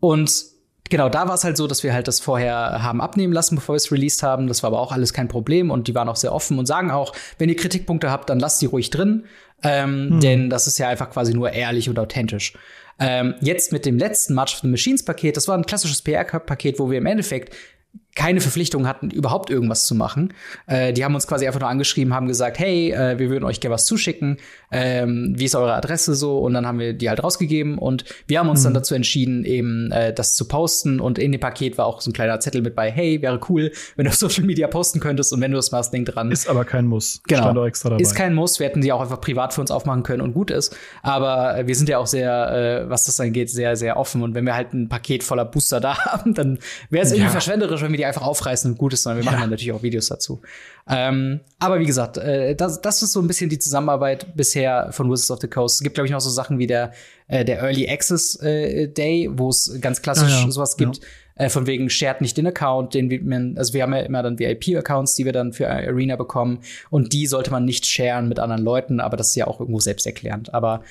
[0.00, 0.53] und
[0.90, 3.74] genau, da war es halt so, dass wir halt das vorher haben abnehmen lassen, bevor
[3.74, 4.46] wir es released haben.
[4.46, 6.90] Das war aber auch alles kein Problem und die waren auch sehr offen und sagen
[6.90, 9.24] auch, wenn ihr Kritikpunkte habt, dann lasst die ruhig drin,
[9.62, 10.20] ähm, hm.
[10.20, 12.54] denn das ist ja einfach quasi nur ehrlich und authentisch.
[12.98, 16.78] Ähm, jetzt mit dem letzten March of the Machines Paket, das war ein klassisches PR-Paket,
[16.78, 17.54] wo wir im Endeffekt
[18.14, 20.32] keine Verpflichtung hatten, überhaupt irgendwas zu machen.
[20.66, 23.60] Äh, die haben uns quasi einfach nur angeschrieben, haben gesagt, hey, äh, wir würden euch
[23.60, 24.38] gerne was zuschicken.
[24.70, 26.38] Ähm, wie ist eure Adresse so?
[26.38, 28.64] Und dann haben wir die halt rausgegeben und wir haben uns mhm.
[28.64, 31.00] dann dazu entschieden, eben äh, das zu posten.
[31.00, 33.72] Und in dem Paket war auch so ein kleiner Zettel mit bei, hey, wäre cool,
[33.96, 36.30] wenn du auf Social Media posten könntest und wenn du das machst, denk dran.
[36.30, 37.20] Ist aber kein Muss.
[37.26, 37.64] Genau.
[37.98, 38.60] Ist kein Muss.
[38.60, 40.76] Wir hätten die auch einfach privat für uns aufmachen können und gut ist.
[41.02, 44.22] Aber äh, wir sind ja auch sehr, äh, was das angeht, sehr, sehr offen.
[44.22, 46.58] Und wenn wir halt ein Paket voller Booster da haben, dann
[46.90, 47.30] wäre es irgendwie ja.
[47.30, 49.40] verschwenderisch, wenn wir die einfach aufreißen und gut ist, sondern wir machen ja.
[49.42, 50.40] dann natürlich auch Videos dazu.
[50.88, 55.10] Ähm, aber wie gesagt, äh, das, das ist so ein bisschen die Zusammenarbeit bisher von
[55.10, 55.76] Wizards of the Coast.
[55.76, 56.92] Es gibt, glaube ich, noch so Sachen wie der,
[57.28, 60.50] äh, der Early Access äh, Day, wo es ganz klassisch ja, ja.
[60.50, 61.00] sowas gibt.
[61.36, 63.20] Äh, von wegen shared nicht den Account, den wir,
[63.58, 67.26] also wir haben ja immer dann VIP-Accounts, die wir dann für Arena bekommen und die
[67.26, 70.54] sollte man nicht sharen mit anderen Leuten, aber das ist ja auch irgendwo selbsterklärend.
[70.54, 70.82] Aber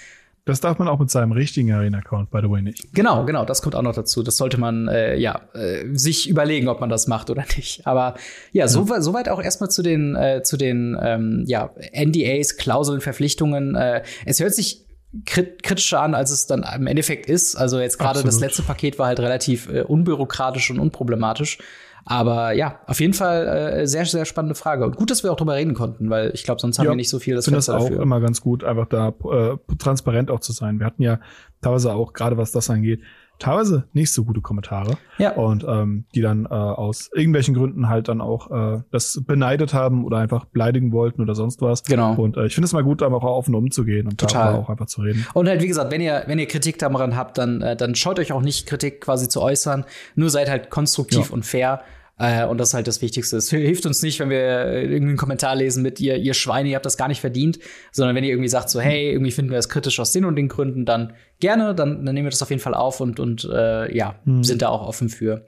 [0.46, 2.94] das darf man auch mit seinem richtigen Arena-Account, by the way, nicht.
[2.94, 4.24] Genau, genau, das kommt auch noch dazu.
[4.24, 7.88] Das sollte man äh, ja äh, sich überlegen, ob man das macht oder nicht.
[7.88, 8.16] Aber
[8.52, 8.68] ja, ja.
[8.68, 13.76] soweit so weit auch erstmal zu den äh, zu den ähm, ja, NDAs, Klauseln, Verpflichtungen.
[13.76, 14.86] Äh, es hört sich
[15.26, 17.56] krit kritischer an, als es dann im Endeffekt ist.
[17.56, 21.60] Also jetzt gerade das letzte Paket war halt relativ äh, unbürokratisch und unproblematisch.
[22.06, 24.84] Aber ja, auf jeden Fall äh, sehr, sehr spannende Frage.
[24.86, 26.96] Und gut, dass wir auch drüber reden konnten, weil ich glaube, sonst haben ja, wir
[26.96, 28.02] nicht so viel das finde das auch dafür.
[28.02, 30.80] immer ganz gut, einfach da äh, transparent auch zu sein.
[30.80, 31.20] Wir hatten ja
[31.62, 33.02] teilweise auch, gerade was das angeht,
[33.40, 34.98] teilweise nicht so gute Kommentare.
[35.18, 35.34] Ja.
[35.34, 40.06] Und ähm, die dann äh, aus irgendwelchen Gründen halt dann auch äh, das beneidet haben
[40.06, 41.84] oder einfach beleidigen wollten oder sonst was.
[41.84, 42.14] Genau.
[42.16, 44.54] Und äh, ich finde es mal gut, da auch offen umzugehen und Total.
[44.54, 45.26] da auch einfach zu reden.
[45.34, 48.20] Und halt, wie gesagt, wenn ihr, wenn ihr Kritik daran habt, dann, äh, dann scheut
[48.20, 49.86] euch auch nicht, Kritik quasi zu äußern.
[50.16, 51.34] Nur seid halt konstruktiv ja.
[51.34, 51.82] und fair.
[52.24, 53.36] Äh, und das ist halt das Wichtigste.
[53.36, 56.76] Es hilft uns nicht, wenn wir irgendwie einen Kommentar lesen mit ihr, ihr Schweine, ihr
[56.76, 57.60] habt das gar nicht verdient,
[57.92, 60.38] sondern wenn ihr irgendwie sagt so, hey, irgendwie finden wir das kritisch aus den und
[60.38, 63.44] den Gründen, dann gerne, dann, dann nehmen wir das auf jeden Fall auf und, und
[63.52, 64.44] äh, ja, mhm.
[64.44, 65.48] sind da auch offen für.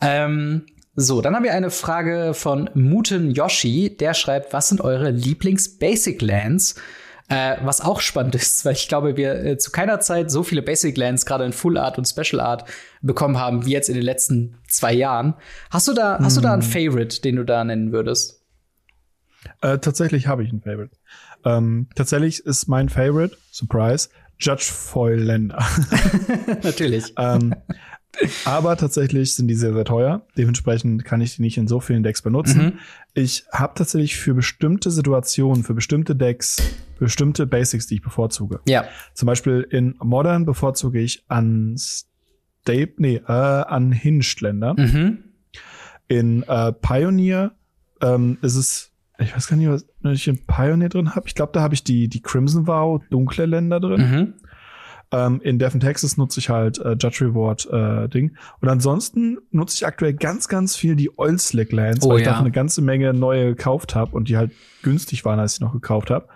[0.00, 0.66] Ähm,
[0.98, 3.96] So, dann haben wir eine Frage von Muten Yoshi.
[3.98, 6.76] Der schreibt, was sind eure Lieblings-Basic-Lands?
[7.28, 10.62] Äh, was auch spannend ist, weil ich glaube, wir äh, zu keiner Zeit so viele
[10.62, 12.68] Basic Lands, gerade in Full Art und Special Art,
[13.02, 15.34] bekommen haben, wie jetzt in den letzten zwei Jahren.
[15.70, 16.24] Hast du da, hm.
[16.24, 16.70] hast du da einen hm.
[16.70, 18.42] Favorite, den du da nennen würdest?
[19.60, 20.96] Äh, tatsächlich habe ich einen Favorite.
[21.44, 24.08] Ähm, tatsächlich ist mein Favorite, Surprise,
[24.38, 25.64] Judge Foil Länder.
[26.62, 27.12] Natürlich.
[27.18, 27.54] ähm,
[28.44, 30.26] aber tatsächlich sind die sehr, sehr teuer.
[30.36, 32.62] Dementsprechend kann ich die nicht in so vielen Decks benutzen.
[32.62, 32.72] Mhm.
[33.14, 36.56] Ich habe tatsächlich für bestimmte Situationen, für bestimmte Decks,
[36.98, 38.60] bestimmte Basics, die ich bevorzuge.
[38.66, 38.84] Ja.
[39.14, 44.74] Zum Beispiel in Modern bevorzuge ich an Stape, nee, äh, an Hinged Länder.
[44.76, 45.18] Mhm.
[46.08, 47.52] In äh, Pioneer
[48.02, 51.26] ähm, ist es, ich weiß gar nicht, was ich in Pioneer drin habe.
[51.26, 54.00] Ich glaube, da habe ich die, die Crimson Vow dunkle Länder drin.
[54.10, 54.34] Mhm.
[55.12, 58.36] Ähm, in Death in Texas nutze ich halt äh, Judge Reward äh, Ding.
[58.60, 62.24] Und ansonsten nutze ich aktuell ganz, ganz viel die Oil Slick Lands, oh, weil ich
[62.24, 62.32] ja.
[62.32, 64.52] davon eine ganze Menge neue gekauft habe und die halt
[64.82, 66.26] günstig waren, als ich noch gekauft habe.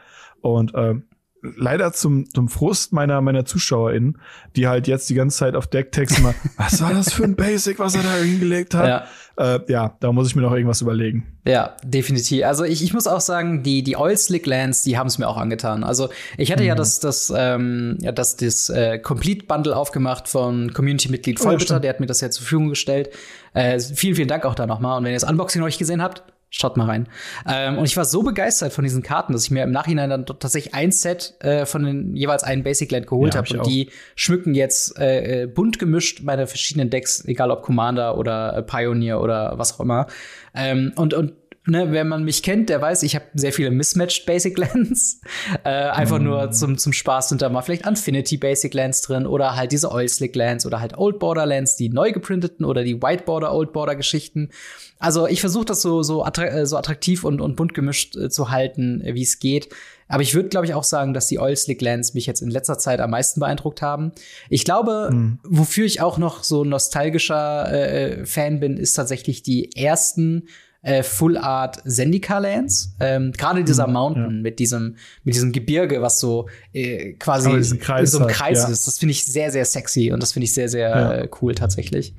[0.40, 1.04] Und ähm,
[1.42, 4.18] leider zum, zum Frust meiner, meiner ZuschauerInnen,
[4.56, 7.78] die halt jetzt die ganze Zeit auf Decktext immer, was war das für ein Basic,
[7.78, 8.88] was er da hingelegt hat?
[8.88, 9.04] Ja.
[9.40, 11.26] Äh, ja, da muss ich mir noch irgendwas überlegen.
[11.46, 12.44] Ja, definitiv.
[12.44, 15.26] Also ich, ich muss auch sagen, die, die Oil Slick Lands, die haben es mir
[15.26, 15.82] auch angetan.
[15.82, 16.68] Also ich hatte mhm.
[16.68, 21.78] ja das, das, ähm, ja, das, das äh, Complete Bundle aufgemacht von Community-Mitglied Vollbitter, oh,
[21.78, 23.08] der hat mir das ja zur Verfügung gestellt.
[23.54, 24.98] Äh, vielen, vielen Dank auch da nochmal.
[24.98, 26.22] Und wenn ihr das Unboxing noch nicht gesehen habt,
[26.52, 27.08] Schaut mal rein.
[27.48, 30.26] Ähm, und ich war so begeistert von diesen Karten, dass ich mir im Nachhinein dann
[30.26, 33.54] tatsächlich ein Set äh, von den jeweils einen Basic Land geholt ja, habe.
[33.54, 33.66] Und auch.
[33.66, 38.62] die schmücken jetzt äh, äh, bunt gemischt meine verschiedenen Decks, egal ob Commander oder äh,
[38.64, 40.08] Pioneer oder was auch immer.
[40.52, 41.34] Ähm, und, und
[41.66, 45.20] ne, wer man mich kennt, der weiß, ich habe sehr viele mismatched Basic Lands.
[45.64, 46.24] äh, einfach mm.
[46.24, 49.90] nur zum, zum Spaß sind da mal vielleicht Infinity Basic Lands drin oder halt diese
[49.90, 53.54] Oil Slick Lands oder halt Old Border Lands, die neu geprinteten oder die White Border,
[53.54, 54.50] Old Border Geschichten.
[54.98, 58.30] Also ich versuche das so, so, attra äh, so attraktiv und, und bunt gemischt äh,
[58.30, 59.68] zu halten, äh, wie es geht.
[60.08, 62.50] Aber ich würde, glaube ich, auch sagen, dass die Oil Slick Lands mich jetzt in
[62.50, 64.10] letzter Zeit am meisten beeindruckt haben.
[64.48, 65.38] Ich glaube, mhm.
[65.44, 70.48] wofür ich auch noch so nostalgischer äh, Fan bin, ist tatsächlich die ersten
[70.82, 72.94] äh, Full Art Zendika Lands.
[73.00, 74.42] Ähm, Gerade dieser mhm, Mountain ja.
[74.42, 78.86] mit diesem mit diesem Gebirge, was so äh, quasi in so einem Kreis hat, ist.
[78.86, 81.12] Das finde ich sehr sehr sexy und das finde ich sehr sehr ja.
[81.14, 82.14] äh, cool tatsächlich.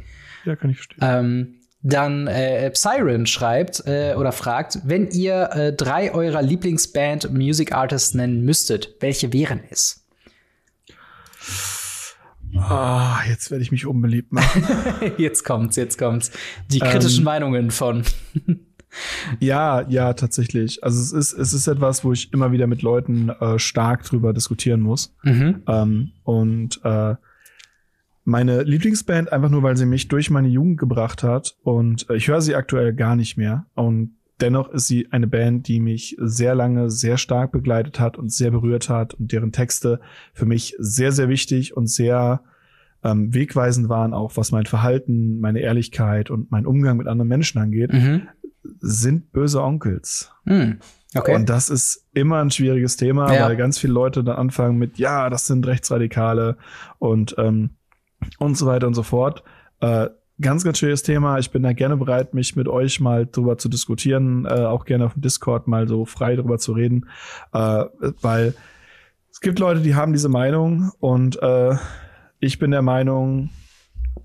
[0.45, 0.99] Ja, kann ich verstehen.
[1.01, 7.71] Ähm, dann äh, Psyren schreibt äh, oder fragt, wenn ihr äh, drei eurer Lieblingsband Music
[7.71, 10.05] Artists nennen müsstet, welche wären es?
[12.57, 14.63] Ah, oh, jetzt werde ich mich unbeliebt machen.
[15.17, 16.31] jetzt kommt's, jetzt kommt's.
[16.69, 18.03] Die kritischen ähm, Meinungen von.
[19.39, 20.83] ja, ja, tatsächlich.
[20.83, 24.33] Also es ist, es ist etwas, wo ich immer wieder mit Leuten äh, stark drüber
[24.33, 25.15] diskutieren muss.
[25.23, 25.63] Mhm.
[25.67, 27.15] Ähm, und äh,
[28.23, 32.27] meine Lieblingsband einfach nur, weil sie mich durch meine Jugend gebracht hat und äh, ich
[32.27, 36.55] höre sie aktuell gar nicht mehr und dennoch ist sie eine Band, die mich sehr
[36.55, 39.99] lange sehr stark begleitet hat und sehr berührt hat und deren Texte
[40.33, 42.41] für mich sehr, sehr wichtig und sehr
[43.03, 47.59] ähm, wegweisend waren, auch was mein Verhalten, meine Ehrlichkeit und mein Umgang mit anderen Menschen
[47.59, 48.27] angeht, mhm.
[48.79, 50.31] sind böse Onkels.
[50.45, 50.79] Mhm.
[51.13, 51.35] Okay.
[51.35, 53.45] Und das ist immer ein schwieriges Thema, ja.
[53.45, 56.57] weil ganz viele Leute dann anfangen mit, ja, das sind Rechtsradikale
[56.99, 57.71] und ähm,
[58.37, 59.43] und so weiter und so fort.
[59.79, 60.09] Äh,
[60.41, 61.37] ganz, ganz schönes Thema.
[61.39, 65.05] Ich bin da gerne bereit, mich mit euch mal drüber zu diskutieren, äh, auch gerne
[65.05, 67.07] auf dem Discord mal so frei drüber zu reden,
[67.53, 67.85] äh,
[68.21, 68.53] weil
[69.31, 71.75] es gibt Leute, die haben diese Meinung und äh,
[72.39, 73.49] ich bin der Meinung,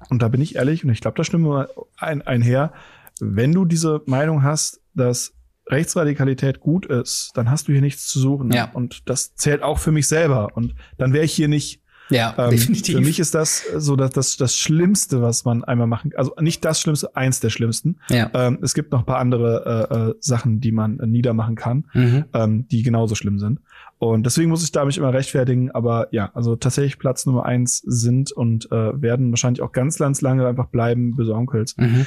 [0.08, 1.68] und da bin ich ehrlich, und ich glaube, da stimmen wir
[1.98, 2.72] ein, einher,
[3.20, 5.34] wenn du diese Meinung hast, dass
[5.68, 8.52] Rechtsradikalität gut ist, dann hast du hier nichts zu suchen.
[8.52, 8.70] Ja.
[8.72, 10.48] Und das zählt auch für mich selber.
[10.54, 12.96] Und dann wäre ich hier nicht ja, ähm, definitiv.
[12.96, 16.18] Für mich ist das so das, das, das Schlimmste, was man einmal machen kann.
[16.18, 17.96] Also nicht das Schlimmste, eins der Schlimmsten.
[18.08, 18.30] Ja.
[18.34, 21.86] Ähm, es gibt noch ein paar andere äh, äh, Sachen, die man äh, niedermachen kann,
[21.92, 22.24] mhm.
[22.32, 23.60] ähm, die genauso schlimm sind.
[23.98, 25.70] Und deswegen muss ich da mich immer rechtfertigen.
[25.70, 30.20] Aber ja, also tatsächlich Platz Nummer eins sind und äh, werden wahrscheinlich auch ganz, ganz
[30.20, 31.76] lange einfach bleiben, böse Onkels.
[31.76, 32.06] Mhm.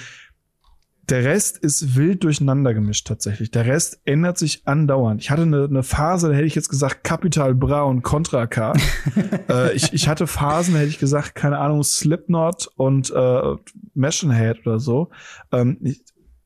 [1.10, 3.49] Der Rest ist wild durcheinander gemischt tatsächlich.
[3.52, 5.22] Der Rest ändert sich andauernd.
[5.22, 8.73] Ich hatte eine, eine Phase, da hätte ich jetzt gesagt Capital Bra und Contra K.
[9.49, 13.41] äh, ich, ich hatte Phasen, da hätte ich gesagt, keine Ahnung, Slipknot und äh,
[13.95, 15.10] Machine Head oder so.
[15.52, 16.03] Ähm, ich,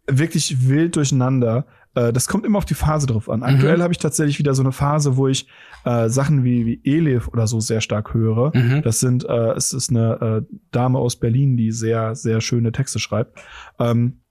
[0.07, 1.65] wirklich wild durcheinander.
[1.95, 3.44] Äh, das kommt immer auf die Phase drauf an.
[3.44, 3.81] Aktuell mhm.
[3.81, 5.48] habe ich tatsächlich wieder so eine Phase, wo ich
[5.85, 8.56] äh, Sachen wie, wie Elif oder so sehr stark höre.
[8.56, 8.81] Mhm.
[8.81, 12.99] Das sind, äh, es ist eine äh, Dame aus Berlin, die sehr, sehr schöne Texte
[12.99, 13.40] schreibt.
[13.80, 14.22] Ähm,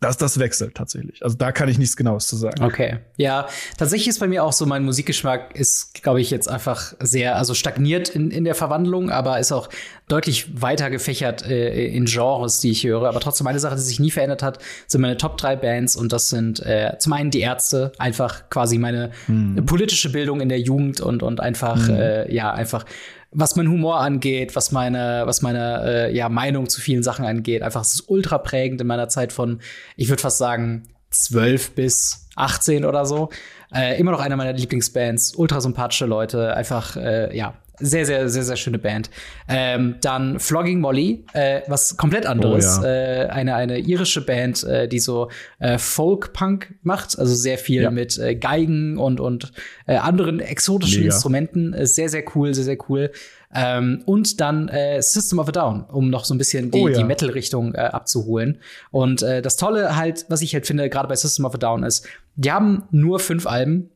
[0.00, 1.22] das, das wechselt tatsächlich.
[1.22, 2.62] Also da kann ich nichts Genaues zu sagen.
[2.62, 2.98] Okay.
[3.16, 7.36] Ja, tatsächlich ist bei mir auch so, mein Musikgeschmack ist, glaube ich, jetzt einfach sehr,
[7.36, 9.68] also stagniert in, in der Verwandlung, aber ist auch
[10.08, 13.08] deutlich weiter gefächert äh, in Genres, die ich höre.
[13.08, 16.12] Aber trotzdem eine Sache, die sich nie verändert hat, sind meine Top 3 Bands und
[16.12, 19.64] das sind äh, zum einen die Ärzte, einfach quasi meine hm.
[19.66, 21.94] politische Bildung in der Jugend und, und einfach, hm.
[21.94, 22.86] äh, ja, einfach
[23.32, 27.62] was mein Humor angeht, was meine, was meine äh, ja, Meinung zu vielen Sachen angeht.
[27.62, 29.60] Einfach es ist ultra prägend in meiner Zeit von,
[29.96, 33.30] ich würde fast sagen, 12 bis 18 oder so.
[33.72, 38.42] Äh, immer noch einer meiner Lieblingsbands, ultra sympathische Leute, einfach, äh, ja, sehr, sehr, sehr,
[38.42, 39.10] sehr schöne Band.
[39.48, 42.78] Ähm, dann Flogging Molly, äh, was komplett anderes.
[42.80, 43.24] Oh, ja.
[43.24, 47.90] äh, eine, eine irische Band, äh, die so äh, Folk-Punk macht, also sehr viel ja.
[47.90, 49.52] mit äh, Geigen und, und
[49.86, 51.14] äh, anderen exotischen Mega.
[51.14, 51.72] Instrumenten.
[51.72, 53.10] Äh, sehr, sehr cool, sehr, sehr cool.
[53.52, 56.88] Ähm, und dann äh, System of a Down, um noch so ein bisschen die, oh,
[56.88, 56.98] ja.
[56.98, 58.58] die Metal-Richtung äh, abzuholen.
[58.92, 61.82] Und äh, das Tolle halt, was ich halt finde, gerade bei System of a Down
[61.82, 63.90] ist, die haben nur fünf Alben.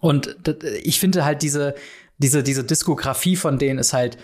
[0.00, 0.36] Und
[0.82, 1.74] ich finde halt diese,
[2.18, 4.18] diese, diese Diskografie von denen ist halt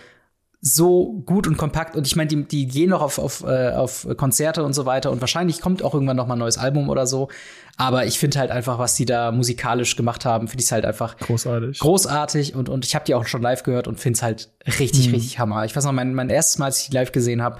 [0.67, 4.09] so gut und kompakt und ich meine, die, die gehen noch auf, auf, äh, auf
[4.17, 7.07] Konzerte und so weiter und wahrscheinlich kommt auch irgendwann noch mal ein neues Album oder
[7.07, 7.29] so.
[7.77, 11.19] Aber ich finde halt einfach, was die da musikalisch gemacht haben, finde ich halt einfach
[11.19, 11.81] großartig.
[11.81, 14.49] Großartig und, und ich habe die auch schon live gehört und finde es halt
[14.79, 15.15] richtig, mhm.
[15.15, 15.67] richtig Hammer.
[15.67, 17.59] Ich weiß noch, mein, mein erstes Mal, als ich die live gesehen habe,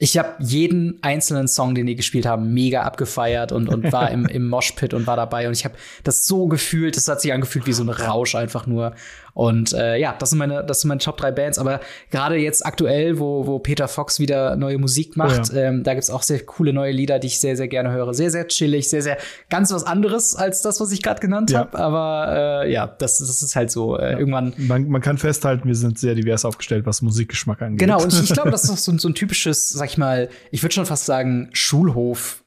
[0.00, 4.26] ich habe jeden einzelnen Song, den die gespielt haben, mega abgefeiert und, und war im,
[4.28, 5.48] im Moshpit und war dabei.
[5.48, 5.74] Und ich habe
[6.04, 8.94] das so gefühlt, das hat sich angefühlt wie so ein Rausch einfach nur.
[9.38, 11.60] Und äh, ja, das sind meine, das sind meine Top 3 Bands.
[11.60, 11.78] Aber
[12.10, 15.62] gerade jetzt aktuell, wo, wo Peter Fox wieder neue Musik macht, oh ja.
[15.68, 18.14] ähm, da gibt's auch sehr coole neue Lieder, die ich sehr, sehr gerne höre.
[18.14, 19.16] Sehr, sehr chillig, sehr, sehr
[19.48, 21.60] ganz was anderes als das, was ich gerade genannt ja.
[21.60, 21.78] habe.
[21.78, 23.96] Aber äh, ja, das, das ist halt so.
[23.96, 24.18] Äh, ja.
[24.18, 24.54] Irgendwann.
[24.56, 27.78] Man, man kann festhalten, wir sind sehr divers aufgestellt, was Musikgeschmack angeht.
[27.78, 30.64] Genau, und ich, ich glaube, das ist so, so ein typisches, sag ich mal, ich
[30.64, 32.42] würde schon fast sagen, Schulhof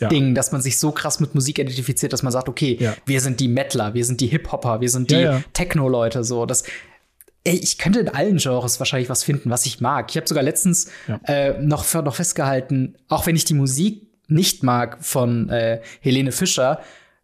[0.00, 0.08] ja.
[0.08, 2.94] Ding, dass man sich so krass mit Musik identifiziert, dass man sagt, okay, ja.
[3.06, 6.46] wir sind die Mettler, wir sind die Hip-Hopper, wir sind die ja, Techno-Leute, so.
[6.46, 6.64] Das,
[7.44, 10.10] ey, ich könnte in allen Genres wahrscheinlich was finden, was ich mag.
[10.10, 10.90] Ich habe sogar letztens
[11.24, 16.80] äh, noch, noch festgehalten, auch wenn ich die Musik nicht mag von äh, Helene Fischer,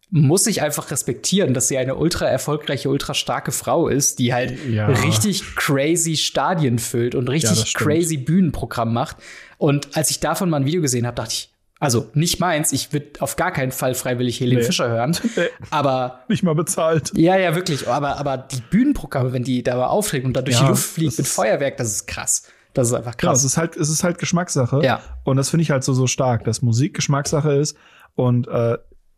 [0.09, 4.57] muss ich einfach respektieren, dass sie eine ultra erfolgreiche, ultra starke Frau ist, die halt
[4.69, 4.87] ja.
[4.87, 9.17] richtig crazy Stadien füllt und richtig ja, crazy Bühnenprogramm macht.
[9.57, 12.91] Und als ich davon mal ein Video gesehen habe, dachte ich, also nicht meins, ich
[12.91, 14.65] würde auf gar keinen Fall freiwillig Helene nee.
[14.65, 15.15] Fischer hören.
[15.35, 15.49] Nee.
[15.69, 16.21] Aber.
[16.29, 17.11] Nicht mal bezahlt.
[17.15, 17.87] Ja, ja, wirklich.
[17.87, 21.17] Aber, aber die Bühnenprogramme, wenn die da auftreten und da durch ja, die Luft fliegt
[21.17, 22.43] mit Feuerwerk, das ist krass.
[22.73, 23.21] Das ist einfach krass.
[23.21, 24.81] Genau, es ist halt, es ist halt Geschmackssache.
[24.83, 25.01] Ja.
[25.23, 27.77] Und das finde ich halt so, so stark, dass Musik Geschmackssache ist.
[28.15, 28.77] Und äh,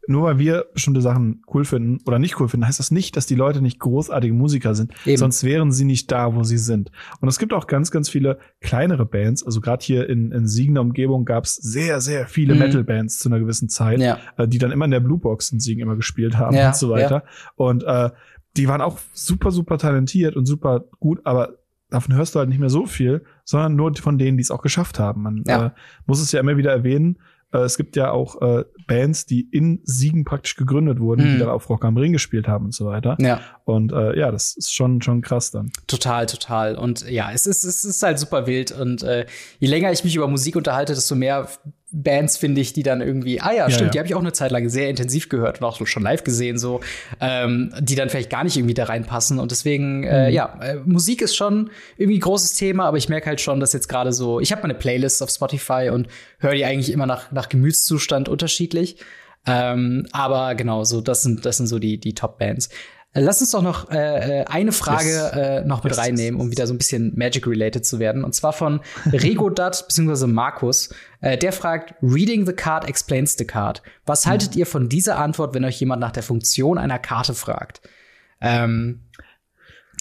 [0.10, 3.28] nur weil wir bestimmte Sachen cool finden oder nicht cool finden, heißt das nicht, dass
[3.28, 4.92] die Leute nicht großartige Musiker sind.
[5.06, 5.18] Eben.
[5.18, 6.92] Sonst wären sie nicht da, wo sie sind.
[7.22, 9.44] Und es gibt auch ganz, ganz viele kleinere Bands.
[9.44, 12.62] Also gerade hier in, in Siegen Umgebung gab es sehr, sehr viele mhm.
[12.62, 14.18] Metal-Bands zu einer gewissen Zeit, ja.
[14.38, 16.76] äh, die dann immer in der Blue Box in Siegen immer gespielt haben ja, und
[16.76, 17.24] so weiter.
[17.26, 17.52] Ja.
[17.56, 18.10] Und äh,
[18.58, 21.60] die waren auch super, super talentiert und super gut, aber
[21.92, 24.62] davon hörst du halt nicht mehr so viel, sondern nur von denen, die es auch
[24.62, 25.22] geschafft haben.
[25.22, 25.68] Man ja.
[25.68, 25.72] äh,
[26.06, 27.20] muss es ja immer wieder erwähnen.
[27.54, 31.34] Äh, es gibt ja auch äh, Bands, die in Siegen praktisch gegründet wurden, mhm.
[31.34, 33.18] die dann auf Rock am Ring gespielt haben und so weiter.
[33.20, 33.42] Ja.
[33.66, 35.72] Und äh, ja, das ist schon schon krass dann.
[35.88, 36.76] Total, total.
[36.76, 38.72] Und ja, es ist es ist halt super wild.
[38.72, 39.26] Und äh,
[39.60, 41.48] je länger ich mich über Musik unterhalte, desto mehr
[41.92, 43.92] Bands finde ich, die dann irgendwie, ah ja, ja stimmt, ja.
[43.92, 46.58] die habe ich auch eine Zeit lang sehr intensiv gehört und auch schon live gesehen,
[46.58, 46.82] so,
[47.20, 49.40] ähm, die dann vielleicht gar nicht irgendwie da reinpassen.
[49.40, 50.14] Und deswegen, äh, mhm.
[50.14, 53.60] äh, ja, äh, Musik ist schon irgendwie ein großes Thema, aber ich merke halt schon,
[53.60, 56.08] dass jetzt gerade so, ich habe meine Playlist auf Spotify und
[56.38, 58.98] höre die eigentlich immer nach, nach Gemütszustand unterschiedlich.
[59.48, 62.70] Ähm, aber genau, so, das sind, das sind so die, die Top-Bands.
[63.14, 65.32] Äh, lass uns doch noch äh, äh, eine Frage yes.
[65.32, 66.00] äh, noch mit yes.
[66.00, 68.24] reinnehmen, um wieder so ein bisschen Magic-related zu werden.
[68.24, 68.82] Und zwar von
[69.12, 70.28] Regodat bzw.
[70.28, 70.90] Markus.
[71.22, 73.82] Äh, der fragt, Reading the card explains the card.
[74.06, 74.32] Was hm.
[74.32, 77.82] haltet ihr von dieser Antwort, wenn euch jemand nach der Funktion einer Karte fragt?
[78.42, 79.02] Ähm,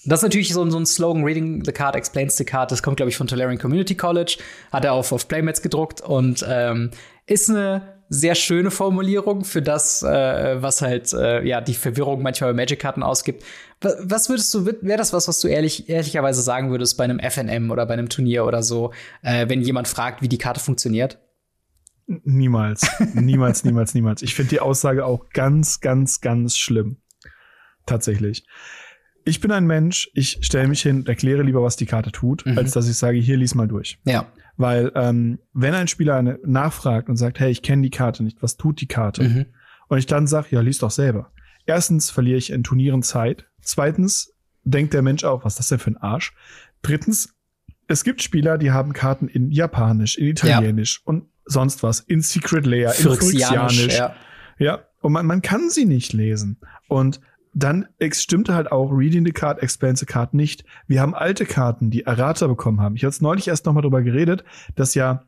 [0.04, 2.70] das ist natürlich so, so, ein Slogan, Reading the Card explains the card.
[2.70, 4.38] Das kommt, glaube ich, von Tolarian Community College.
[4.72, 6.90] Hat er auf, auf Playmats gedruckt und ähm,
[7.26, 12.52] ist eine sehr schöne Formulierung für das, äh, was halt äh, ja die Verwirrung manchmal
[12.52, 13.44] bei Magic-Karten ausgibt.
[13.80, 17.70] Was würdest du, wäre das was, was du ehrlich, ehrlicherweise sagen würdest bei einem FNM
[17.70, 21.18] oder bei einem Turnier oder so, äh, wenn jemand fragt, wie die Karte funktioniert?
[22.06, 24.22] Niemals, niemals, niemals, niemals.
[24.22, 26.96] Ich finde die Aussage auch ganz, ganz, ganz schlimm.
[27.84, 28.46] Tatsächlich.
[29.24, 32.46] Ich bin ein Mensch, ich stelle mich hin und erkläre lieber, was die Karte tut,
[32.46, 32.56] mhm.
[32.56, 33.98] als dass ich sage, hier lies mal durch.
[34.04, 34.32] Ja.
[34.58, 38.42] Weil ähm, wenn ein Spieler eine, nachfragt und sagt, hey, ich kenne die Karte nicht,
[38.42, 39.22] was tut die Karte?
[39.22, 39.46] Mhm.
[39.88, 41.32] Und ich dann sage, ja, lies doch selber.
[41.64, 43.46] Erstens verliere ich in Turnieren Zeit.
[43.62, 46.34] Zweitens denkt der Mensch auch, was ist das denn für ein Arsch?
[46.82, 47.34] Drittens,
[47.86, 51.02] es gibt Spieler, die haben Karten in Japanisch, in Italienisch ja.
[51.06, 53.96] und sonst was, in Secret Layer, in Phyrexianisch.
[53.96, 54.14] Ja.
[54.58, 56.58] ja, und man, man kann sie nicht lesen.
[56.88, 57.20] Und
[57.58, 60.64] dann stimmt halt auch Reading the Card explains the Card nicht.
[60.86, 62.94] Wir haben alte Karten, die Errata bekommen haben.
[62.94, 64.44] Ich habe jetzt neulich erst noch mal drüber geredet,
[64.76, 65.24] dass ja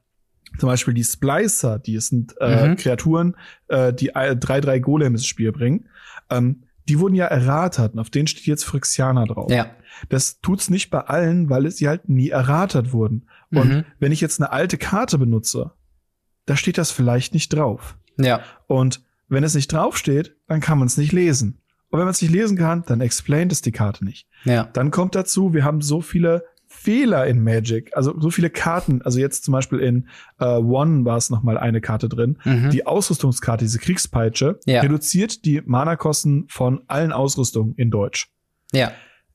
[0.58, 2.76] zum Beispiel die Splicer, die sind äh, mhm.
[2.76, 3.36] Kreaturen,
[3.68, 5.88] äh, die 3-3 Golem ins Spiel bringen,
[6.28, 9.50] ähm, die wurden ja erratet und auf denen steht jetzt Phyrexianer drauf.
[9.50, 9.70] Ja.
[10.08, 13.28] Das tut's nicht bei allen, weil es sie halt nie erratet wurden.
[13.52, 13.84] Und mhm.
[13.98, 15.72] wenn ich jetzt eine alte Karte benutze,
[16.46, 17.96] da steht das vielleicht nicht drauf.
[18.18, 18.40] Ja.
[18.66, 21.59] Und wenn es nicht draufsteht, dann kann man es nicht lesen.
[21.90, 24.26] Und wenn man es nicht lesen kann, dann explaint es die Karte nicht.
[24.44, 24.68] Ja.
[24.72, 29.18] Dann kommt dazu, wir haben so viele Fehler in Magic, also so viele Karten, also
[29.18, 30.08] jetzt zum Beispiel in
[30.38, 32.70] äh, One war es noch mal eine Karte drin, mhm.
[32.70, 34.80] die Ausrüstungskarte, diese Kriegspeitsche, ja.
[34.80, 38.30] reduziert die Mana-Kosten von allen Ausrüstungen in Deutsch.
[38.72, 38.92] Ja.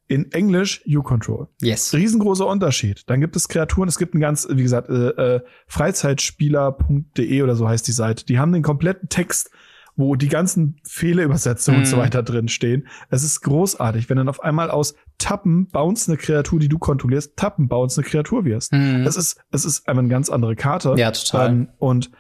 [0.08, 1.50] In Englisch U-Control.
[1.62, 1.94] Yes.
[1.94, 3.04] Riesengroßer Unterschied.
[3.08, 7.68] Dann gibt es Kreaturen, es gibt ein ganz, wie gesagt, äh, äh, Freizeitspieler.de oder so
[7.68, 8.26] heißt die Seite.
[8.26, 9.52] Die haben den kompletten Text
[9.96, 11.84] wo die ganzen Fehlerübersetzungen mm.
[11.84, 12.02] und so mhm.
[12.02, 12.88] weiter drin stehen.
[13.10, 17.38] Es ist großartig, wenn dann auf einmal aus Tappen bounce eine Kreatur, die du kontrollierst,
[17.38, 18.74] Tappen bounce eine Kreatur wirst.
[18.74, 19.06] Mm.
[19.06, 20.96] Es ist, es ist einfach eine ganz andere Karte.
[20.98, 21.50] Ja, total.
[21.50, 22.12] Ähm, und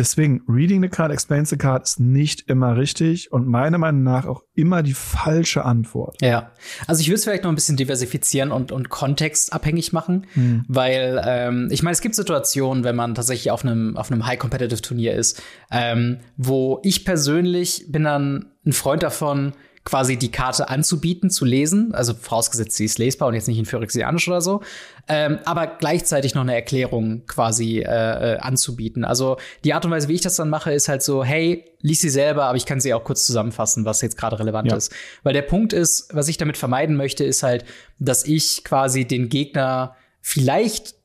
[0.00, 4.24] Deswegen, reading the card explains the card ist nicht immer richtig und meiner Meinung nach
[4.24, 6.16] auch immer die falsche Antwort.
[6.22, 6.52] Ja,
[6.86, 10.64] also ich würde es vielleicht noch ein bisschen diversifizieren und, und kontextabhängig machen, hm.
[10.68, 15.12] weil ähm, ich meine, es gibt Situationen, wenn man tatsächlich auf einem auf einem High-Competitive-Turnier
[15.12, 19.52] ist, ähm, wo ich persönlich bin dann ein Freund davon,
[19.84, 23.64] quasi die Karte anzubieten, zu lesen, also vorausgesetzt, sie ist lesbar und jetzt nicht in
[23.64, 24.60] Phyrexianisch oder so,
[25.08, 29.04] ähm, aber gleichzeitig noch eine Erklärung quasi äh, äh, anzubieten.
[29.04, 32.02] Also die Art und Weise, wie ich das dann mache, ist halt so, hey, lies
[32.02, 34.76] sie selber, aber ich kann sie auch kurz zusammenfassen, was jetzt gerade relevant ja.
[34.76, 34.92] ist.
[35.22, 37.64] Weil der Punkt ist, was ich damit vermeiden möchte, ist halt,
[37.98, 40.99] dass ich quasi den Gegner vielleicht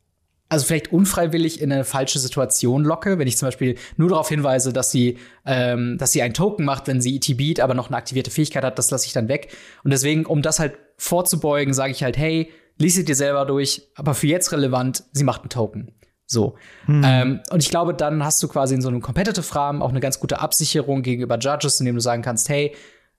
[0.55, 4.71] also vielleicht unfreiwillig in eine falsche Situation locke, wenn ich zum Beispiel nur darauf hinweise,
[4.71, 7.97] dass sie, ähm, dass sie einen Token macht, wenn sie ET beat, aber noch eine
[7.97, 9.53] aktivierte Fähigkeit hat, das lasse ich dann weg.
[9.83, 13.89] Und deswegen, um das halt vorzubeugen, sage ich halt, hey, lies sie dir selber durch,
[13.95, 15.91] aber für jetzt relevant, sie macht einen Token.
[16.25, 16.55] So.
[16.85, 17.01] Hm.
[17.03, 20.21] Ähm, und ich glaube, dann hast du quasi in so einem Competitive-Rahmen auch eine ganz
[20.21, 22.73] gute Absicherung gegenüber Judges, indem du sagen kannst, hey,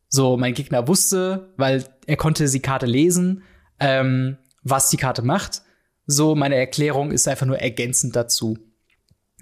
[0.09, 3.43] so, mein Gegner wusste, weil er konnte die Karte lesen,
[3.79, 5.61] ähm, was die Karte macht
[6.07, 8.59] so, meine Erklärung ist einfach nur ergänzend dazu.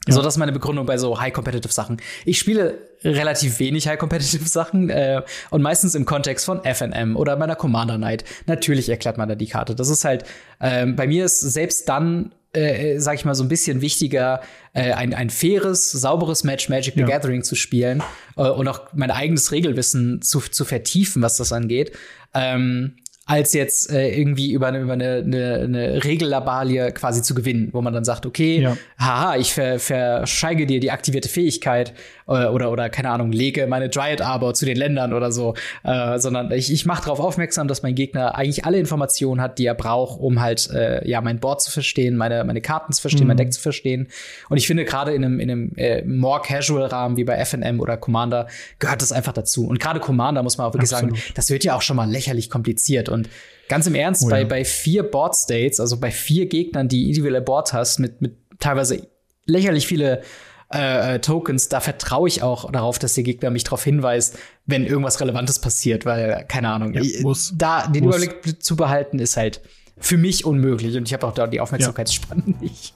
[0.06, 0.14] Ja.
[0.14, 2.00] So, das ist meine Begründung bei so High-Competitive-Sachen.
[2.26, 7.96] Ich spiele relativ wenig High-Competitive-Sachen äh, und meistens im Kontext von FNM oder meiner Commander
[7.96, 8.24] Night.
[8.46, 9.74] Natürlich erklärt man da die Karte.
[9.74, 10.24] Das ist halt,
[10.60, 14.40] äh, bei mir ist selbst dann äh, sag ich mal, so ein bisschen wichtiger,
[14.74, 17.06] äh, ein, ein faires, sauberes Match Magic the ja.
[17.06, 18.02] Gathering zu spielen
[18.36, 21.92] äh, und auch mein eigenes Regelwissen zu, zu vertiefen, was das angeht.
[22.32, 27.70] Ähm, als jetzt äh, irgendwie über, eine, über eine, eine, eine Regellabalie quasi zu gewinnen,
[27.72, 28.76] wo man dann sagt, okay, ja.
[28.98, 31.94] haha, ich ver, verscheige dir die aktivierte Fähigkeit
[32.26, 36.18] äh, oder, oder keine Ahnung, lege meine Dryad Arbor zu den Ländern oder so, äh,
[36.18, 39.74] sondern ich, ich mache darauf aufmerksam, dass mein Gegner eigentlich alle Informationen hat, die er
[39.74, 43.28] braucht, um halt äh, ja mein Board zu verstehen, meine, meine Karten zu verstehen, mhm.
[43.28, 44.08] mein Deck zu verstehen.
[44.50, 47.80] Und ich finde gerade in einem, in einem äh, more casual Rahmen wie bei FNM
[47.80, 48.48] oder Commander
[48.78, 49.66] gehört das einfach dazu.
[49.66, 51.16] Und gerade Commander muss man auch wirklich Absolut.
[51.16, 53.28] sagen, das wird ja auch schon mal lächerlich kompliziert und
[53.68, 54.36] ganz im Ernst, oh, ja.
[54.36, 58.36] bei, bei vier Board States, also bei vier Gegnern, die individuelle Board hast, mit, mit
[58.58, 59.06] teilweise
[59.46, 60.22] lächerlich viele
[60.72, 64.86] äh, äh, Tokens, da vertraue ich auch darauf, dass der Gegner mich darauf hinweist, wenn
[64.86, 68.16] irgendwas Relevantes passiert, weil, keine Ahnung, ja, muss, da den muss.
[68.16, 69.60] Überblick zu behalten, ist halt
[69.98, 72.54] für mich unmöglich und ich habe auch da die Aufmerksamkeitsspanne ja.
[72.60, 72.94] nicht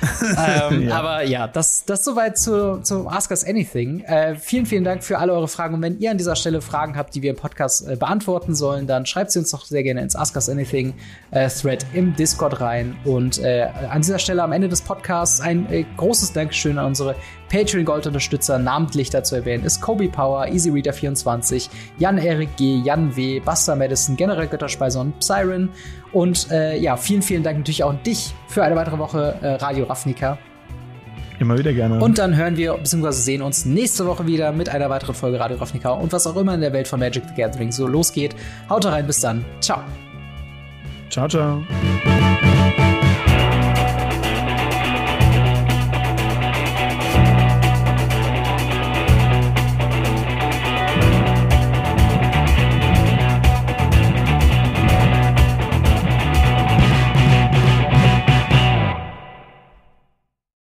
[0.70, 0.98] ähm, ja.
[0.98, 4.00] Aber ja, das, das soweit zu, zu Ask Us Anything.
[4.00, 5.74] Äh, vielen, vielen Dank für alle eure Fragen.
[5.74, 8.86] Und wenn ihr an dieser Stelle Fragen habt, die wir im Podcast äh, beantworten sollen,
[8.86, 10.94] dann schreibt sie uns doch sehr gerne ins Ask Us Anything
[11.30, 12.96] äh, Thread im Discord rein.
[13.04, 17.14] Und äh, an dieser Stelle am Ende des Podcasts ein äh, großes Dankeschön an unsere
[17.50, 18.58] Patreon Gold Unterstützer.
[18.58, 21.68] Namentlich dazu erwähnen ist Kobe Power, Easy Reader 24,
[21.98, 25.68] Jan Erik G, Jan W, Buster Madison, General Götterspeise und Psyren.
[26.12, 29.54] Und äh, ja, vielen, vielen Dank natürlich auch an dich für eine weitere Woche äh,
[29.54, 30.38] Radio Ravnica.
[31.40, 31.98] Immer wieder gerne.
[31.98, 33.12] Und dann hören wir bzw.
[33.12, 36.54] sehen uns nächste Woche wieder mit einer weiteren Folge Radio Ravnica und was auch immer
[36.54, 38.36] in der Welt von Magic the Gathering so losgeht.
[38.68, 39.44] Haut rein, bis dann.
[39.60, 39.80] Ciao.
[41.08, 41.62] Ciao, ciao.